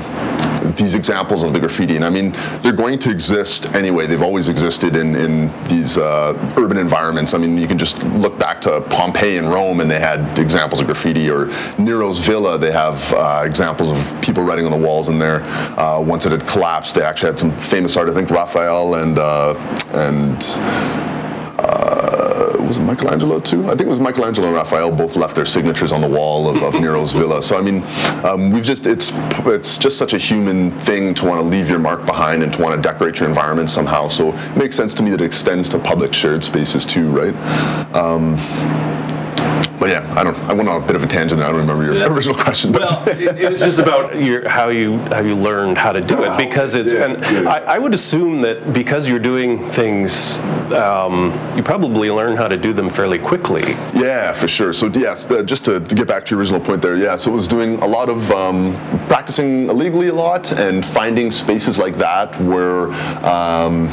these 0.76 0.94
examples 0.94 1.44
of 1.44 1.54
the 1.54 1.60
graffiti. 1.60 1.96
And 1.96 2.06
I 2.06 2.10
mean, 2.10 2.32
they're 2.60 2.74
going 2.74 3.00
to 3.00 3.10
exist 3.10 3.74
anyway. 3.74 4.08
They've 4.08 4.22
always 4.22 4.50
existed 4.50 4.96
in, 4.96 5.16
in 5.16 5.52
these 5.68 5.98
uh, 5.98 6.34
urban 6.58 6.78
environments. 6.78 7.34
I 7.34 7.38
mean, 7.38 7.58
you 7.58 7.68
can 7.68 7.78
just 7.78 8.04
look 8.04 8.38
back 8.38 8.62
to 8.62 8.82
Pompeii 8.82 9.38
and 9.38 9.50
Rome 9.50 9.80
and 9.80 9.90
they 9.90 10.00
had 10.00 10.38
examples 10.38 10.82
of 10.82 10.88
graffiti, 10.88 11.30
or 11.30 11.48
Nero's 11.78 12.20
Villa, 12.20 12.58
they 12.58 12.72
have 12.72 13.14
uh, 13.14 13.44
examples 13.46 13.92
of 13.92 14.22
people 14.22 14.44
writing 14.44 14.66
on 14.66 14.72
the 14.72 14.78
walls 14.78 15.10
in 15.10 15.20
there. 15.20 15.44
Uh, 15.80 16.02
once 16.02 16.26
it 16.26 16.32
had 16.32 16.48
collapsed, 16.48 16.96
they 16.96 17.04
actually 17.04 17.30
had 17.30 17.40
some 17.40 17.58
famous 17.58 17.96
art, 17.96 18.10
I 18.10 18.14
think 18.14 18.30
Raphael 18.30 18.96
and, 18.96 19.18
uh, 19.18 19.56
and 19.94 20.44
uh, 21.60 22.29
was 22.70 22.78
it 22.78 22.84
Michelangelo 22.84 23.40
too? 23.40 23.66
I 23.66 23.70
think 23.70 23.82
it 23.82 23.88
was 23.88 24.00
Michelangelo 24.00 24.48
and 24.48 24.56
Raphael 24.56 24.92
both 24.92 25.16
left 25.16 25.36
their 25.36 25.46
signatures 25.46 25.92
on 25.92 26.02
the 26.02 26.08
wall 26.08 26.48
of, 26.48 26.62
of 26.62 26.80
Nero's 26.80 27.14
villa. 27.14 27.42
So 27.42 27.58
I 27.58 27.62
mean, 27.62 27.84
um, 28.24 28.52
we've 28.52 28.64
just 28.64 28.86
it's 28.86 29.12
it's 29.48 29.80
just 29.80 29.98
such 29.98 30.14
a 30.14 30.20
human 30.20 30.72
thing 30.82 31.16
to 31.16 31.26
want 31.26 31.42
to 31.42 31.48
leave 31.48 31.68
your 31.68 31.80
mark 31.80 32.06
behind 32.06 32.44
and 32.44 32.54
to 32.54 32.62
want 32.62 32.76
to 32.76 32.82
decorate 32.82 33.20
your 33.20 33.28
environment 33.28 33.72
somehow. 33.72 34.08
So 34.08 34.34
it 34.36 34.56
makes 34.56 34.76
sense 34.76 34.94
to 34.96 35.04
me 35.04 35.10
that 35.10 35.22
it 35.22 35.26
extends 35.26 35.68
to 35.70 35.80
public 35.80 36.14
shared 36.14 36.44
spaces 36.44 36.86
too, 36.86 37.10
right? 37.10 37.36
Um, 37.96 38.38
but 39.80 39.90
yeah, 39.90 40.14
I 40.16 40.24
don't. 40.24 40.36
I 40.40 40.54
went 40.54 40.68
on 40.68 40.84
a 40.84 40.86
bit 40.86 40.96
of 40.96 41.04
a 41.04 41.08
tangent. 41.08 41.40
There. 41.40 41.48
I 41.48 41.52
don't 41.52 41.62
remember 41.62 41.86
your 41.86 41.96
yeah. 41.96 42.14
original 42.14 42.36
question. 42.36 42.72
But 42.72 42.82
well, 42.82 43.10
it, 43.10 43.40
it, 43.40 43.50
was 43.50 43.60
just 43.70 43.80
about 43.80 44.22
your, 44.22 44.48
how 44.48 44.70
you 44.70 44.98
how 44.98 45.22
you 45.22 45.36
learned 45.36 45.78
how 45.78 45.94
to 45.94 46.02
do 46.02 46.24
it 46.24 46.36
because 46.38 46.76
it's. 46.76 46.92
Yeah, 46.92 47.06
and 47.06 47.22
yeah. 47.22 47.50
I, 47.50 47.76
I, 47.76 47.78
would 47.78 47.94
assume 47.94 48.42
that 48.42 48.74
because 48.74 49.08
you're 49.08 49.20
doing 49.20 49.72
things, 49.72 50.42
um, 50.74 51.32
you 51.56 51.64
probably 51.64 52.12
learn 52.12 52.36
how 52.36 52.48
to 52.48 52.58
do 52.58 52.74
them 52.74 52.90
fairly 52.90 53.20
quickly. 53.20 53.72
Yeah, 53.94 54.34
for 54.34 54.48
sure. 54.48 54.74
So 54.74 54.88
yeah, 54.88 55.12
uh, 55.30 55.44
just 55.44 55.66
to, 55.66 55.80
to, 55.80 55.96
get 55.96 56.08
back 56.08 56.26
to 56.26 56.32
your 56.32 56.40
original 56.40 56.60
point 56.60 56.82
there. 56.82 56.98
Yeah, 56.98 57.16
so 57.16 57.32
it 57.32 57.36
was 57.36 57.48
doing 57.48 57.80
a 57.80 57.88
lot 57.88 58.10
of 58.10 58.30
um, 58.32 58.74
practicing 59.08 59.70
illegally 59.70 60.08
a 60.08 60.14
lot 60.14 60.52
and 60.52 60.86
finding 60.86 61.32
spaces 61.32 61.80
like 61.80 61.96
that 61.96 62.40
where. 62.42 62.92
Um, 63.26 63.90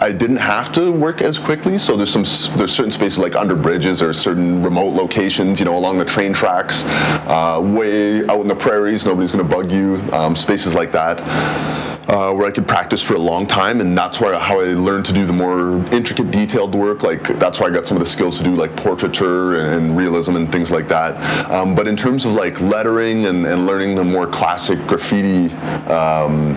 I 0.00 0.12
didn't 0.12 0.36
have 0.36 0.72
to 0.74 0.92
work 0.92 1.22
as 1.22 1.38
quickly. 1.38 1.76
So 1.76 1.96
there's 1.96 2.10
some 2.12 2.22
there's 2.56 2.72
certain 2.72 2.90
spaces 2.90 3.18
like 3.18 3.34
under 3.34 3.56
bridges 3.56 4.00
or 4.00 4.12
certain 4.12 4.62
remote 4.62 4.94
locations, 4.94 5.58
you 5.58 5.64
know, 5.64 5.76
along 5.76 5.98
the 5.98 6.04
train 6.04 6.32
tracks, 6.32 6.84
uh, 7.26 7.60
way 7.62 8.24
out 8.26 8.40
in 8.40 8.46
the 8.46 8.54
prairies. 8.54 9.04
Nobody's 9.04 9.32
going 9.32 9.46
to 9.46 9.56
bug 9.56 9.72
you. 9.72 9.96
Um, 10.12 10.36
spaces 10.36 10.74
like 10.74 10.92
that. 10.92 11.97
Uh, 12.08 12.32
where 12.32 12.46
I 12.46 12.50
could 12.50 12.66
practice 12.66 13.02
for 13.02 13.16
a 13.16 13.18
long 13.18 13.46
time, 13.46 13.82
and 13.82 13.96
that's 13.96 14.18
where 14.18 14.38
how 14.38 14.60
I 14.60 14.72
learned 14.72 15.04
to 15.06 15.12
do 15.12 15.26
the 15.26 15.32
more 15.34 15.84
intricate, 15.92 16.30
detailed 16.30 16.74
work. 16.74 17.02
Like 17.02 17.38
that's 17.38 17.60
where 17.60 17.70
I 17.70 17.74
got 17.74 17.86
some 17.86 17.98
of 17.98 18.02
the 18.02 18.08
skills 18.08 18.38
to 18.38 18.44
do 18.44 18.54
like 18.56 18.74
portraiture 18.76 19.60
and 19.60 19.94
realism 19.94 20.36
and 20.36 20.50
things 20.50 20.70
like 20.70 20.88
that. 20.88 21.50
Um, 21.50 21.74
but 21.74 21.86
in 21.86 21.96
terms 21.96 22.24
of 22.24 22.32
like 22.32 22.58
lettering 22.62 23.26
and, 23.26 23.44
and 23.46 23.66
learning 23.66 23.94
the 23.94 24.04
more 24.04 24.26
classic 24.26 24.78
graffiti. 24.86 25.54
Um, 25.90 26.56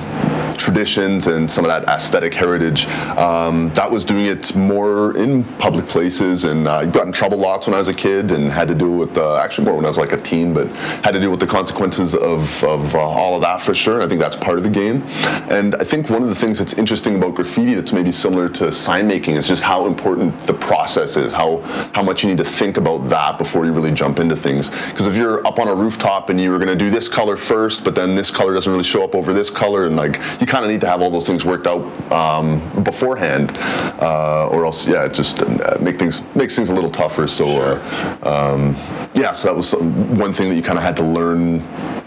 traditions 0.62 1.28
and 1.28 1.50
some 1.50 1.66
of 1.66 1.70
that 1.70 1.84
aesthetic 1.90 2.34
heritage. 2.34 2.86
Um, 3.18 3.74
that 3.74 3.90
was 3.90 4.06
doing 4.06 4.26
it 4.26 4.56
more 4.56 5.18
in 5.18 5.44
public 5.58 5.88
places, 5.88 6.46
and 6.46 6.68
I 6.68 6.86
got 6.86 7.08
in 7.08 7.12
trouble 7.12 7.38
lots 7.38 7.68
when 7.68 7.74
I 7.74 7.80
was 7.80 7.88
a 7.88 7.94
kid, 7.94 8.32
and 8.32 8.52
had 8.52 8.68
to 8.68 8.76
deal 8.76 8.96
with 8.96 9.18
uh, 9.18 9.38
actually 9.38 9.66
more 9.66 9.76
when 9.76 9.86
I 9.86 9.88
was 9.88 9.98
like 9.98 10.12
a 10.12 10.18
teen, 10.18 10.54
but 10.54 10.68
had 11.04 11.12
to 11.12 11.20
deal 11.20 11.32
with 11.32 11.40
the 11.40 11.48
consequences 11.48 12.16
of, 12.16 12.64
of 12.64 12.96
uh, 12.96 13.00
all 13.00 13.36
of 13.36 13.42
that 13.42 13.62
for 13.62 13.74
sure. 13.74 13.96
And 13.96 14.04
I 14.04 14.08
think 14.08 14.22
that's 14.22 14.36
part 14.36 14.58
of 14.58 14.64
the 14.64 14.70
game. 14.70 15.02
And 15.50 15.76
I 15.76 15.84
think 15.84 16.10
one 16.10 16.24
of 16.24 16.30
the 16.30 16.36
things 16.36 16.58
that's 16.60 16.74
interesting 16.74 17.16
about 17.16 17.36
graffiti 17.36 17.74
that's 17.74 17.94
maybe 17.94 18.12
similar 18.12 18.50
to 18.50 18.72
sign 18.72 19.08
making 19.08 19.36
is 19.36 19.48
just 19.48 19.64
how 19.64 19.86
important 19.86 20.40
the 20.48 20.54
process 20.54 21.18
is, 21.18 21.32
how 21.32 21.60
how 21.94 22.04
much 22.04 22.24
you 22.24 22.30
need 22.30 22.38
to 22.38 22.46
think 22.46 22.78
about 22.78 23.10
that 23.10 23.38
before 23.38 23.66
you 23.66 23.72
really 23.72 23.92
jump 23.92 24.20
into 24.20 24.36
things. 24.36 24.70
Because 24.70 25.08
if 25.08 25.16
you're 25.16 25.46
up 25.46 25.60
on 25.60 25.68
a 25.68 25.76
rooftop 25.76 26.30
and 26.30 26.40
you 26.40 26.52
were 26.52 26.58
going 26.58 26.70
to 26.70 26.76
do 26.76 26.90
this 26.90 27.08
color 27.08 27.38
first, 27.38 27.84
but 27.84 27.96
then 27.96 28.16
this 28.16 28.32
color 28.32 28.54
doesn't 28.54 28.72
really 28.72 28.84
show 28.84 29.04
up 29.04 29.16
over 29.16 29.34
this 29.34 29.50
color, 29.50 29.86
and 29.86 29.96
like 29.96 30.18
you 30.40 30.48
kind 30.48 30.64
of 30.64 30.72
need 30.72 30.82
to 30.82 30.88
have 30.88 31.02
all 31.02 31.10
those 31.10 31.28
things 31.28 31.46
worked 31.46 31.68
out 31.68 31.82
um, 32.12 32.62
beforehand, 32.84 33.58
uh, 34.02 34.48
or 34.50 34.66
else, 34.66 34.88
yeah, 34.88 35.06
it 35.06 35.14
just 35.14 35.42
uh, 35.44 35.78
make 35.82 35.98
things 35.98 36.22
makes 36.36 36.56
things 36.56 36.70
a 36.70 36.74
little 36.74 36.92
tougher. 36.92 37.28
So, 37.28 37.48
uh, 37.48 38.18
um, 38.24 38.76
yeah, 39.14 39.34
so 39.34 39.50
that 39.50 39.56
was 39.56 39.74
one 39.76 40.34
thing 40.34 40.50
that 40.50 40.56
you 40.56 40.62
kind 40.62 40.78
of 40.78 40.84
had 40.84 40.98
to 40.98 41.04
learn 41.04 41.62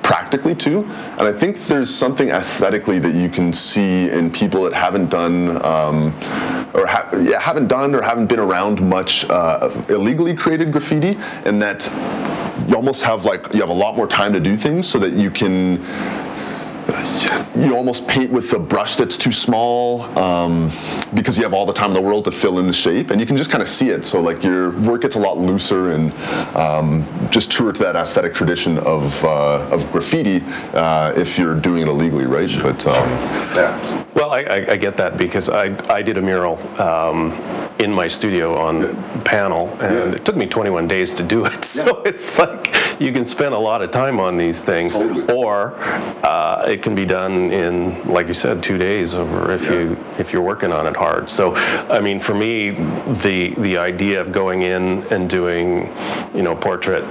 practically 0.04 0.54
too. 0.54 0.84
And 1.18 1.22
I 1.22 1.32
think 1.32 1.58
there's 1.66 1.92
something 1.92 2.28
aesthetically 2.28 3.00
that 3.00 3.14
you 3.14 3.28
can 3.28 3.52
see 3.52 4.08
in 4.10 4.30
people 4.30 4.62
that 4.62 4.72
haven't 4.72 5.10
done. 5.10 5.64
Um, 5.64 6.14
or 6.74 6.86
ha- 6.86 7.08
yeah, 7.20 7.40
haven't 7.40 7.68
done 7.68 7.94
or 7.94 8.02
haven't 8.02 8.26
been 8.26 8.40
around 8.40 8.82
much 8.82 9.28
uh, 9.30 9.70
illegally 9.88 10.34
created 10.34 10.72
graffiti, 10.72 11.16
and 11.44 11.60
that 11.62 11.90
you 12.68 12.76
almost 12.76 13.02
have 13.02 13.24
like 13.24 13.52
you 13.54 13.60
have 13.60 13.70
a 13.70 13.72
lot 13.72 13.96
more 13.96 14.06
time 14.06 14.32
to 14.32 14.40
do 14.40 14.56
things 14.56 14.86
so 14.86 14.98
that 14.98 15.12
you 15.14 15.30
can 15.30 15.82
you 17.56 17.74
almost 17.76 18.06
paint 18.08 18.30
with 18.30 18.52
a 18.52 18.58
brush 18.58 18.96
that's 18.96 19.16
too 19.16 19.32
small 19.32 20.02
um, 20.18 20.70
because 21.14 21.36
you 21.36 21.44
have 21.44 21.54
all 21.54 21.66
the 21.66 21.72
time 21.72 21.90
in 21.90 21.94
the 21.94 22.00
world 22.00 22.24
to 22.24 22.30
fill 22.30 22.58
in 22.58 22.66
the 22.66 22.72
shape 22.72 23.10
and 23.10 23.20
you 23.20 23.26
can 23.26 23.36
just 23.36 23.50
kind 23.50 23.62
of 23.62 23.68
see 23.68 23.90
it 23.90 24.04
so 24.04 24.20
like 24.20 24.42
your 24.42 24.70
work 24.80 25.02
gets 25.02 25.14
a 25.14 25.18
lot 25.18 25.38
looser 25.38 25.92
and 25.92 26.12
um, 26.56 27.06
just 27.30 27.50
truer 27.50 27.72
to 27.72 27.82
that 27.82 27.96
aesthetic 27.96 28.34
tradition 28.34 28.78
of, 28.78 29.24
uh, 29.24 29.68
of 29.70 29.90
graffiti 29.92 30.42
uh, 30.74 31.12
if 31.16 31.38
you're 31.38 31.58
doing 31.58 31.82
it 31.82 31.88
illegally 31.88 32.26
right 32.26 32.50
but 32.62 32.86
um, 32.86 33.08
yeah 33.54 34.04
well 34.14 34.30
I, 34.30 34.40
I, 34.42 34.72
I, 34.72 34.76
get 34.76 34.96
that 34.96 35.16
because 35.16 35.48
I, 35.48 35.74
I 35.92 36.02
did 36.02 36.18
a 36.18 36.22
mural 36.22 36.58
um, 36.80 37.32
in 37.78 37.92
my 37.92 38.08
studio 38.08 38.56
on 38.56 38.82
yeah. 38.82 39.20
panel, 39.24 39.68
and 39.80 40.12
yeah. 40.12 40.16
it 40.16 40.24
took 40.24 40.36
me 40.36 40.46
21 40.46 40.86
days 40.86 41.12
to 41.14 41.22
do 41.22 41.44
it. 41.46 41.64
So 41.74 42.02
it's 42.02 42.38
like 42.38 42.72
you 43.00 43.12
can 43.12 43.26
spend 43.26 43.52
a 43.52 43.58
lot 43.58 43.82
of 43.82 43.90
time 43.90 44.20
on 44.20 44.36
these 44.36 44.62
things, 44.62 44.92
totally. 44.94 45.30
or 45.34 45.74
uh, 46.24 46.64
it 46.74 46.82
can 46.82 46.94
be 46.94 47.06
done 47.06 47.52
in, 47.52 48.02
like 48.04 48.26
you 48.26 48.34
said, 48.34 48.62
two 48.62 48.76
days, 48.76 49.14
or 49.14 49.52
if 49.52 49.68
you 49.70 49.96
if 50.18 50.32
you're 50.32 50.42
working 50.42 50.72
on 50.72 50.86
it 50.86 50.96
hard. 50.96 51.30
So, 51.30 51.54
I 51.54 52.00
mean, 52.00 52.18
for 52.20 52.34
me, 52.34 52.70
the 52.70 53.54
the 53.58 53.78
idea 53.78 54.20
of 54.20 54.32
going 54.32 54.62
in 54.62 55.04
and 55.12 55.30
doing, 55.30 55.88
you 56.34 56.42
know, 56.42 56.56
portrait 56.56 57.04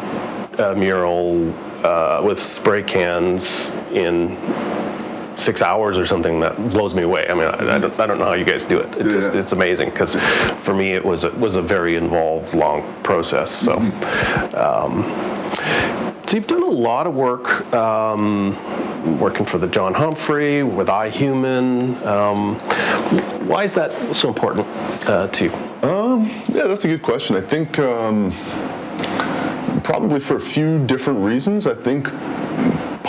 uh, 0.60 0.76
mural 0.76 1.54
uh, 1.86 2.22
with 2.24 2.40
spray 2.40 2.84
cans 2.84 3.72
in 3.92 4.38
six 5.38 5.62
hours 5.62 5.98
or 5.98 6.06
something 6.06 6.42
that 6.42 6.56
blows 6.70 6.94
me 6.94 7.04
away. 7.04 7.26
I 7.28 7.34
mean, 7.34 7.46
I, 7.46 7.76
I, 7.76 7.80
don't, 7.80 8.00
I 8.00 8.06
don't 8.06 8.20
know 8.20 8.26
how 8.26 8.34
you 8.34 8.46
guys 8.46 8.66
do 8.66 8.80
it. 8.80 8.94
it 8.98 9.06
yeah. 9.06 9.14
just, 9.14 9.36
it's 9.36 9.52
amazing 9.52 9.90
because 9.90 10.16
for 10.62 10.76
me 10.76 10.92
it 10.92 11.04
was 11.04 11.24
a, 11.24 11.32
was 11.32 11.56
a 11.56 11.62
very 11.62 11.96
involved, 11.96 12.54
long 12.54 12.84
process. 13.02 13.50
So, 13.52 13.76
mm-hmm. 13.78 14.56
um, 14.56 16.03
so 16.34 16.38
you've 16.38 16.48
done 16.48 16.64
a 16.64 16.66
lot 16.66 17.06
of 17.06 17.14
work 17.14 17.72
um, 17.76 18.58
working 19.20 19.46
for 19.46 19.60
the 19.60 19.68
John 19.68 19.94
Humphrey 19.94 20.64
with 20.64 20.88
iHuman. 20.88 22.04
Um, 22.04 22.56
why 23.48 23.66
is 23.66 23.76
that 23.76 23.92
so 23.92 24.30
important 24.30 24.66
uh, 25.08 25.28
to 25.28 25.44
you? 25.46 25.54
Um, 25.88 26.26
yeah, 26.48 26.66
that's 26.66 26.86
a 26.86 26.88
good 26.88 27.04
question. 27.04 27.36
I 27.36 27.42
think 27.42 27.78
um, 27.78 28.32
probably 29.84 30.20
for 30.20 30.38
a 30.38 30.40
few 30.40 30.84
different 30.88 31.20
reasons. 31.20 31.68
I 31.68 31.76
think 31.76 32.08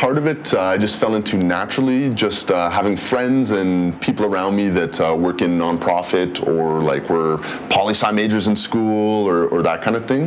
part 0.05 0.19
of 0.19 0.27
it 0.27 0.53
uh, 0.53 0.61
I 0.61 0.77
just 0.77 0.99
fell 0.99 1.14
into 1.14 1.38
naturally, 1.38 2.11
just 2.11 2.51
uh, 2.51 2.69
having 2.69 2.95
friends 2.95 3.53
and 3.53 3.99
people 4.03 4.27
around 4.27 4.55
me 4.55 4.69
that 4.69 5.01
uh, 5.01 5.17
work 5.17 5.40
in 5.40 5.59
nonprofit 5.59 6.47
or 6.47 6.83
like 6.83 7.09
were 7.09 7.38
poli 7.71 7.95
sci 7.95 8.11
majors 8.12 8.47
in 8.47 8.55
school 8.55 9.27
or, 9.27 9.49
or 9.49 9.62
that 9.62 9.81
kind 9.81 9.97
of 9.97 10.07
thing. 10.07 10.25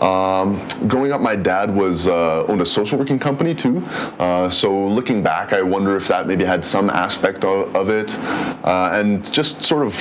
Um, 0.00 0.66
growing 0.88 1.12
up, 1.12 1.20
my 1.20 1.36
dad 1.36 1.74
was 1.74 2.08
owned 2.08 2.62
a 2.62 2.64
social 2.64 2.98
working 2.98 3.18
company 3.18 3.54
too. 3.54 3.86
So 4.50 4.86
looking 4.86 5.22
back, 5.22 5.52
I 5.52 5.60
wonder 5.60 5.94
if 5.94 6.08
that 6.08 6.26
maybe 6.26 6.46
had 6.46 6.64
some 6.64 6.88
aspect 6.88 7.44
of, 7.44 7.76
of 7.76 7.90
it, 7.90 8.16
and 8.64 9.30
just 9.30 9.62
sort 9.62 9.86
of 9.86 9.94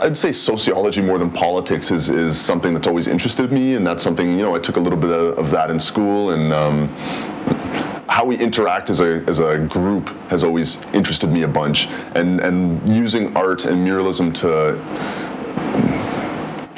I'd 0.00 0.16
say 0.16 0.32
sociology 0.32 1.00
more 1.00 1.18
than 1.18 1.30
politics 1.30 1.90
is, 1.90 2.08
is 2.08 2.40
something 2.40 2.74
that's 2.74 2.86
always 2.86 3.06
interested 3.06 3.52
me, 3.52 3.74
and 3.74 3.86
that's 3.86 4.02
something 4.02 4.36
you 4.36 4.42
know 4.42 4.54
I 4.54 4.58
took 4.58 4.76
a 4.76 4.80
little 4.80 4.98
bit 4.98 5.10
of, 5.10 5.38
of 5.38 5.50
that 5.50 5.70
in 5.70 5.80
school, 5.80 6.30
and 6.30 6.52
um, 6.52 6.88
how 8.08 8.24
we 8.24 8.36
interact 8.36 8.90
as 8.90 9.00
a, 9.00 9.24
as 9.28 9.38
a 9.38 9.58
group 9.58 10.08
has 10.28 10.42
always 10.44 10.82
interested 10.92 11.30
me 11.30 11.42
a 11.42 11.48
bunch, 11.48 11.88
and 12.14 12.40
and 12.40 12.86
using 12.88 13.36
art 13.36 13.64
and 13.64 13.86
muralism 13.86 14.34
to 14.34 14.78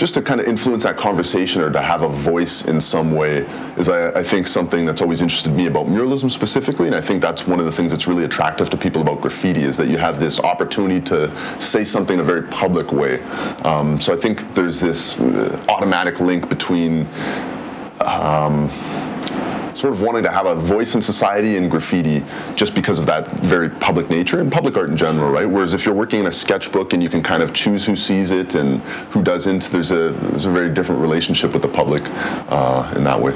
just 0.03 0.15
to 0.15 0.21
kind 0.21 0.41
of 0.41 0.49
influence 0.49 0.83
that 0.83 0.97
conversation 0.97 1.63
or 1.63 1.71
to 1.71 1.81
have 1.81 2.03
a 2.03 2.09
voice 2.09 2.65
in 2.65 2.81
some 2.81 3.13
way 3.13 3.47
is 3.77 3.89
I, 3.89 4.11
I 4.19 4.25
think 4.25 4.49
something 4.49 4.85
that's 4.85 5.01
always 5.01 5.23
interested 5.23 5.53
me 5.53 5.67
about 5.67 5.87
muralism 5.87 6.29
specifically 6.29 6.89
and 6.89 6.97
I 6.97 7.01
think 7.01 7.23
that's 7.23 7.47
one 7.47 7.61
of 7.61 7.67
the 7.67 7.71
things 7.71 7.93
that's 7.93 8.09
really 8.09 8.25
attractive 8.25 8.69
to 8.71 8.77
people 8.77 9.01
about 9.01 9.21
graffiti 9.21 9.61
is 9.61 9.77
that 9.77 9.87
you 9.87 9.99
have 9.99 10.19
this 10.19 10.41
opportunity 10.41 11.01
to 11.03 11.31
say 11.61 11.85
something 11.85 12.15
in 12.15 12.21
a 12.21 12.25
very 12.25 12.43
public 12.49 12.91
way. 12.91 13.23
Um, 13.63 14.01
so 14.01 14.13
I 14.13 14.17
think 14.17 14.53
there's 14.55 14.81
this 14.81 15.21
uh, 15.21 15.65
automatic 15.69 16.19
link 16.19 16.49
between 16.49 17.07
um, 18.05 18.69
sort 19.75 19.93
of 19.93 20.03
wanting 20.03 20.23
to 20.23 20.31
have 20.31 20.47
a 20.47 20.55
voice 20.55 20.95
in 20.95 21.03
society 21.03 21.57
in 21.57 21.69
graffiti 21.69 22.25
just 22.55 22.75
because 22.75 22.99
of 22.99 23.07
that 23.07 23.29
very 23.41 23.69
public 23.69 24.11
nature 24.11 24.41
and 24.41 24.51
public 24.51 24.77
art 24.77 24.91
in 24.91 24.97
general, 24.97 25.31
right? 25.31 25.49
Whereas 25.49 25.73
if 25.73 25.85
you're 25.85 25.95
working 25.95 26.21
in 26.21 26.27
a 26.27 26.33
sketchbook 26.33 26.93
and 26.93 27.03
you 27.03 27.09
can 27.09 27.23
kind 27.23 27.43
of 27.43 27.53
choose 27.53 27.85
who 27.85 27.97
sees 27.97 28.31
it 28.31 28.55
and 28.55 28.81
who 29.11 29.23
doesn't, 29.23 29.71
there's 29.71 29.91
a 29.91 30.11
there's 30.11 30.47
a 30.47 30.51
very 30.51 30.73
different 30.73 31.01
relationship 31.01 31.53
with 31.53 31.63
the 31.63 31.69
public 31.69 32.03
uh, 32.07 32.93
in 32.97 33.05
that 33.05 33.21
way. 33.21 33.35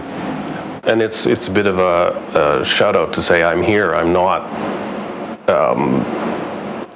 And 0.84 1.02
it's 1.02 1.26
it's 1.26 1.48
a 1.48 1.50
bit 1.50 1.66
of 1.66 1.78
a, 1.78 2.60
a, 2.60 2.64
shout 2.64 2.94
out 2.94 3.12
to 3.14 3.22
say 3.22 3.42
I'm 3.42 3.62
here. 3.62 3.94
I'm 3.94 4.12
not. 4.12 4.42
Um, 5.48 6.04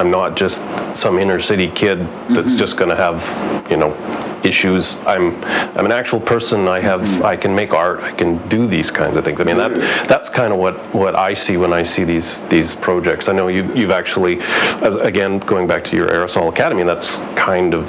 I'm 0.00 0.10
not 0.10 0.34
just 0.34 0.64
some 0.96 1.18
inner 1.18 1.40
city 1.40 1.68
kid 1.68 1.98
that's 1.98 2.48
mm-hmm. 2.48 2.56
just 2.56 2.78
going 2.78 2.88
to 2.88 2.96
have, 2.96 3.70
you 3.70 3.76
know, 3.76 3.94
issues. 4.42 4.96
I'm 5.06 5.44
I'm 5.76 5.84
an 5.84 5.92
actual 5.92 6.20
person. 6.20 6.66
I 6.68 6.80
have 6.80 7.02
mm-hmm. 7.02 7.24
I 7.24 7.36
can 7.36 7.54
make 7.54 7.74
art. 7.74 8.00
I 8.00 8.12
can 8.12 8.48
do 8.48 8.66
these 8.66 8.90
kinds 8.90 9.18
of 9.18 9.24
things. 9.24 9.42
I 9.42 9.44
mean 9.44 9.58
that 9.58 9.72
that's 10.08 10.30
kind 10.30 10.54
of 10.54 10.58
what 10.58 10.78
what 10.94 11.14
I 11.14 11.34
see 11.34 11.58
when 11.58 11.74
I 11.74 11.82
see 11.82 12.04
these 12.04 12.40
these 12.48 12.74
projects. 12.74 13.28
I 13.28 13.32
know 13.32 13.48
you 13.48 13.70
you've 13.74 13.90
actually, 13.90 14.40
as, 14.80 14.94
again 14.94 15.38
going 15.40 15.66
back 15.66 15.84
to 15.84 15.96
your 15.96 16.08
Aerosol 16.08 16.48
Academy. 16.48 16.82
That's 16.84 17.18
kind 17.36 17.74
of 17.74 17.84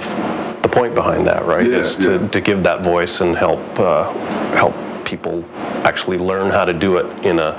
the 0.62 0.70
point 0.70 0.94
behind 0.94 1.26
that, 1.28 1.46
right? 1.46 1.66
Yeah, 1.66 1.78
is 1.78 1.96
to, 1.96 2.12
yeah. 2.12 2.28
to 2.28 2.42
give 2.42 2.64
that 2.64 2.82
voice 2.82 3.22
and 3.22 3.38
help 3.38 3.80
uh, 3.80 4.12
help 4.54 4.76
people 5.06 5.46
actually 5.86 6.18
learn 6.18 6.52
how 6.52 6.66
to 6.66 6.74
do 6.74 6.98
it 6.98 7.06
in 7.26 7.40
a 7.40 7.52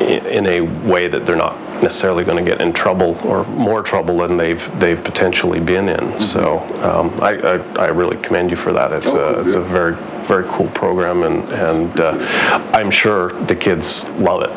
in 0.00 0.46
a 0.46 0.60
way 0.60 1.06
that 1.06 1.24
they're 1.24 1.36
not 1.36 1.56
necessarily 1.82 2.24
going 2.24 2.42
to 2.42 2.48
get 2.50 2.60
in 2.60 2.72
trouble 2.72 3.18
or 3.24 3.44
more 3.46 3.82
trouble 3.82 4.18
than 4.18 4.36
they've 4.36 4.78
they've 4.78 5.02
potentially 5.02 5.60
been 5.60 5.88
in. 5.88 5.98
Mm-hmm. 5.98 6.20
So 6.20 6.58
um, 6.82 7.20
I, 7.20 7.32
I, 7.38 7.86
I 7.86 7.88
really 7.88 8.16
commend 8.18 8.50
you 8.50 8.56
for 8.56 8.72
that. 8.72 8.92
It's 8.92 9.06
oh, 9.06 9.18
a 9.18 9.46
it's 9.46 9.54
a 9.54 9.60
very 9.62 9.94
very 10.26 10.44
cool 10.44 10.68
program, 10.68 11.22
and 11.24 11.48
and 11.50 12.00
uh, 12.00 12.70
I'm 12.72 12.90
sure 12.90 13.32
the 13.44 13.56
kids 13.56 14.08
love 14.10 14.42
it. 14.42 14.50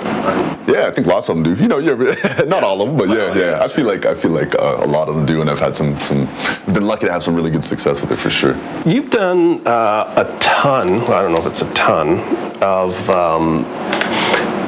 Yeah, 0.68 0.88
I 0.88 0.92
think 0.92 1.08
lots 1.08 1.30
of 1.30 1.36
them 1.36 1.44
do. 1.44 1.62
You 1.62 1.68
know, 1.68 1.80
yeah, 1.80 2.44
not 2.48 2.64
all 2.64 2.82
of 2.82 2.88
them, 2.88 2.98
but 2.98 3.10
yeah, 3.10 3.36
yeah. 3.36 3.64
I 3.64 3.68
feel 3.68 3.86
like 3.86 4.06
I 4.06 4.14
feel 4.14 4.32
like 4.32 4.54
uh, 4.56 4.78
a 4.82 4.88
lot 4.88 5.10
of 5.10 5.16
them 5.16 5.26
do, 5.26 5.42
and 5.42 5.50
I've 5.50 5.60
had 5.60 5.76
some 5.76 6.00
some 6.02 6.28
been 6.74 6.88
lucky 6.88 7.08
to 7.08 7.12
have 7.12 7.24
some 7.24 7.36
really 7.36 7.52
good 7.52 7.64
success 7.64 8.02
with 8.02 8.12
it 8.12 8.18
for 8.18 8.30
sure. 8.30 8.56
You've 8.86 9.10
done 9.10 9.66
uh, 9.68 10.26
a 10.26 10.40
ton. 10.40 11.02
I 11.02 11.22
don't 11.22 11.32
know 11.32 11.40
if 11.40 11.48
it's 11.48 11.62
a 11.62 11.74
ton 11.74 12.20
of. 12.62 13.10
Um, 13.10 13.66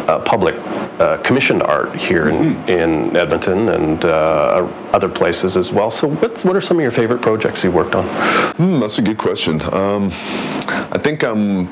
uh, 0.08 0.20
public 0.20 0.56
uh, 1.00 1.18
commissioned 1.18 1.62
art 1.64 1.94
here 1.96 2.30
in, 2.30 2.56
mm-hmm. 2.56 2.70
in 2.70 3.16
Edmonton 3.16 3.70
and 3.70 4.06
uh, 4.06 4.68
other 4.94 5.10
places 5.10 5.58
as 5.58 5.72
well. 5.72 5.92
So, 5.92 6.08
what, 6.08 6.44
what 6.44 6.56
are 6.56 6.62
some 6.62 6.78
of 6.78 6.82
your 6.82 6.92
favorite 6.92 7.22
projects 7.22 7.64
you 7.64 7.72
worked 7.72 7.94
on? 7.94 8.06
Mm, 8.56 8.80
that's 8.80 8.98
a 8.98 9.02
good 9.02 9.18
question. 9.18 9.62
Um, 9.74 10.12
I 10.70 10.98
think 10.98 11.24
I'm 11.24 11.66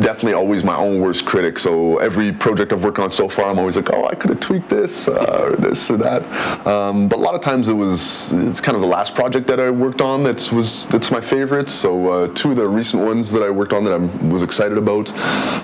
definitely 0.00 0.34
always 0.34 0.62
my 0.62 0.76
own 0.76 1.00
worst 1.00 1.24
critic. 1.24 1.58
So, 1.58 1.96
every 1.98 2.32
project 2.32 2.72
I've 2.72 2.84
worked 2.84 2.98
on 2.98 3.10
so 3.10 3.28
far, 3.28 3.46
I'm 3.46 3.58
always 3.58 3.76
like, 3.76 3.90
oh, 3.92 4.06
I 4.06 4.14
could 4.14 4.30
have 4.30 4.40
tweaked 4.40 4.68
this 4.68 5.08
uh, 5.08 5.50
or 5.50 5.56
this 5.56 5.90
or 5.90 5.96
that. 5.98 6.22
Um, 6.66 7.08
but 7.08 7.18
a 7.18 7.22
lot 7.22 7.34
of 7.34 7.40
times 7.40 7.68
it 7.68 7.74
was 7.74 8.32
it's 8.32 8.60
kind 8.60 8.74
of 8.74 8.82
the 8.82 8.88
last 8.88 9.14
project 9.14 9.46
that 9.46 9.60
I 9.60 9.70
worked 9.70 10.00
on 10.00 10.22
that's 10.22 10.52
was 10.52 10.88
that's 10.88 11.10
my 11.10 11.20
favorite. 11.20 11.68
So, 11.68 12.08
uh, 12.08 12.28
two 12.34 12.50
of 12.50 12.56
the 12.56 12.68
recent 12.68 13.02
ones 13.02 13.32
that 13.32 13.42
I 13.42 13.50
worked 13.50 13.72
on 13.72 13.84
that 13.84 13.92
I 13.92 14.26
was 14.26 14.42
excited 14.42 14.76
about 14.76 15.12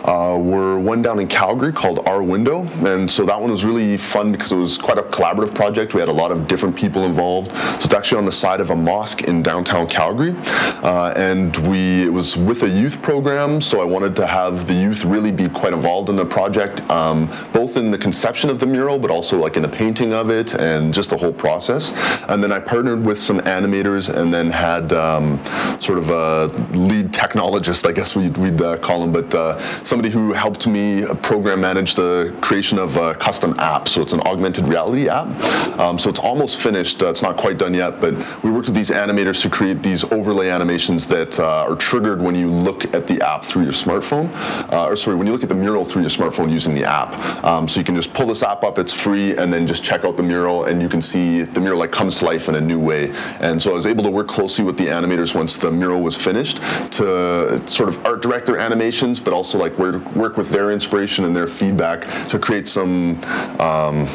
uh, 0.09 0.39
were 0.39 0.79
one 0.79 1.03
down 1.03 1.19
in 1.19 1.29
Calgary 1.29 1.73
called 1.73 1.99
Our 2.13 2.23
Window, 2.23 2.67
and 2.87 3.11
so 3.11 3.25
that 3.25 3.41
one 3.41 3.51
was 3.51 3.65
really 3.65 3.97
fun 3.97 4.33
because 4.33 4.53
it 4.53 4.57
was 4.57 4.77
quite 4.77 4.99
a 4.99 5.03
collaborative 5.03 5.55
project. 5.55 5.95
We 5.95 6.01
had 6.01 6.11
a 6.11 6.19
lot 6.25 6.31
of 6.31 6.47
different 6.47 6.77
people 6.77 7.05
involved. 7.05 7.53
So 7.53 7.87
it's 7.87 7.95
actually 7.95 8.19
on 8.19 8.27
the 8.27 8.39
side 8.45 8.61
of 8.61 8.69
a 8.69 8.77
mosque 8.77 9.23
in 9.23 9.43
downtown 9.43 9.87
Calgary, 9.87 10.35
uh, 10.83 11.15
and 11.17 11.57
we 11.69 12.03
it 12.03 12.13
was 12.13 12.37
with 12.37 12.65
a 12.65 12.69
youth 12.69 13.01
program. 13.01 13.63
So 13.63 13.81
I 13.81 13.85
wanted 13.85 14.15
to 14.17 14.27
have 14.27 14.67
the 14.67 14.75
youth 14.75 15.07
really 15.07 15.33
be 15.33 15.49
quite 15.49 15.73
involved 15.73 16.11
in 16.11 16.17
the 16.17 16.27
project, 16.27 16.83
um, 16.91 17.19
both 17.55 17.79
in 17.79 17.91
the 17.91 17.99
conception 18.07 18.51
of 18.51 18.59
the 18.59 18.67
mural, 18.67 18.99
but 18.99 19.11
also 19.11 19.39
like 19.39 19.57
in 19.57 19.63
the 19.63 19.75
painting 19.83 20.13
of 20.13 20.29
it 20.29 20.53
and 20.55 20.93
just 20.93 21.09
the 21.09 21.17
whole 21.17 21.33
process. 21.33 21.95
And 22.29 22.45
then 22.45 22.53
I 22.53 22.59
partnered 22.59 23.07
with 23.07 23.19
some 23.19 23.39
animators, 23.59 24.05
and 24.15 24.35
then 24.35 24.51
had 24.51 24.93
um, 24.93 25.41
sort 25.81 25.97
of 25.97 26.11
a 26.11 26.49
lead 26.77 27.11
technologist, 27.23 27.89
I 27.89 27.93
guess 27.93 28.15
we'd, 28.15 28.37
we'd 28.37 28.61
uh, 28.61 28.77
call 28.87 29.03
him, 29.03 29.13
but 29.13 29.35
uh, 29.35 29.59
somebody 29.83 30.11
who 30.11 30.35
helped 30.35 30.67
me 30.67 31.07
program 31.23 31.63
manage 31.63 31.95
the 31.95 32.02
creation 32.41 32.79
of 32.79 32.97
a 32.97 33.15
custom 33.15 33.55
app. 33.59 33.89
So 33.89 34.03
it's 34.03 34.13
an 34.13 34.21
augmented 34.21 34.67
reality 34.67 35.09
app. 35.09 35.29
Um, 35.79 35.99
so 35.99 36.11
it's 36.11 36.21
almost 36.21 36.61
finished 36.61 36.73
finished. 36.73 37.03
Uh, 37.03 37.11
it's 37.11 37.23
not 37.23 37.37
quite 37.37 37.59
done 37.59 37.75
yet, 37.75 38.01
but 38.01 38.15
we 38.43 38.51
worked 38.51 38.69
with 38.69 38.77
these 38.77 38.91
animators 38.91 39.43
to 39.43 39.51
create 39.51 39.83
these 39.83 40.05
overlay 40.11 40.49
animations 40.49 41.07
that 41.07 41.39
uh, 41.39 41.67
are 41.69 41.77
triggered 41.77 42.21
when 42.21 42.35
you 42.35 42.49
look 42.51 42.95
at 42.95 43.07
the 43.07 43.21
app 43.21 43.45
through 43.45 43.63
your 43.65 43.73
smartphone, 43.73 44.31
uh, 44.73 44.87
or 44.87 44.97
sorry, 44.97 45.17
when 45.17 45.27
you 45.27 45.33
look 45.33 45.43
at 45.43 45.49
the 45.49 45.55
mural 45.55 45.85
through 45.85 46.03
your 46.03 46.11
smartphone 46.11 46.51
using 46.51 46.75
the 46.75 46.85
app. 46.85 47.13
Um, 47.45 47.69
so 47.69 47.79
you 47.79 47.85
can 47.85 47.95
just 47.95 48.13
pull 48.15 48.27
this 48.27 48.43
app 48.43 48.65
up, 48.65 48.79
it's 48.79 48.93
free, 48.93 49.37
and 49.37 49.53
then 49.53 49.67
just 49.67 49.85
check 49.85 50.05
out 50.05 50.17
the 50.17 50.23
mural, 50.23 50.65
and 50.65 50.81
you 50.81 50.89
can 50.89 51.03
see 51.03 51.43
the 51.43 51.61
mural 51.61 51.79
like 51.79 51.93
comes 51.93 52.19
to 52.19 52.25
life 52.25 52.49
in 52.49 52.55
a 52.55 52.61
new 52.61 52.81
way. 52.81 53.13
And 53.41 53.61
so 53.61 53.71
I 53.73 53.75
was 53.75 53.87
able 53.87 54.05
to 54.05 54.11
work 54.11 54.29
closely 54.29 54.65
with 54.65 54.79
the 54.79 54.87
animators 54.87 55.35
once 55.35 55.59
the 55.59 55.71
mural 55.71 56.01
was 56.01 56.17
finished 56.17 56.57
to 56.93 57.61
sort 57.69 57.89
of 57.91 58.05
art 58.07 58.23
direct 58.23 58.47
their 58.47 58.59
animations, 58.59 59.21
but 59.21 59.33
also 59.33 59.59
like 59.59 59.77
work 59.79 60.37
with 60.37 60.49
their 60.49 60.71
inspiration 60.71 61.25
and 61.27 61.37
their 61.37 61.47
feedback 61.47 61.92
to 62.01 62.39
create 62.39 62.67
some. 62.69 63.23
Um, 63.61 64.09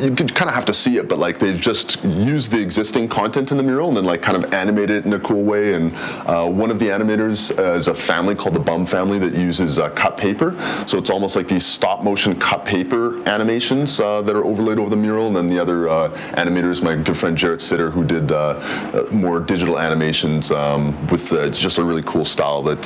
you 0.00 0.14
could 0.14 0.34
kind 0.34 0.48
of 0.48 0.54
have 0.54 0.64
to 0.66 0.74
see 0.74 0.96
it, 0.98 1.08
but 1.08 1.18
like 1.18 1.38
they 1.38 1.56
just 1.56 2.02
use 2.04 2.48
the 2.48 2.60
existing 2.60 3.08
content 3.08 3.50
in 3.50 3.56
the 3.56 3.62
mural 3.62 3.88
and 3.88 3.96
then 3.96 4.04
like 4.04 4.22
kind 4.22 4.36
of 4.36 4.52
animate 4.52 4.90
it 4.90 5.04
in 5.04 5.12
a 5.12 5.20
cool 5.20 5.44
way. 5.44 5.74
And 5.74 5.94
uh, 6.26 6.48
one 6.48 6.70
of 6.70 6.78
the 6.78 6.86
animators 6.86 7.56
uh, 7.58 7.74
is 7.74 7.88
a 7.88 7.94
family 7.94 8.34
called 8.34 8.54
the 8.54 8.60
Bum 8.60 8.84
Family 8.84 9.18
that 9.20 9.34
uses 9.34 9.78
uh, 9.78 9.90
cut 9.90 10.16
paper. 10.16 10.56
So 10.86 10.98
it's 10.98 11.10
almost 11.10 11.36
like 11.36 11.48
these 11.48 11.64
stop 11.64 12.02
motion 12.02 12.38
cut 12.38 12.64
paper 12.64 13.26
animations 13.28 14.00
uh, 14.00 14.22
that 14.22 14.36
are 14.36 14.44
overlaid 14.44 14.78
over 14.78 14.90
the 14.90 14.96
mural. 14.96 15.28
And 15.28 15.36
then 15.36 15.46
the 15.46 15.58
other 15.58 15.88
uh, 15.88 16.08
animator 16.34 16.70
is 16.70 16.82
my 16.82 16.96
good 16.96 17.16
friend 17.16 17.36
Jarrett 17.36 17.60
Sitter, 17.60 17.90
who 17.90 18.04
did 18.04 18.32
uh, 18.32 19.06
more 19.12 19.40
digital 19.40 19.78
animations 19.78 20.50
um, 20.50 21.06
with 21.08 21.30
just 21.52 21.78
a 21.78 21.84
really 21.84 22.02
cool 22.02 22.24
style 22.24 22.62
that 22.62 22.82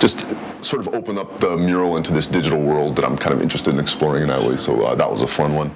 just 0.00 0.34
sort 0.64 0.86
of 0.86 0.94
open 0.94 1.18
up 1.18 1.38
the 1.38 1.56
mural 1.56 1.96
into 1.96 2.12
this 2.12 2.26
digital 2.26 2.60
world 2.60 2.96
that 2.96 3.04
I'm 3.04 3.16
kind 3.16 3.34
of 3.34 3.40
interested 3.40 3.74
in 3.74 3.80
exploring 3.80 4.22
in 4.22 4.28
that 4.28 4.42
way. 4.42 4.56
So 4.56 4.94
that 4.94 5.10
was 5.10 5.22
a 5.22 5.28
fun 5.28 5.54
one. 5.54 5.72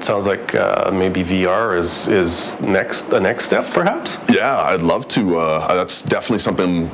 Sounds 0.00 0.26
like 0.26 0.54
uh, 0.54 0.92
maybe 0.92 1.24
VR 1.24 1.76
is 1.76 2.06
is 2.06 2.60
next 2.60 3.10
the 3.10 3.18
next 3.18 3.46
step, 3.46 3.66
perhaps. 3.74 4.18
Yeah, 4.30 4.56
I'd 4.56 4.80
love 4.80 5.08
to. 5.08 5.38
Uh, 5.38 5.74
that's 5.74 6.02
definitely 6.02 6.38
something 6.38 6.88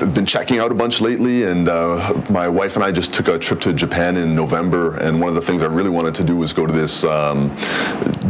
I've 0.00 0.14
been 0.14 0.24
checking 0.24 0.58
out 0.58 0.72
a 0.72 0.74
bunch 0.74 1.02
lately. 1.02 1.44
And 1.44 1.68
uh, 1.68 2.18
my 2.30 2.48
wife 2.48 2.76
and 2.76 2.82
I 2.82 2.92
just 2.92 3.12
took 3.12 3.28
a 3.28 3.38
trip 3.38 3.60
to 3.60 3.74
Japan 3.74 4.16
in 4.16 4.34
November, 4.34 4.96
and 4.96 5.20
one 5.20 5.28
of 5.28 5.34
the 5.34 5.42
things 5.42 5.60
I 5.60 5.66
really 5.66 5.90
wanted 5.90 6.14
to 6.14 6.24
do 6.24 6.34
was 6.34 6.54
go 6.54 6.66
to 6.66 6.72
this 6.72 7.04
um, 7.04 7.54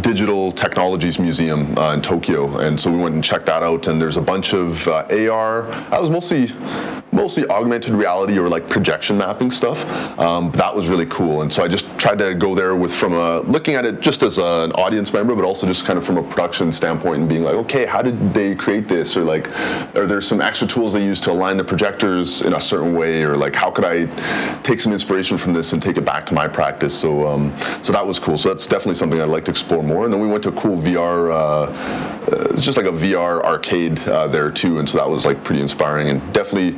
digital 0.00 0.50
technologies 0.50 1.20
museum 1.20 1.78
uh, 1.78 1.94
in 1.94 2.02
Tokyo. 2.02 2.58
And 2.58 2.78
so 2.78 2.90
we 2.90 2.98
went 2.98 3.14
and 3.14 3.22
checked 3.22 3.46
that 3.46 3.62
out. 3.62 3.86
And 3.86 4.00
there's 4.00 4.16
a 4.16 4.22
bunch 4.22 4.54
of 4.54 4.88
uh, 4.88 5.06
AR. 5.30 5.70
I 5.92 6.00
was 6.00 6.10
mostly 6.10 6.46
mostly 7.12 7.46
augmented 7.48 7.94
reality 7.94 8.38
or 8.38 8.48
like 8.48 8.68
projection 8.68 9.16
mapping 9.16 9.50
stuff. 9.50 9.84
Um, 10.18 10.50
that 10.52 10.74
was 10.74 10.88
really 10.88 11.06
cool, 11.06 11.42
and 11.42 11.52
so 11.52 11.62
I 11.62 11.68
just 11.68 11.86
tried 11.98 12.18
to 12.18 12.34
go 12.34 12.54
there 12.54 12.76
with 12.76 12.92
from 12.92 13.14
a 13.14 13.40
looking 13.40 13.74
at 13.74 13.84
it 13.84 14.00
just 14.00 14.22
as 14.22 14.38
a, 14.38 14.64
an 14.64 14.72
audience 14.72 15.12
member, 15.12 15.34
but 15.34 15.44
also 15.44 15.66
just 15.66 15.86
kind 15.86 15.98
of 15.98 16.04
from 16.04 16.18
a 16.18 16.22
production 16.22 16.70
standpoint 16.72 17.20
and 17.20 17.28
being 17.28 17.42
like, 17.42 17.54
okay, 17.54 17.86
how 17.86 18.02
did 18.02 18.34
they 18.34 18.54
create 18.54 18.88
this, 18.88 19.16
or 19.16 19.22
like, 19.22 19.48
are 19.96 20.06
there 20.06 20.20
some 20.20 20.40
extra 20.40 20.66
tools 20.66 20.92
they 20.92 21.04
use 21.04 21.20
to 21.22 21.30
align 21.30 21.56
the 21.56 21.64
projectors 21.64 22.42
in 22.42 22.54
a 22.54 22.60
certain 22.60 22.94
way, 22.94 23.22
or 23.22 23.36
like, 23.36 23.54
how 23.54 23.70
could 23.70 23.84
I 23.84 24.06
take 24.62 24.80
some 24.80 24.92
inspiration 24.92 25.38
from 25.38 25.52
this 25.52 25.72
and 25.72 25.82
take 25.82 25.96
it 25.96 26.04
back 26.04 26.26
to 26.26 26.34
my 26.34 26.48
practice? 26.48 26.98
So, 26.98 27.26
um, 27.26 27.56
so 27.82 27.92
that 27.92 28.06
was 28.06 28.18
cool. 28.18 28.36
So 28.36 28.48
that's 28.48 28.66
definitely 28.66 28.96
something 28.96 29.20
I'd 29.20 29.28
like 29.28 29.44
to 29.46 29.50
explore 29.50 29.82
more. 29.82 30.04
And 30.04 30.12
then 30.12 30.20
we 30.20 30.28
went 30.28 30.42
to 30.44 30.50
a 30.50 30.52
cool 30.60 30.76
VR. 30.76 31.32
Uh, 31.32 32.15
uh, 32.32 32.48
it's 32.50 32.64
just 32.64 32.76
like 32.76 32.86
a 32.86 32.90
VR 32.90 33.42
arcade 33.42 33.98
uh, 34.08 34.26
there 34.26 34.50
too, 34.50 34.78
and 34.78 34.88
so 34.88 34.98
that 34.98 35.08
was 35.08 35.24
like 35.24 35.42
pretty 35.44 35.60
inspiring 35.60 36.08
and 36.08 36.32
definitely 36.32 36.72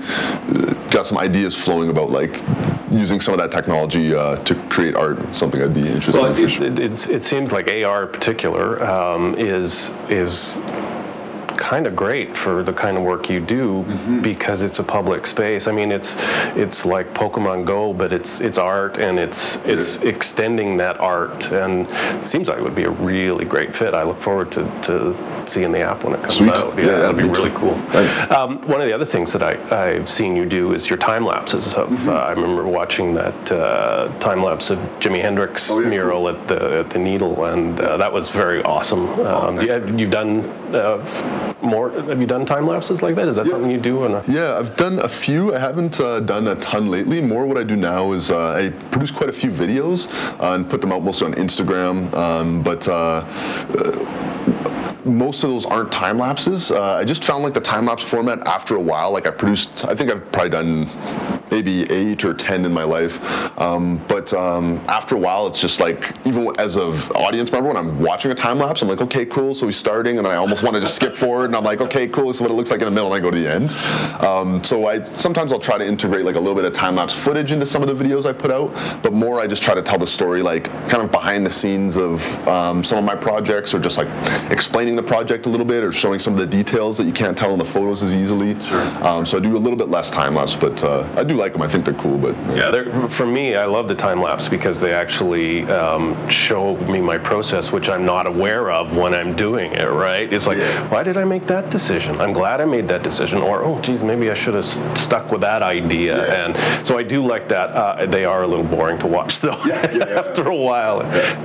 got 0.90 1.06
some 1.06 1.18
ideas 1.18 1.54
flowing 1.54 1.90
about 1.90 2.11
like 2.11 2.42
using 2.90 3.20
some 3.20 3.32
of 3.34 3.38
that 3.38 3.51
technology 3.51 4.14
uh, 4.14 4.36
to 4.44 4.55
create 4.68 4.94
art. 4.94 5.18
Something 5.34 5.62
I'd 5.62 5.74
be 5.74 5.86
interested 5.86 6.20
well, 6.20 6.34
in. 6.34 6.44
It, 6.44 6.49
sure. 6.49 6.66
it, 6.66 7.11
it, 7.11 7.24
seems 7.24 7.53
like 7.53 7.70
AR 7.70 8.05
in 8.05 8.12
particular 8.12 8.82
um, 8.84 9.34
is 9.36 9.90
is 10.09 10.57
kind 11.59 11.86
of 11.86 11.94
great 11.94 12.34
for 12.36 12.62
the 12.62 12.72
kind 12.72 12.96
of 12.96 13.02
work 13.02 13.28
you 13.28 13.40
do 13.40 13.84
because 14.22 14.62
it's 14.62 14.78
a 14.78 14.84
public 14.84 15.26
space. 15.26 15.66
I 15.66 15.72
mean, 15.72 15.92
it's 15.92 16.16
it's 16.56 16.84
like 16.86 17.12
Pokemon 17.12 17.66
Go, 17.66 17.92
but 17.92 18.12
it's 18.12 18.40
it's 18.40 18.56
art 18.59 18.96
and 18.98 19.18
it's 19.18 19.56
it's 19.66 19.96
extending 20.02 20.76
that 20.78 20.98
art, 21.00 21.50
and 21.52 21.86
it 21.90 22.24
seems 22.24 22.48
like 22.48 22.59
it 22.59 22.62
would 22.62 22.74
be 22.76 22.84
a 22.84 22.90
really 22.90 23.44
great 23.44 23.74
fit. 23.74 23.92
I 23.92 24.04
look 24.04 24.20
forward 24.20 24.50
to, 24.52 24.62
to 24.84 25.14
seeing 25.48 25.72
the 25.72 25.80
app 25.80 26.04
when 26.04 26.14
it 26.14 26.20
comes 26.20 26.36
Sweet. 26.36 26.50
out. 26.52 26.76
Yeah, 26.78 26.98
that'd 26.98 27.16
be 27.16 27.24
me 27.24 27.28
really 27.30 27.50
cool. 27.50 27.74
Um, 28.32 28.61
one 28.68 28.80
of 28.80 28.86
the 28.86 28.92
other 28.94 29.04
things 29.04 29.32
that 29.32 29.42
I, 29.42 29.54
I've 29.94 30.09
seen 30.09 30.36
you 30.36 30.46
do 30.46 30.72
is 30.74 30.88
your 30.88 30.98
time 30.98 31.24
lapses. 31.24 31.74
Of, 31.74 31.88
Mm-hmm. 31.88 32.09
uh, 32.11 32.12
I 32.12 32.32
remember 32.32 32.64
watching 32.68 33.14
that 33.14 33.50
uh, 33.52 34.09
time 34.20 34.42
lapse 34.42 34.70
of 34.70 34.78
Jimi 35.00 35.20
Hendrix 35.20 35.70
Oh, 35.70 35.80
yeah, 35.80 35.88
mural 35.88 36.28
at 36.28 36.46
the 36.46 36.80
at 36.80 36.90
the 36.90 36.98
Needle, 36.98 37.44
and 37.46 37.80
uh, 37.80 37.96
that 37.96 38.12
was 38.12 38.28
very 38.28 38.62
awesome. 38.62 39.09
Um, 39.20 39.56
thanks, 39.56 39.64
yeah, 39.68 39.96
you've 39.96 40.11
done 40.11 40.40
uh, 40.74 41.47
more. 41.62 41.90
Have 41.90 42.20
you 42.20 42.26
done 42.26 42.44
time 42.46 42.66
lapses 42.66 43.03
like 43.03 43.14
that? 43.16 43.28
Is 43.28 43.36
that 43.36 43.46
Yeah. 43.46 43.53
something 43.53 43.70
you 43.70 43.78
do? 43.80 44.05
On 44.05 44.14
a, 44.14 44.22
Yeah, 44.28 44.59
I've 44.59 44.76
done 44.76 44.99
a 45.01 45.09
few. 45.09 45.55
I 45.55 45.59
haven't 45.59 46.01
uh, 46.01 46.20
done 46.20 46.49
a 46.49 46.55
ton 46.57 46.90
lately. 46.90 47.20
More 47.20 47.46
what 47.46 47.57
I 47.59 47.64
do 47.64 47.76
now 47.76 48.12
is 48.12 48.30
uh, 48.30 48.51
I 48.51 48.70
produce 48.90 49.11
quite 49.11 49.30
a 49.30 49.32
few 49.32 49.51
videos 49.51 50.09
uh, 50.40 50.55
and 50.55 50.68
put 50.68 50.80
them 50.80 50.92
out 50.92 51.03
mostly 51.03 51.26
on 51.28 51.34
Instagram. 51.34 52.12
Um, 52.14 52.62
but 52.62 52.86
uh, 52.88 53.24
most 55.05 55.42
of 55.44 55.51
those 55.51 55.64
aren't 55.64 55.90
time 55.90 56.18
lapses. 56.18 56.70
Uh, 56.70 56.94
I 56.94 57.05
just 57.05 57.24
found 57.24 57.42
like 57.42 57.55
the 57.55 57.61
time 57.61 57.86
lapse 57.86 58.03
format 58.05 58.46
after 58.46 58.74
a 58.76 58.80
while. 58.80 59.11
Like 59.12 59.26
I 59.26 59.30
produced, 59.30 59.84
I 59.86 59.94
think 59.94 60.11
I've 60.11 60.30
probably 60.32 60.51
done 60.51 60.90
maybe 61.51 61.90
eight 61.90 62.24
or 62.24 62.34
ten 62.34 62.64
in 62.64 62.72
my 62.72 62.84
life. 62.84 63.18
Um, 63.59 63.99
but 64.09 64.32
um, 64.32 64.80
after 64.88 65.14
a 65.14 65.18
while, 65.18 65.46
it's 65.46 65.61
just 65.61 65.80
like 65.80 66.14
even 66.26 66.49
as 66.59 66.76
an 66.76 66.92
audience 67.14 67.53
member, 67.53 67.68
when 67.68 67.76
I'm 67.76 68.01
watching 68.01 68.30
a 68.30 68.34
time 68.34 68.59
lapse, 68.59 68.82
I'm 68.82 68.88
like, 68.88 69.01
okay, 69.01 69.26
cool. 69.26 69.55
So 69.55 69.66
he's 69.66 69.76
starting, 69.76 70.16
and 70.18 70.26
then 70.26 70.32
I 70.32 70.36
almost 70.36 70.62
want 70.62 70.74
to 70.74 70.80
just 70.80 70.96
skip 70.96 71.16
forward, 71.16 71.46
and 71.46 71.57
I'm 71.57 71.64
like, 71.64 71.80
okay, 71.80 72.07
cool. 72.07 72.28
This 72.28 72.36
is 72.36 72.42
what 72.42 72.51
it 72.51 72.55
looks 72.55 72.70
like 72.70 72.80
in 72.80 72.86
the 72.86 72.90
middle, 72.90 73.12
and 73.12 73.16
I 73.16 73.24
go 73.24 73.30
to 73.30 73.38
the 73.38 73.51
end. 73.51 73.70
Um, 74.22 74.62
so 74.62 74.86
I 74.86 75.03
sometimes 75.03 75.53
I'll 75.53 75.61
try 75.61 75.78
to 75.78 75.86
integrate 75.86 76.24
like 76.24 76.36
a 76.36 76.40
little 76.40 76.55
bit 76.55 76.64
of 76.64 76.72
time 76.72 76.96
lapse 76.96 77.14
footage 77.14 77.53
into 77.53 77.66
some 77.66 77.82
of 77.82 77.88
the 77.88 78.05
videos 78.05 78.26
I 78.26 78.32
put 78.32 78.51
out, 78.51 78.72
but 79.03 79.12
more 79.12 79.40
I 79.40 79.46
just 79.46 79.62
try 79.62 79.74
to 79.74 79.82
tell 79.82 79.99
the 79.99 80.07
story 80.07 80.42
like 80.42 80.64
kind 80.88 81.03
of 81.03 81.11
behind 81.11 81.46
the 81.46 81.51
scenes 81.51 81.96
of 81.96 82.49
um, 82.49 82.84
some 82.84 82.99
of 82.99 83.05
my 83.05 83.16
projects, 83.16 83.74
or 83.74 83.78
just 83.78 83.99
like 83.99 84.09
explaining 84.51 84.96
the 84.96 85.03
project 85.03 85.46
a 85.46 85.49
little 85.49 85.66
bit, 85.66 85.82
or 85.82 85.92
showing 85.92 86.18
some 86.18 86.32
of 86.32 86.38
the 86.38 86.46
details 86.46 86.99
that 86.99 87.05
you 87.05 87.12
can't 87.12 87.36
tell 87.36 87.53
in 87.53 87.59
the 87.59 87.64
photos 87.64 88.03
as 88.03 88.14
easily. 88.14 88.59
Sure. 88.61 88.82
Um, 89.05 89.24
so 89.26 89.38
I 89.38 89.40
do 89.40 89.57
a 89.57 89.59
little 89.59 89.78
bit 89.78 89.88
less 89.88 90.11
time 90.11 90.34
lapse, 90.34 90.57
but 90.57 90.82
uh, 90.82 91.09
I 91.16 91.24
do 91.24 91.34
like 91.39 91.53
them. 91.55 91.62
I 91.62 91.68
think 91.68 91.84
they're 91.84 91.95
cool. 91.95 92.18
But 92.18 92.34
Yeah, 92.55 92.70
they're- 92.70 93.09
for 93.09 93.26
me, 93.26 93.55
I 93.55 93.64
love 93.64 93.89
the 93.89 93.95
time 93.95 94.20
lapse 94.20 94.49
because 94.49 94.80
they 94.80 94.93
actually 94.93 95.64
um, 95.70 96.16
show 96.28 96.76
me 96.93 97.01
my 97.01 97.18
process, 97.18 97.72
which 97.72 97.89
I'm 97.89 98.05
not 98.05 98.26
aware 98.26 98.70
of 98.70 98.97
when 98.97 99.14
I'm 99.14 99.34
doing 99.34 99.72
it. 99.72 99.89
Right? 99.89 100.30
It's 100.32 100.47
like, 100.47 100.59
Yeah. 100.59 100.89
why 100.89 101.03
did 101.03 101.16
I 101.16 101.24
make 101.24 101.47
that 101.47 101.70
decision? 101.70 102.20
I'm 102.20 102.32
glad 102.32 102.61
I 102.61 102.64
made 102.66 102.89
that 102.89 103.03
decision. 103.03 103.39
Or, 103.39 103.62
oh, 103.64 103.78
geez, 103.80 104.03
maybe 104.03 104.30
I 104.30 104.34
should 104.34 104.55
have 104.55 104.64
s- 104.64 104.78
stuck 105.01 105.30
with 105.32 105.41
that 105.43 105.62
idea. 105.62 106.16
Yeah. 106.16 106.45
And 106.45 106.86
so 106.86 106.99
I 106.99 107.03
do 107.03 107.24
like 107.24 107.49
that. 107.49 107.70
Uh, 107.70 108.07
they 108.07 108.24
are 108.24 108.43
a 108.43 108.47
little 108.47 108.64
boring 108.64 108.99
to 108.99 109.07
watch, 109.07 109.41
though. 109.41 109.59
Yeah, 109.64 109.91
yeah, 109.91 110.05
yeah. 110.09 110.18
After 110.24 110.49
a 110.49 110.57
while, 110.57 110.99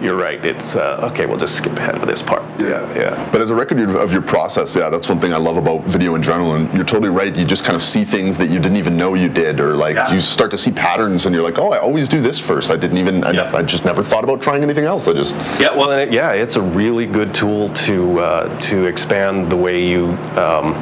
you're 0.04 0.16
right. 0.18 0.44
It's 0.44 0.76
uh, 0.76 1.10
okay. 1.12 1.26
We'll 1.26 1.38
just 1.38 1.56
skip 1.56 1.78
ahead 1.78 1.96
of 1.96 2.08
this 2.08 2.22
part. 2.22 2.44
Yeah, 2.60 2.82
yeah. 2.96 3.30
But 3.32 3.42
as 3.42 3.50
a 3.50 3.56
record 3.56 3.80
of 3.80 4.12
your 4.12 4.22
process, 4.22 4.76
yeah, 4.76 4.90
that's 4.90 5.08
one 5.10 5.20
thing 5.20 5.34
I 5.34 5.38
love 5.38 5.58
about 5.58 5.82
video 5.86 6.16
in 6.16 6.24
general. 6.24 6.56
And 6.56 6.74
you're 6.74 6.86
totally 6.86 7.10
right. 7.10 7.36
You 7.36 7.46
just 7.46 7.64
kind 7.64 7.76
of 7.76 7.82
see 7.82 8.04
things 8.04 8.38
that 8.38 8.50
you 8.50 8.60
didn't 8.60 8.78
even 8.78 8.96
know 8.98 9.14
you 9.14 9.30
did, 9.30 9.60
or 9.60 9.74
like 9.84 9.96
Yeah. 9.96 10.14
you 10.14 10.22
start 10.22 10.52
to 10.52 10.58
see 10.58 10.72
patterns, 10.72 11.26
and 11.26 11.36
you're 11.36 11.44
like, 11.44 11.60
oh, 11.60 11.72
I 11.74 11.80
always 11.80 12.08
do 12.08 12.22
this 12.22 12.40
first. 12.40 12.72
I 12.72 12.78
didn't 12.78 12.98
even, 12.98 13.24
I, 13.24 13.32
Yeah. 13.32 13.52
I 13.54 13.62
just 13.62 13.84
never 13.86 14.02
thought 14.02 14.24
about 14.24 14.42
trying 14.42 14.64
anything 14.64 14.86
else. 14.86 15.08
I 15.08 15.14
just, 15.14 15.36
Yeah, 15.60 15.76
well, 15.76 15.92
it, 15.92 16.12
yeah, 16.12 16.32
it's 16.44 16.56
a 16.56 16.62
really 16.62 17.06
good 17.06 17.34
tool 17.34 17.70
to 17.86 18.20
uh, 18.20 18.60
to 18.70 18.86
expand 18.86 19.50
the 19.52 19.58
way 19.58 19.86
you 19.94 20.04
um, 20.46 20.74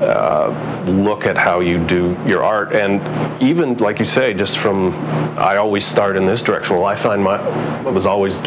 uh, 0.00 0.48
look 0.86 1.26
at 1.26 1.36
how 1.36 1.60
you 1.60 1.78
do 1.96 2.16
your 2.26 2.42
art, 2.44 2.72
and 2.72 3.00
even 3.42 3.76
like 3.78 3.98
you 3.98 4.04
say, 4.04 4.34
just 4.34 4.58
from 4.58 4.94
I 5.36 5.56
always 5.56 5.84
start 5.84 6.16
in 6.16 6.26
this 6.26 6.42
direction. 6.42 6.76
Well, 6.76 6.86
I 6.86 6.96
find 6.96 7.22
my 7.22 7.38
was 7.90 8.06
always 8.06 8.40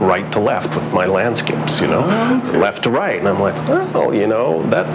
right 0.00 0.30
to 0.32 0.40
left 0.40 0.74
with 0.74 0.92
my 0.92 1.06
landscapes, 1.06 1.80
you 1.80 1.86
know, 1.86 2.00
left 2.54 2.84
to 2.84 2.90
right, 2.90 3.18
and 3.18 3.28
I'm 3.28 3.40
like, 3.40 3.54
oh, 3.94 4.12
you 4.12 4.26
know, 4.26 4.62
that 4.70 4.86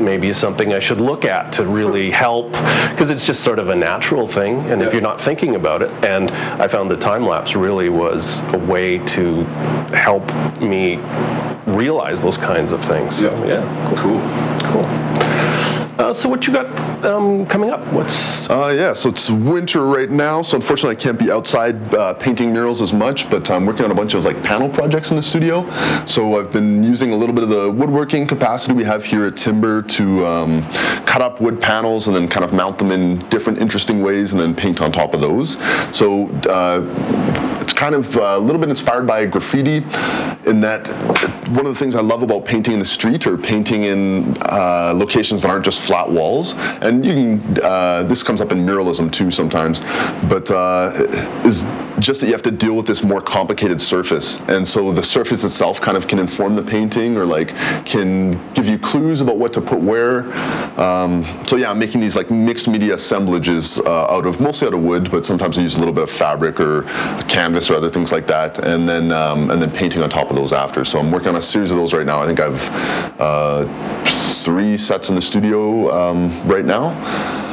maybe 0.00 0.28
is 0.28 0.36
something 0.36 0.72
I 0.72 0.80
should 0.80 1.00
look 1.00 1.24
at 1.24 1.52
to 1.54 1.64
really 1.64 2.10
help, 2.10 2.50
because 2.90 3.10
it's 3.10 3.26
just 3.26 3.42
sort 3.42 3.58
of 3.58 3.68
a 3.68 3.76
natural 3.76 4.26
thing, 4.26 4.60
and 4.70 4.82
if 4.82 4.92
you're 4.92 5.02
not 5.02 5.20
thinking 5.20 5.54
about 5.54 5.82
it, 5.82 5.90
and 6.04 6.30
I 6.30 6.68
found 6.68 6.90
the 6.90 6.96
time 6.96 7.26
lapse 7.26 7.54
really 7.54 7.88
was 7.88 8.40
a 8.52 8.58
way 8.58 8.98
to 8.98 9.44
help 9.94 10.26
me 10.60 10.96
realize 11.66 12.22
those 12.22 12.36
kinds 12.36 12.72
of 12.72 12.84
things. 12.84 13.16
So, 13.16 13.30
Yeah. 13.44 13.60
yeah, 13.62 13.94
cool. 13.96 14.20
cool. 14.72 14.86
Uh, 16.00 16.14
so 16.14 16.30
what 16.30 16.46
you 16.46 16.52
got 16.52 16.66
um, 17.04 17.44
coming 17.44 17.68
up? 17.68 17.86
What's 17.92 18.48
Uh, 18.48 18.72
yeah, 18.74 18.94
so 18.94 19.10
it's 19.10 19.28
winter 19.28 19.84
right 19.84 20.08
now, 20.08 20.40
so 20.40 20.56
unfortunately 20.56 20.96
I 20.96 20.98
can't 20.98 21.18
be 21.18 21.30
outside 21.30 21.76
uh, 21.94 22.14
painting 22.14 22.54
murals 22.54 22.80
as 22.80 22.94
much, 22.94 23.28
but 23.28 23.50
I'm 23.50 23.66
working 23.66 23.84
on 23.84 23.90
a 23.90 23.94
bunch 23.94 24.14
of 24.14 24.24
like 24.24 24.42
panel 24.42 24.66
projects 24.66 25.10
in 25.10 25.18
the 25.18 25.22
studio. 25.22 25.68
So 26.06 26.40
I've 26.40 26.50
been 26.52 26.82
using 26.82 27.12
a 27.12 27.16
little 27.16 27.34
bit 27.34 27.44
of 27.44 27.50
the 27.50 27.70
woodworking 27.70 28.26
capacity 28.26 28.72
we 28.72 28.82
have 28.84 29.04
here 29.04 29.26
at 29.26 29.36
Timber 29.36 29.82
to 29.82 30.24
um, 30.24 30.62
cut 31.04 31.20
up 31.20 31.38
wood 31.42 31.60
panels 31.60 32.08
and 32.08 32.16
then 32.16 32.28
kind 32.28 32.44
of 32.44 32.54
mount 32.54 32.78
them 32.78 32.92
in 32.92 33.18
different 33.28 33.58
interesting 33.58 34.00
ways 34.00 34.32
and 34.32 34.40
then 34.40 34.54
paint 34.54 34.80
on 34.80 34.90
top 34.90 35.12
of 35.12 35.20
those. 35.20 35.58
So 35.94 36.28
uh, 36.48 36.80
it's 37.60 37.74
kind 37.74 37.94
of 37.94 38.16
uh, 38.16 38.36
a 38.36 38.38
little 38.38 38.60
bit 38.60 38.70
inspired 38.70 39.06
by 39.06 39.26
graffiti 39.26 39.84
in 40.46 40.62
that 40.62 40.88
one 41.50 41.66
of 41.66 41.72
the 41.72 41.78
things 41.78 41.94
I 41.94 42.00
love 42.00 42.22
about 42.22 42.44
painting 42.44 42.74
in 42.74 42.78
the 42.78 42.84
street 42.84 43.26
or 43.26 43.36
painting 43.36 43.84
in 43.84 44.36
uh, 44.42 44.92
locations 44.94 45.42
that 45.42 45.50
aren't 45.50 45.64
just 45.64 45.80
flat 45.80 46.08
walls, 46.08 46.54
and 46.80 47.04
you 47.04 47.12
can, 47.12 47.58
uh, 47.62 48.04
this 48.04 48.22
comes 48.22 48.40
up 48.40 48.52
in 48.52 48.58
muralism 48.58 49.10
too 49.10 49.30
sometimes, 49.30 49.80
but 50.28 50.50
uh, 50.50 50.92
is 51.44 51.64
just 52.00 52.20
that 52.20 52.26
you 52.26 52.32
have 52.32 52.42
to 52.42 52.50
deal 52.50 52.74
with 52.74 52.86
this 52.86 53.02
more 53.02 53.20
complicated 53.20 53.80
surface. 53.80 54.40
And 54.48 54.66
so 54.66 54.92
the 54.92 55.02
surface 55.02 55.44
itself 55.44 55.80
kind 55.80 55.96
of 55.96 56.08
can 56.08 56.18
inform 56.18 56.54
the 56.54 56.62
painting 56.62 57.16
or 57.16 57.24
like 57.24 57.48
can 57.84 58.32
give 58.54 58.66
you 58.66 58.78
clues 58.78 59.20
about 59.20 59.36
what 59.36 59.52
to 59.52 59.60
put 59.60 59.80
where. 59.80 60.32
Um, 60.80 61.24
so 61.46 61.56
yeah, 61.56 61.70
I'm 61.70 61.78
making 61.78 62.00
these 62.00 62.16
like 62.16 62.30
mixed 62.30 62.68
media 62.68 62.94
assemblages 62.94 63.78
uh, 63.78 64.06
out 64.06 64.26
of, 64.26 64.40
mostly 64.40 64.66
out 64.66 64.74
of 64.74 64.82
wood, 64.82 65.10
but 65.10 65.24
sometimes 65.24 65.58
I 65.58 65.62
use 65.62 65.76
a 65.76 65.78
little 65.78 65.94
bit 65.94 66.04
of 66.04 66.10
fabric 66.10 66.58
or 66.60 66.82
canvas 67.28 67.70
or 67.70 67.74
other 67.74 67.90
things 67.90 68.12
like 68.12 68.26
that, 68.26 68.64
and 68.64 68.88
then 68.88 69.12
um, 69.12 69.50
and 69.50 69.60
then 69.60 69.70
painting 69.70 70.02
on 70.02 70.10
top 70.10 70.30
of 70.30 70.36
those 70.36 70.52
after. 70.52 70.84
So 70.84 70.98
I'm 70.98 71.10
working 71.10 71.28
on 71.28 71.36
a 71.36 71.42
series 71.42 71.70
of 71.70 71.76
those 71.76 71.92
right 71.92 72.06
now. 72.06 72.22
I 72.22 72.26
think 72.26 72.40
I've 72.40 73.20
uh, 73.20 73.66
three 74.42 74.76
sets 74.76 75.08
in 75.10 75.14
the 75.14 75.22
studio 75.22 75.90
um, 75.92 76.48
right 76.48 76.64
now. 76.64 77.49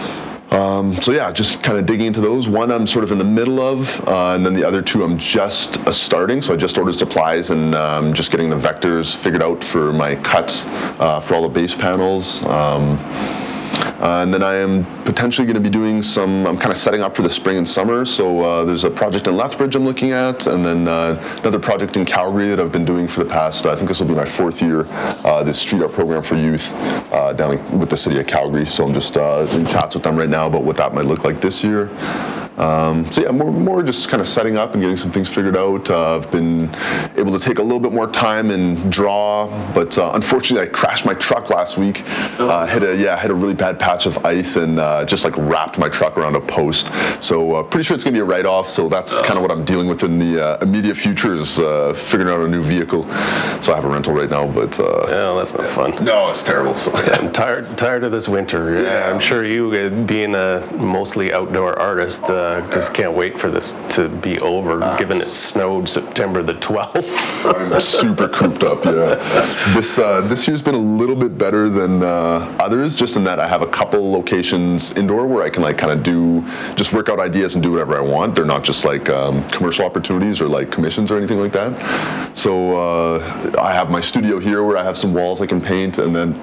Um, 0.51 0.99
so 1.01 1.11
yeah, 1.11 1.31
just 1.31 1.61
kind 1.61 1.77
of 1.77 1.85
digging 1.85 2.07
into 2.07 2.21
those. 2.21 2.47
One 2.47 2.71
I'm 2.71 2.87
sort 2.87 3.03
of 3.03 3.11
in 3.11 3.17
the 3.17 3.25
middle 3.25 3.59
of, 3.59 4.07
uh, 4.07 4.33
and 4.33 4.45
then 4.45 4.53
the 4.53 4.63
other 4.63 4.81
two 4.81 5.03
I'm 5.03 5.17
just 5.17 5.85
uh, 5.85 5.91
starting. 5.91 6.41
So 6.41 6.53
I 6.53 6.57
just 6.57 6.77
ordered 6.77 6.95
supplies 6.95 7.49
and 7.49 7.75
um, 7.75 8.13
just 8.13 8.31
getting 8.31 8.49
the 8.49 8.55
vectors 8.55 9.15
figured 9.15 9.43
out 9.43 9.63
for 9.63 9.91
my 9.91 10.15
cuts 10.15 10.65
uh, 10.99 11.19
for 11.19 11.35
all 11.35 11.43
the 11.43 11.49
base 11.49 11.75
panels. 11.75 12.45
Um, 12.45 12.97
uh, 13.99 14.21
and 14.23 14.33
then 14.33 14.43
I 14.43 14.55
am 14.55 14.85
potentially 15.03 15.45
going 15.45 15.55
to 15.55 15.61
be 15.61 15.69
doing 15.69 16.01
some, 16.01 16.45
I'm 16.45 16.57
kind 16.57 16.71
of 16.71 16.77
setting 16.77 17.01
up 17.01 17.15
for 17.15 17.21
the 17.21 17.29
spring 17.29 17.57
and 17.57 17.67
summer. 17.67 18.05
So 18.05 18.41
uh, 18.41 18.63
there's 18.63 18.83
a 18.83 18.89
project 18.91 19.27
in 19.27 19.35
Lethbridge 19.35 19.75
I'm 19.75 19.85
looking 19.85 20.11
at, 20.11 20.47
and 20.47 20.63
then 20.63 20.87
uh, 20.87 21.21
another 21.39 21.59
project 21.59 21.97
in 21.97 22.05
Calgary 22.05 22.49
that 22.49 22.59
I've 22.59 22.71
been 22.71 22.85
doing 22.85 23.07
for 23.07 23.23
the 23.23 23.29
past, 23.29 23.65
I 23.65 23.75
think 23.75 23.87
this 23.87 23.99
will 23.99 24.07
be 24.07 24.15
my 24.15 24.25
fourth 24.25 24.61
year, 24.61 24.85
uh, 25.25 25.43
this 25.43 25.59
street 25.59 25.81
art 25.81 25.91
program 25.91 26.23
for 26.23 26.35
youth 26.35 26.71
uh, 27.11 27.33
down 27.33 27.79
with 27.79 27.89
the 27.89 27.97
city 27.97 28.19
of 28.19 28.27
Calgary. 28.27 28.65
So 28.65 28.85
I'm 28.85 28.93
just 28.93 29.17
uh, 29.17 29.47
in 29.51 29.65
chats 29.65 29.95
with 29.95 30.03
them 30.03 30.15
right 30.15 30.29
now 30.29 30.47
about 30.47 30.63
what 30.63 30.77
that 30.77 30.93
might 30.93 31.05
look 31.05 31.23
like 31.23 31.41
this 31.41 31.63
year. 31.63 31.89
Um, 32.57 33.11
so 33.11 33.21
yeah, 33.21 33.31
more, 33.31 33.51
more 33.51 33.83
just 33.83 34.09
kind 34.09 34.19
of 34.21 34.27
setting 34.27 34.57
up 34.57 34.73
and 34.73 34.81
getting 34.81 34.97
some 34.97 35.11
things 35.11 35.29
figured 35.29 35.55
out. 35.55 35.89
Uh, 35.89 36.15
I've 36.17 36.31
been 36.31 36.73
able 37.15 37.31
to 37.37 37.39
take 37.39 37.59
a 37.59 37.63
little 37.63 37.79
bit 37.79 37.93
more 37.93 38.07
time 38.07 38.49
and 38.49 38.91
draw, 38.91 39.47
but 39.73 39.97
uh, 39.97 40.11
unfortunately 40.15 40.67
I 40.67 40.71
crashed 40.71 41.05
my 41.05 41.13
truck 41.13 41.49
last 41.49 41.77
week. 41.77 42.03
Uh, 42.39 42.65
hit 42.65 42.83
a 42.83 42.95
yeah, 42.95 43.19
hit 43.19 43.29
a 43.29 43.33
really 43.33 43.53
bad 43.53 43.79
patch 43.79 44.05
of 44.05 44.25
ice 44.25 44.55
and 44.55 44.79
uh, 44.79 45.05
just 45.05 45.23
like 45.23 45.37
wrapped 45.37 45.77
my 45.77 45.87
truck 45.89 46.17
around 46.17 46.35
a 46.35 46.41
post. 46.41 46.91
So 47.21 47.55
uh, 47.55 47.63
pretty 47.63 47.83
sure 47.83 47.95
it's 47.95 48.03
gonna 48.03 48.15
be 48.15 48.21
a 48.21 48.25
write-off. 48.25 48.69
So 48.69 48.89
that's 48.89 49.21
kind 49.21 49.35
of 49.37 49.41
what 49.41 49.51
I'm 49.51 49.63
dealing 49.65 49.87
with 49.87 50.03
in 50.03 50.17
the 50.17 50.43
uh, 50.43 50.57
immediate 50.61 50.95
future 50.95 51.35
is 51.35 51.59
uh, 51.59 51.93
figuring 51.93 52.33
out 52.33 52.41
a 52.41 52.47
new 52.47 52.63
vehicle. 52.63 53.03
So 53.61 53.71
I 53.71 53.75
have 53.75 53.85
a 53.85 53.89
rental 53.89 54.13
right 54.13 54.29
now, 54.29 54.47
but 54.51 54.79
uh, 54.79 55.05
yeah, 55.07 55.33
that's 55.35 55.53
not 55.53 55.67
fun. 55.67 56.03
no, 56.03 56.29
it's 56.29 56.41
terrible. 56.43 56.75
So 56.75 56.91
I'm 56.95 57.31
tired 57.31 57.65
tired 57.77 58.03
of 58.03 58.11
this 58.11 58.27
winter. 58.27 58.73
Yeah, 58.75 58.81
Yeah. 58.81 59.09
I'm 59.13 59.19
sure 59.19 59.43
you, 59.43 59.89
being 60.05 60.33
a 60.33 60.67
mostly 60.73 61.31
outdoor 61.33 61.77
artist, 61.77 62.23
uh, 62.47 62.71
just 62.71 62.93
can't 62.93 63.13
wait 63.13 63.37
for 63.37 63.51
this 63.51 63.73
to 63.89 64.07
be 64.07 64.39
over, 64.39 64.79
given 64.97 65.19
it 65.19 65.27
snowed 65.27 65.89
September 65.89 66.41
the 66.41 66.53
12th. 66.53 67.73
I'm 67.73 67.79
super 67.81 68.29
cooped 68.29 68.63
up. 68.63 68.85
Yeah, 68.85 69.15
this 69.73 69.99
uh, 69.99 70.21
this 70.21 70.47
year's 70.47 70.61
been 70.61 70.75
a 70.75 70.77
little 71.01 71.15
bit 71.15 71.37
better 71.37 71.67
than 71.69 72.03
uh, 72.03 72.55
others, 72.59 72.95
just 72.95 73.17
in 73.17 73.23
that 73.25 73.39
I 73.39 73.47
have 73.47 73.61
a 73.61 73.67
couple 73.67 74.11
locations 74.11 74.93
indoor 74.93 75.27
where 75.27 75.43
I 75.43 75.49
can 75.49 75.61
like 75.61 75.77
kind 75.77 75.91
of 75.91 76.03
do 76.03 76.41
just 76.75 76.93
work 76.93 77.09
out 77.09 77.19
ideas 77.19 77.55
and 77.55 77.63
do 77.63 77.71
whatever 77.71 77.97
I 77.97 78.01
want. 78.01 78.35
They're 78.35 78.45
not 78.45 78.63
just 78.63 78.85
like 78.85 79.09
um, 79.09 79.47
commercial 79.49 79.85
opportunities 79.85 80.39
or 80.39 80.47
like 80.47 80.71
commissions 80.71 81.11
or 81.11 81.17
anything 81.17 81.39
like 81.39 81.51
that. 81.53 82.35
So 82.35 82.77
uh, 82.77 83.51
I 83.59 83.73
have 83.73 83.89
my 83.89 84.01
studio 84.01 84.39
here 84.39 84.63
where 84.63 84.77
I 84.77 84.83
have 84.83 84.97
some 84.97 85.13
walls 85.13 85.41
I 85.41 85.47
can 85.47 85.59
paint, 85.59 85.97
and 85.97 86.15
then 86.15 86.33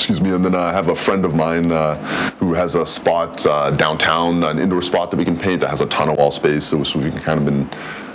excuse 0.00 0.20
me, 0.20 0.34
and 0.34 0.44
then 0.44 0.54
I 0.54 0.72
have 0.72 0.88
a 0.88 0.94
friend 0.94 1.24
of 1.24 1.34
mine 1.34 1.70
uh, 1.70 1.96
who 2.38 2.54
has 2.54 2.74
a 2.74 2.86
spot 2.86 3.46
uh, 3.46 3.70
downtown, 3.70 4.42
an 4.42 4.58
indoor 4.58 4.80
spot 4.80 5.10
that 5.10 5.18
we 5.20 5.24
can 5.26 5.36
paint 5.38 5.60
that 5.60 5.68
has 5.68 5.82
a 5.82 5.86
ton 5.86 6.08
of 6.08 6.16
wall 6.16 6.30
space. 6.30 6.64
So, 6.64 6.82
so 6.82 6.98
we've 6.98 7.14
kind 7.22 7.38
of 7.38 7.44
been 7.44 7.68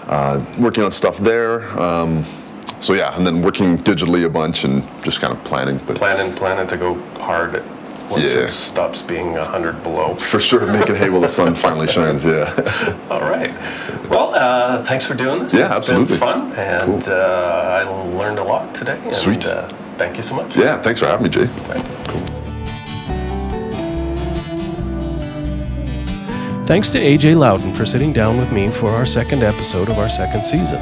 uh, 0.07 0.43
working 0.59 0.83
on 0.83 0.91
stuff 0.91 1.17
there. 1.19 1.61
Um, 1.79 2.25
so 2.79 2.93
yeah, 2.93 3.15
and 3.15 3.25
then 3.25 3.41
working 3.43 3.77
digitally 3.77 4.25
a 4.25 4.29
bunch 4.29 4.63
and 4.63 4.83
just 5.03 5.21
kind 5.21 5.31
of 5.31 5.41
planning. 5.43 5.77
But 5.85 5.97
planning, 5.97 6.35
planning 6.35 6.67
to 6.67 6.77
go 6.77 6.95
hard 7.19 7.63
once 8.09 8.23
Yeah. 8.23 8.45
it 8.45 8.49
stops 8.51 9.03
being 9.03 9.33
100 9.33 9.83
below. 9.83 10.15
for 10.15 10.39
sure, 10.39 10.65
making 10.65 10.95
hay 10.95 11.09
while 11.11 11.21
the 11.21 11.27
sun 11.29 11.53
finally 11.65 11.87
shines. 11.87 12.25
Yeah. 12.25 12.97
All 13.11 13.21
right. 13.21 13.51
Well, 14.09 14.33
uh, 14.33 14.83
thanks 14.85 15.05
for 15.05 15.13
doing 15.13 15.43
this. 15.43 15.53
Yeah, 15.53 15.67
it's 15.67 15.75
absolutely. 15.77 16.07
been 16.07 16.17
fun, 16.19 16.51
and 16.53 17.03
Cool. 17.03 17.13
uh, 17.13 17.79
I 17.79 17.83
learned 18.17 18.39
a 18.39 18.43
lot 18.43 18.73
today. 18.73 18.99
And, 19.03 19.15
Sweet. 19.15 19.45
Uh, 19.45 19.67
thank 19.97 20.17
you 20.17 20.23
so 20.23 20.35
much. 20.35 20.55
yeah. 20.57 20.81
Thanks 20.81 20.99
for 20.99 21.05
having 21.07 21.23
me, 21.23 21.29
Jay. 21.29 22.34
Thanks 26.65 26.91
to 26.93 26.99
AJ 26.99 27.35
Louden 27.35 27.75
for 27.75 27.85
sitting 27.85 28.11
down 28.11 28.39
with 28.39 28.51
me 28.51 28.71
for 28.71 28.89
our 28.89 29.05
second 29.05 29.43
episode 29.43 29.87
of 29.87 29.99
our 29.99 30.09
second 30.09 30.43
season. 30.43 30.81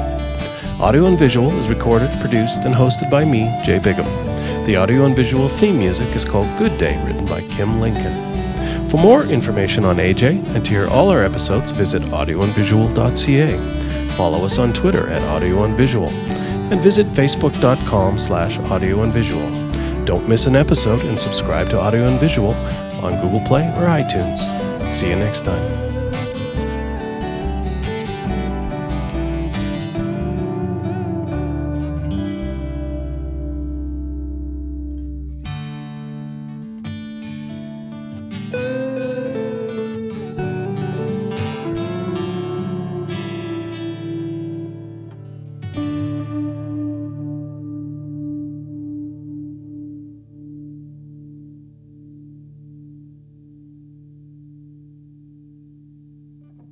Audio 0.80 1.04
and 1.04 1.18
Visual 1.18 1.50
is 1.58 1.68
recorded, 1.68 2.10
produced, 2.20 2.64
and 2.64 2.74
hosted 2.74 3.10
by 3.10 3.22
me, 3.22 3.54
Jay 3.62 3.78
Bigham. 3.78 4.06
The 4.64 4.76
audio 4.76 5.04
and 5.04 5.14
visual 5.14 5.46
theme 5.46 5.76
music 5.76 6.16
is 6.16 6.24
called 6.24 6.48
Good 6.56 6.78
Day, 6.78 6.98
written 7.04 7.26
by 7.26 7.42
Kim 7.48 7.82
Lincoln. 7.82 8.14
For 8.88 8.96
more 8.96 9.24
information 9.24 9.84
on 9.84 9.96
AJ 9.96 10.54
and 10.54 10.64
to 10.64 10.70
hear 10.70 10.88
all 10.88 11.10
our 11.10 11.22
episodes, 11.22 11.70
visit 11.70 12.02
audioandvisual.ca. 12.04 14.08
Follow 14.16 14.46
us 14.46 14.58
on 14.58 14.72
Twitter 14.72 15.08
at 15.08 15.20
Audio 15.24 15.64
and 15.64 16.82
visit 16.82 17.06
facebook.com 17.08 18.18
slash 18.18 18.58
audio 18.58 19.02
and 19.02 19.12
visual. 19.12 19.50
Don't 20.06 20.26
miss 20.26 20.46
an 20.46 20.56
episode 20.56 21.02
and 21.02 21.20
subscribe 21.20 21.68
to 21.68 21.78
Audio 21.78 22.06
and 22.06 22.18
Visual 22.18 22.54
on 23.04 23.20
Google 23.20 23.40
Play 23.40 23.68
or 23.76 23.86
iTunes. 23.86 24.63
See 24.90 25.08
you 25.10 25.16
next 25.16 25.44
time. 25.44 25.93